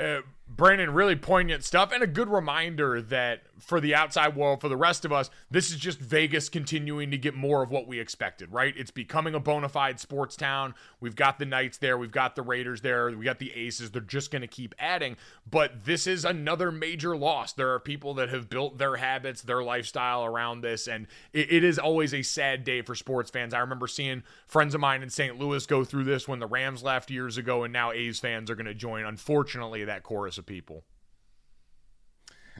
Uh, 0.00 0.22
Brandon, 0.60 0.92
really 0.92 1.16
poignant 1.16 1.64
stuff 1.64 1.90
and 1.90 2.02
a 2.02 2.06
good 2.06 2.28
reminder 2.28 3.00
that 3.00 3.44
for 3.58 3.80
the 3.80 3.94
outside 3.94 4.36
world, 4.36 4.60
for 4.60 4.68
the 4.68 4.76
rest 4.76 5.06
of 5.06 5.12
us, 5.12 5.30
this 5.50 5.70
is 5.70 5.78
just 5.78 5.98
Vegas 5.98 6.50
continuing 6.50 7.10
to 7.10 7.16
get 7.16 7.34
more 7.34 7.62
of 7.62 7.70
what 7.70 7.86
we 7.86 7.98
expected, 7.98 8.52
right? 8.52 8.74
It's 8.76 8.90
becoming 8.90 9.34
a 9.34 9.40
bona 9.40 9.70
fide 9.70 9.98
sports 10.00 10.36
town. 10.36 10.74
We've 11.00 11.16
got 11.16 11.38
the 11.38 11.46
Knights 11.46 11.78
there, 11.78 11.96
we've 11.96 12.12
got 12.12 12.36
the 12.36 12.42
Raiders 12.42 12.82
there, 12.82 13.10
we 13.10 13.24
got 13.24 13.38
the 13.38 13.52
Aces. 13.52 13.90
They're 13.90 14.02
just 14.02 14.30
going 14.30 14.42
to 14.42 14.48
keep 14.48 14.74
adding. 14.78 15.16
But 15.50 15.86
this 15.86 16.06
is 16.06 16.26
another 16.26 16.70
major 16.70 17.16
loss. 17.16 17.54
There 17.54 17.72
are 17.72 17.80
people 17.80 18.12
that 18.14 18.28
have 18.28 18.50
built 18.50 18.76
their 18.76 18.96
habits, 18.96 19.40
their 19.40 19.62
lifestyle 19.62 20.26
around 20.26 20.60
this, 20.60 20.88
and 20.88 21.06
it, 21.32 21.50
it 21.50 21.64
is 21.64 21.78
always 21.78 22.12
a 22.12 22.20
sad 22.20 22.64
day 22.64 22.82
for 22.82 22.94
sports 22.94 23.30
fans. 23.30 23.54
I 23.54 23.60
remember 23.60 23.86
seeing 23.86 24.24
friends 24.46 24.74
of 24.74 24.82
mine 24.82 25.02
in 25.02 25.08
St. 25.08 25.38
Louis 25.38 25.64
go 25.64 25.84
through 25.84 26.04
this 26.04 26.28
when 26.28 26.38
the 26.38 26.46
Rams 26.46 26.82
left 26.82 27.10
years 27.10 27.38
ago, 27.38 27.64
and 27.64 27.72
now 27.72 27.92
A's 27.92 28.20
fans 28.20 28.50
are 28.50 28.56
going 28.56 28.66
to 28.66 28.74
join, 28.74 29.06
unfortunately, 29.06 29.84
that 29.84 30.02
chorus 30.02 30.36
of 30.36 30.49
people. 30.50 30.82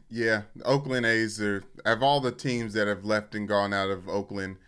Yeah, 0.08 0.42
Oakland 0.64 1.04
A's 1.04 1.40
are 1.40 1.64
of 1.84 2.02
all 2.04 2.20
the 2.20 2.30
teams 2.30 2.72
that 2.74 2.86
have 2.86 3.04
left 3.04 3.34
and 3.34 3.48
gone 3.48 3.74
out 3.74 3.90
of 3.90 4.08
Oakland, 4.08 4.58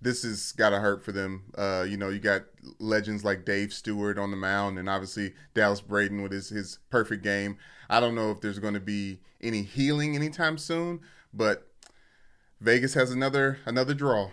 this 0.00 0.22
has 0.22 0.52
got 0.52 0.70
to 0.70 0.78
hurt 0.78 1.02
for 1.02 1.10
them. 1.10 1.44
Uh, 1.58 1.84
you 1.88 1.96
know, 1.96 2.08
you 2.08 2.20
got 2.20 2.42
legends 2.78 3.24
like 3.24 3.44
Dave 3.44 3.72
Stewart 3.72 4.16
on 4.16 4.30
the 4.30 4.36
mound, 4.36 4.78
and 4.78 4.88
obviously 4.88 5.34
Dallas 5.54 5.80
Braden 5.80 6.22
with 6.22 6.30
his 6.30 6.50
his 6.50 6.78
perfect 6.88 7.24
game. 7.24 7.58
I 7.90 7.98
don't 7.98 8.14
know 8.14 8.30
if 8.30 8.40
there's 8.40 8.60
going 8.60 8.74
to 8.74 8.80
be 8.80 9.20
any 9.40 9.62
healing 9.62 10.14
anytime 10.14 10.56
soon, 10.56 11.00
but 11.34 11.68
Vegas 12.60 12.94
has 12.94 13.10
another 13.10 13.58
another 13.66 13.94
draw. 13.94 14.30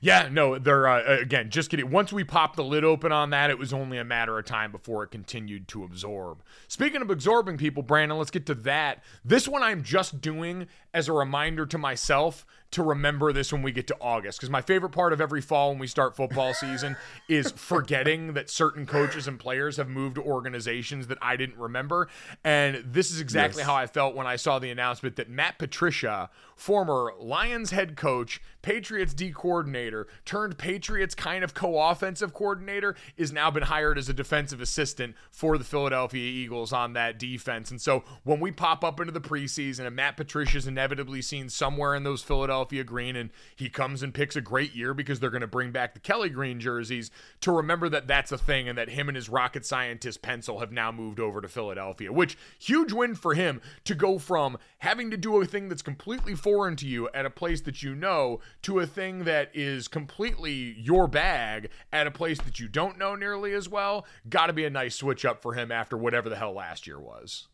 Yeah, 0.00 0.28
no, 0.30 0.58
they're 0.58 0.86
uh, 0.86 1.20
again 1.20 1.50
just 1.50 1.70
kidding. 1.70 1.90
Once 1.90 2.12
we 2.12 2.24
popped 2.24 2.56
the 2.56 2.64
lid 2.64 2.84
open 2.84 3.12
on 3.12 3.30
that, 3.30 3.50
it 3.50 3.58
was 3.58 3.72
only 3.72 3.98
a 3.98 4.04
matter 4.04 4.38
of 4.38 4.44
time 4.44 4.72
before 4.72 5.02
it 5.02 5.10
continued 5.10 5.68
to 5.68 5.84
absorb. 5.84 6.42
Speaking 6.68 7.02
of 7.02 7.10
absorbing 7.10 7.56
people, 7.56 7.82
Brandon, 7.82 8.18
let's 8.18 8.30
get 8.30 8.46
to 8.46 8.54
that. 8.54 9.02
This 9.24 9.46
one 9.46 9.62
I'm 9.62 9.82
just 9.82 10.20
doing 10.20 10.66
as 10.92 11.08
a 11.08 11.12
reminder 11.12 11.66
to 11.66 11.78
myself 11.78 12.46
to 12.72 12.82
remember 12.82 13.32
this 13.32 13.52
when 13.52 13.62
we 13.62 13.72
get 13.72 13.86
to 13.88 13.96
August. 14.00 14.38
Because 14.38 14.50
my 14.50 14.60
favorite 14.62 14.90
part 14.90 15.12
of 15.12 15.20
every 15.20 15.40
fall 15.40 15.70
when 15.70 15.78
we 15.78 15.86
start 15.88 16.14
football 16.16 16.54
season 16.54 16.96
is 17.28 17.50
forgetting 17.50 18.34
that 18.34 18.48
certain 18.48 18.86
coaches 18.86 19.26
and 19.26 19.38
players 19.40 19.76
have 19.76 19.88
moved 19.88 20.14
to 20.14 20.22
organizations 20.22 21.08
that 21.08 21.18
I 21.20 21.36
didn't 21.36 21.58
remember. 21.58 22.08
And 22.44 22.84
this 22.86 23.10
is 23.10 23.20
exactly 23.20 23.60
Yes. 23.60 23.66
how 23.66 23.74
I 23.74 23.86
felt 23.86 24.14
when 24.14 24.26
I 24.26 24.36
saw 24.36 24.58
the 24.58 24.70
announcement 24.70 25.16
that 25.16 25.28
Matt 25.28 25.58
Patricia, 25.58 26.30
former 26.54 27.12
Lions 27.18 27.70
head 27.70 27.96
coach, 27.96 28.40
Patriots 28.62 29.14
D 29.14 29.30
coordinator, 29.32 30.06
turned 30.24 30.58
Patriots 30.58 31.14
kind 31.14 31.42
of 31.42 31.54
co 31.54 31.78
offensive 31.90 32.32
coordinator, 32.34 32.94
is 33.16 33.32
now 33.32 33.50
been 33.50 33.62
hired 33.64 33.98
as 33.98 34.08
a 34.08 34.12
defensive 34.12 34.60
assistant 34.60 35.16
for 35.32 35.58
the 35.58 35.64
Philadelphia 35.64 36.20
Eagles 36.22 36.72
on 36.72 36.92
that 36.92 37.18
defense. 37.18 37.70
And 37.70 37.80
so 37.80 38.04
when 38.22 38.38
we 38.38 38.52
pop 38.52 38.84
up 38.84 39.00
into 39.00 39.12
the 39.12 39.20
preseason 39.20 39.86
and 39.86 39.96
Matt 39.96 40.16
Patricia's 40.16 40.66
inevitably 40.66 41.22
seen 41.22 41.48
somewhere 41.48 41.94
in 41.94 42.04
those 42.04 42.22
Philadelphia 42.22 42.59
green 42.66 43.16
and 43.16 43.30
he 43.56 43.68
comes 43.68 44.02
and 44.02 44.14
picks 44.14 44.36
a 44.36 44.40
great 44.40 44.74
year 44.74 44.94
because 44.94 45.20
they're 45.20 45.30
going 45.30 45.40
to 45.40 45.46
bring 45.46 45.70
back 45.70 45.94
the 45.94 46.00
Kelly 46.00 46.28
green 46.28 46.60
jerseys 46.60 47.10
to 47.40 47.52
remember 47.52 47.88
that 47.88 48.06
that's 48.06 48.32
a 48.32 48.38
thing 48.38 48.68
and 48.68 48.78
that 48.78 48.90
him 48.90 49.08
and 49.08 49.16
his 49.16 49.28
rocket 49.28 49.64
scientist 49.64 50.22
pencil 50.22 50.60
have 50.60 50.72
now 50.72 50.92
moved 50.92 51.20
over 51.20 51.40
to 51.40 51.48
Philadelphia, 51.48 52.12
which 52.12 52.36
huge 52.58 52.92
win 52.92 53.14
for 53.14 53.34
him 53.34 53.60
to 53.84 53.94
go 53.94 54.18
from 54.18 54.58
having 54.78 55.10
to 55.10 55.16
do 55.16 55.40
a 55.40 55.46
thing 55.46 55.68
that's 55.68 55.82
completely 55.82 56.34
foreign 56.34 56.76
to 56.76 56.86
you 56.86 57.08
at 57.14 57.26
a 57.26 57.30
place 57.30 57.60
that 57.62 57.82
you 57.82 57.94
know 57.94 58.40
to 58.62 58.78
a 58.80 58.86
thing 58.86 59.24
that 59.24 59.50
is 59.54 59.88
completely 59.88 60.74
your 60.78 61.06
bag 61.06 61.68
at 61.92 62.06
a 62.06 62.10
place 62.10 62.40
that 62.40 62.58
you 62.58 62.68
don't 62.68 62.98
know 62.98 63.14
nearly 63.14 63.52
as 63.52 63.68
well. 63.68 64.06
Got 64.28 64.46
to 64.46 64.52
be 64.52 64.64
a 64.64 64.70
nice 64.70 64.96
switch 64.96 65.24
up 65.24 65.42
for 65.42 65.54
him 65.54 65.70
after 65.72 65.96
whatever 65.96 66.28
the 66.28 66.36
hell 66.36 66.54
last 66.54 66.86
year 66.86 67.00
was. 67.00 67.48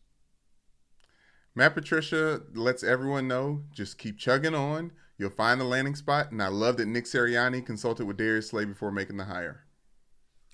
Matt 1.56 1.74
Patricia 1.74 2.42
lets 2.54 2.84
everyone 2.84 3.26
know 3.26 3.62
just 3.72 3.96
keep 3.96 4.18
chugging 4.18 4.54
on. 4.54 4.92
You'll 5.16 5.30
find 5.30 5.58
the 5.58 5.64
landing 5.64 5.94
spot, 5.94 6.30
and 6.30 6.42
I 6.42 6.48
love 6.48 6.76
that 6.76 6.86
Nick 6.86 7.06
Sirianni 7.06 7.64
consulted 7.64 8.04
with 8.04 8.18
Darius 8.18 8.50
Slay 8.50 8.66
before 8.66 8.92
making 8.92 9.16
the 9.16 9.24
hire. 9.24 9.64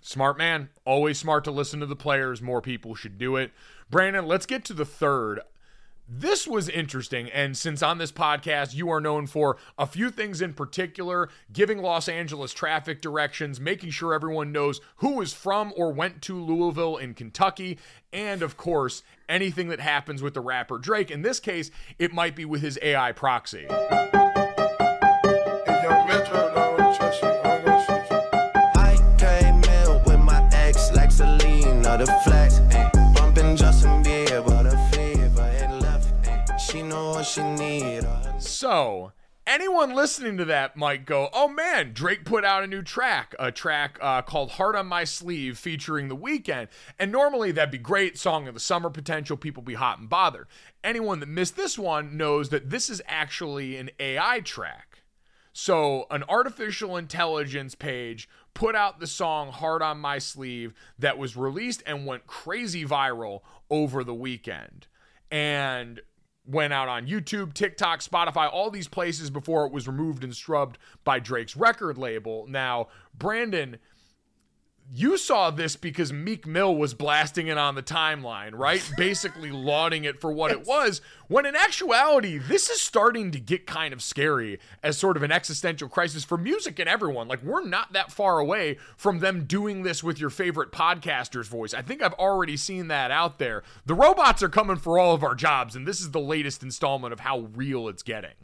Smart 0.00 0.38
man. 0.38 0.68
Always 0.84 1.18
smart 1.18 1.42
to 1.44 1.50
listen 1.50 1.80
to 1.80 1.86
the 1.86 1.96
players. 1.96 2.40
More 2.40 2.60
people 2.60 2.94
should 2.94 3.18
do 3.18 3.34
it. 3.34 3.50
Brandon, 3.90 4.26
let's 4.26 4.46
get 4.46 4.64
to 4.66 4.74
the 4.74 4.84
third. 4.84 5.40
This 6.14 6.46
was 6.46 6.68
interesting. 6.68 7.30
And 7.30 7.56
since 7.56 7.82
on 7.82 7.96
this 7.96 8.12
podcast, 8.12 8.74
you 8.74 8.90
are 8.90 9.00
known 9.00 9.26
for 9.26 9.56
a 9.78 9.86
few 9.86 10.10
things 10.10 10.42
in 10.42 10.52
particular 10.52 11.30
giving 11.50 11.78
Los 11.78 12.06
Angeles 12.06 12.52
traffic 12.52 13.00
directions, 13.00 13.58
making 13.58 13.92
sure 13.92 14.12
everyone 14.12 14.52
knows 14.52 14.82
who 14.96 15.22
is 15.22 15.32
from 15.32 15.72
or 15.74 15.90
went 15.90 16.20
to 16.22 16.38
Louisville 16.38 16.98
in 16.98 17.14
Kentucky, 17.14 17.78
and 18.12 18.42
of 18.42 18.58
course, 18.58 19.02
anything 19.26 19.68
that 19.68 19.80
happens 19.80 20.22
with 20.22 20.34
the 20.34 20.42
rapper 20.42 20.76
Drake. 20.76 21.10
In 21.10 21.22
this 21.22 21.40
case, 21.40 21.70
it 21.98 22.12
might 22.12 22.36
be 22.36 22.44
with 22.44 22.60
his 22.60 22.78
AI 22.82 23.12
proxy. 23.12 23.66
I 23.70 24.10
came 29.18 29.62
What 37.22 37.28
she 37.28 37.42
need. 37.44 38.04
uh, 38.04 38.36
So, 38.40 39.12
anyone 39.46 39.94
listening 39.94 40.38
to 40.38 40.44
that 40.46 40.76
might 40.76 41.06
go, 41.06 41.28
oh 41.32 41.46
man, 41.46 41.92
Drake 41.92 42.24
put 42.24 42.44
out 42.44 42.64
a 42.64 42.66
new 42.66 42.82
track, 42.82 43.36
a 43.38 43.52
track 43.52 43.96
uh, 44.00 44.22
called 44.22 44.50
Heart 44.50 44.74
on 44.74 44.88
My 44.88 45.04
Sleeve 45.04 45.56
featuring 45.56 46.08
The 46.08 46.16
Weeknd. 46.16 46.66
And 46.98 47.12
normally 47.12 47.52
that'd 47.52 47.70
be 47.70 47.78
great, 47.78 48.18
song 48.18 48.48
of 48.48 48.54
the 48.54 48.60
summer 48.60 48.90
potential, 48.90 49.36
people 49.36 49.62
be 49.62 49.74
hot 49.74 50.00
and 50.00 50.08
bothered. 50.08 50.48
Anyone 50.82 51.20
that 51.20 51.28
missed 51.28 51.54
this 51.54 51.78
one 51.78 52.16
knows 52.16 52.48
that 52.48 52.70
this 52.70 52.90
is 52.90 53.00
actually 53.06 53.76
an 53.76 53.90
AI 54.00 54.40
track. 54.40 55.04
So, 55.52 56.08
an 56.10 56.24
artificial 56.28 56.96
intelligence 56.96 57.76
page 57.76 58.28
put 58.52 58.74
out 58.74 58.98
the 58.98 59.06
song 59.06 59.52
Heart 59.52 59.82
on 59.82 59.98
My 59.98 60.18
Sleeve 60.18 60.74
that 60.98 61.18
was 61.18 61.36
released 61.36 61.84
and 61.86 62.04
went 62.04 62.26
crazy 62.26 62.84
viral 62.84 63.42
over 63.70 64.02
the 64.02 64.12
weekend. 64.12 64.88
And 65.30 66.00
went 66.46 66.72
out 66.72 66.88
on 66.88 67.06
YouTube, 67.06 67.54
TikTok, 67.54 68.00
Spotify, 68.00 68.52
all 68.52 68.70
these 68.70 68.88
places 68.88 69.30
before 69.30 69.66
it 69.66 69.72
was 69.72 69.86
removed 69.86 70.24
and 70.24 70.34
scrubbed 70.34 70.78
by 71.04 71.18
Drake's 71.18 71.56
record 71.56 71.98
label. 71.98 72.46
Now, 72.48 72.88
Brandon, 73.16 73.78
you 74.94 75.16
saw 75.16 75.50
this 75.50 75.74
because 75.74 76.12
Meek 76.12 76.46
Mill 76.46 76.76
was 76.76 76.92
blasting 76.92 77.46
it 77.46 77.56
on 77.56 77.76
the 77.76 77.82
timeline, 77.82 78.50
right? 78.52 78.82
Basically 78.98 79.50
lauding 79.50 80.04
it 80.04 80.20
for 80.20 80.30
what 80.30 80.50
it 80.50 80.66
was. 80.66 81.00
When 81.28 81.46
in 81.46 81.56
actuality, 81.56 82.36
this 82.36 82.68
is 82.68 82.82
starting 82.82 83.30
to 83.30 83.40
get 83.40 83.66
kind 83.66 83.94
of 83.94 84.02
scary 84.02 84.60
as 84.82 84.98
sort 84.98 85.16
of 85.16 85.22
an 85.22 85.32
existential 85.32 85.88
crisis 85.88 86.24
for 86.24 86.36
music 86.36 86.78
and 86.78 86.90
everyone. 86.90 87.26
Like, 87.26 87.42
we're 87.42 87.64
not 87.64 87.94
that 87.94 88.12
far 88.12 88.38
away 88.38 88.76
from 88.98 89.20
them 89.20 89.44
doing 89.44 89.82
this 89.82 90.04
with 90.04 90.20
your 90.20 90.28
favorite 90.28 90.72
podcaster's 90.72 91.48
voice. 91.48 91.72
I 91.72 91.80
think 91.80 92.02
I've 92.02 92.12
already 92.14 92.58
seen 92.58 92.88
that 92.88 93.10
out 93.10 93.38
there. 93.38 93.62
The 93.86 93.94
robots 93.94 94.42
are 94.42 94.50
coming 94.50 94.76
for 94.76 94.98
all 94.98 95.14
of 95.14 95.24
our 95.24 95.34
jobs, 95.34 95.74
and 95.74 95.88
this 95.88 96.02
is 96.02 96.10
the 96.10 96.20
latest 96.20 96.62
installment 96.62 97.14
of 97.14 97.20
how 97.20 97.48
real 97.54 97.88
it's 97.88 98.02
getting. 98.02 98.34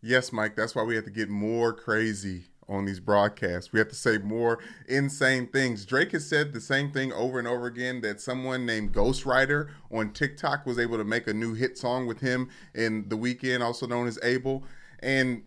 Yes, 0.00 0.32
Mike, 0.32 0.54
that's 0.54 0.76
why 0.76 0.84
we 0.84 0.94
have 0.94 1.04
to 1.04 1.10
get 1.10 1.28
more 1.28 1.72
crazy 1.72 2.44
on 2.70 2.84
these 2.84 3.00
broadcasts. 3.00 3.72
We 3.72 3.80
have 3.80 3.88
to 3.88 3.94
say 3.94 4.18
more 4.18 4.60
insane 4.88 5.48
things. 5.48 5.84
Drake 5.84 6.12
has 6.12 6.26
said 6.26 6.52
the 6.52 6.60
same 6.60 6.92
thing 6.92 7.12
over 7.12 7.38
and 7.38 7.48
over 7.48 7.66
again 7.66 8.00
that 8.02 8.20
someone 8.20 8.64
named 8.64 8.92
Ghostwriter 8.92 9.68
on 9.90 10.12
TikTok 10.12 10.64
was 10.64 10.78
able 10.78 10.96
to 10.96 11.04
make 11.04 11.26
a 11.26 11.34
new 11.34 11.54
hit 11.54 11.76
song 11.76 12.06
with 12.06 12.20
him 12.20 12.48
in 12.74 13.08
the 13.08 13.18
Weeknd, 13.18 13.60
also 13.60 13.86
known 13.86 14.06
as 14.06 14.18
Abel. 14.22 14.62
And 15.00 15.42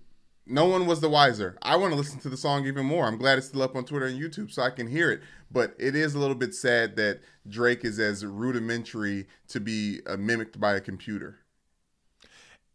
no 0.45 0.65
one 0.65 0.85
was 0.85 0.99
the 0.99 1.09
wiser. 1.09 1.57
I 1.61 1.77
want 1.77 1.93
to 1.93 1.97
listen 1.97 2.19
to 2.19 2.29
the 2.29 2.37
song 2.37 2.67
even 2.67 2.85
more. 2.85 3.05
I'm 3.05 3.17
glad 3.17 3.37
it's 3.37 3.47
still 3.47 3.61
up 3.61 3.75
on 3.75 3.85
Twitter 3.85 4.07
and 4.07 4.19
YouTube 4.19 4.51
so 4.51 4.61
I 4.61 4.71
can 4.71 4.87
hear 4.87 5.09
it. 5.09 5.21
But 5.49 5.73
it 5.79 5.95
is 5.95 6.15
a 6.15 6.19
little 6.19 6.35
bit 6.35 6.53
sad 6.53 6.97
that 6.97 7.21
Drake 7.47 7.85
is 7.85 7.99
as 7.99 8.25
rudimentary 8.25 9.27
to 9.47 9.59
be 9.61 10.01
uh, 10.05 10.17
mimicked 10.17 10.59
by 10.59 10.75
a 10.75 10.81
computer. 10.81 11.39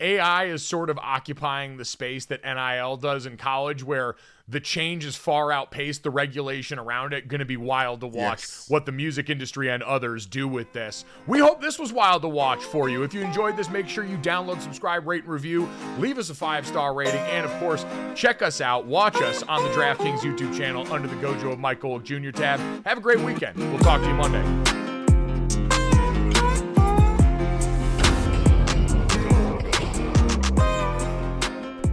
AI 0.00 0.44
is 0.44 0.64
sort 0.64 0.90
of 0.90 0.98
occupying 0.98 1.76
the 1.76 1.84
space 1.84 2.26
that 2.26 2.44
NIL 2.44 2.96
does 2.96 3.26
in 3.26 3.36
college, 3.36 3.82
where 3.82 4.14
the 4.50 4.60
change 4.60 5.04
is 5.04 5.14
far 5.16 5.52
outpaced 5.52 6.02
the 6.04 6.10
regulation 6.10 6.78
around 6.78 7.12
it. 7.12 7.28
Going 7.28 7.40
to 7.40 7.44
be 7.44 7.56
wild 7.58 8.00
to 8.00 8.06
watch 8.06 8.40
Yes. 8.42 8.64
what 8.68 8.86
the 8.86 8.92
music 8.92 9.28
industry 9.28 9.68
and 9.68 9.82
others 9.82 10.24
do 10.24 10.46
with 10.48 10.72
this. 10.72 11.04
We 11.26 11.38
hope 11.40 11.60
this 11.60 11.78
was 11.78 11.92
wild 11.92 12.22
to 12.22 12.28
watch 12.28 12.62
for 12.64 12.88
you. 12.88 13.02
If 13.02 13.12
you 13.12 13.20
enjoyed 13.20 13.56
this, 13.56 13.68
make 13.68 13.88
sure 13.88 14.04
you 14.04 14.16
download, 14.18 14.60
subscribe, 14.62 15.06
rate, 15.06 15.24
and 15.24 15.32
review. 15.32 15.68
Leave 15.98 16.16
us 16.16 16.30
a 16.30 16.34
five 16.34 16.66
star 16.66 16.94
rating, 16.94 17.20
and 17.20 17.44
of 17.44 17.52
course, 17.58 17.84
check 18.14 18.40
us 18.40 18.60
out. 18.60 18.86
Watch 18.86 19.16
us 19.20 19.42
on 19.42 19.62
the 19.62 19.68
DraftKings 19.70 20.20
YouTube 20.20 20.56
channel 20.56 20.90
under 20.92 21.08
the 21.08 21.16
Gojo 21.16 21.52
of 21.52 21.58
Mike 21.58 21.80
Golic 21.80 22.04
Jr. 22.04 22.30
tab. 22.30 22.60
Have 22.86 22.98
a 22.98 23.02
great 23.02 23.20
weekend. 23.20 23.56
We'll 23.58 23.78
talk 23.80 24.00
to 24.00 24.06
you 24.08 24.14
Monday. 24.14 24.87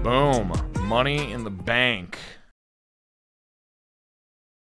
Boom. 0.05 0.53
Money 0.81 1.31
in 1.31 1.43
the 1.43 1.49
bank. 1.49 2.19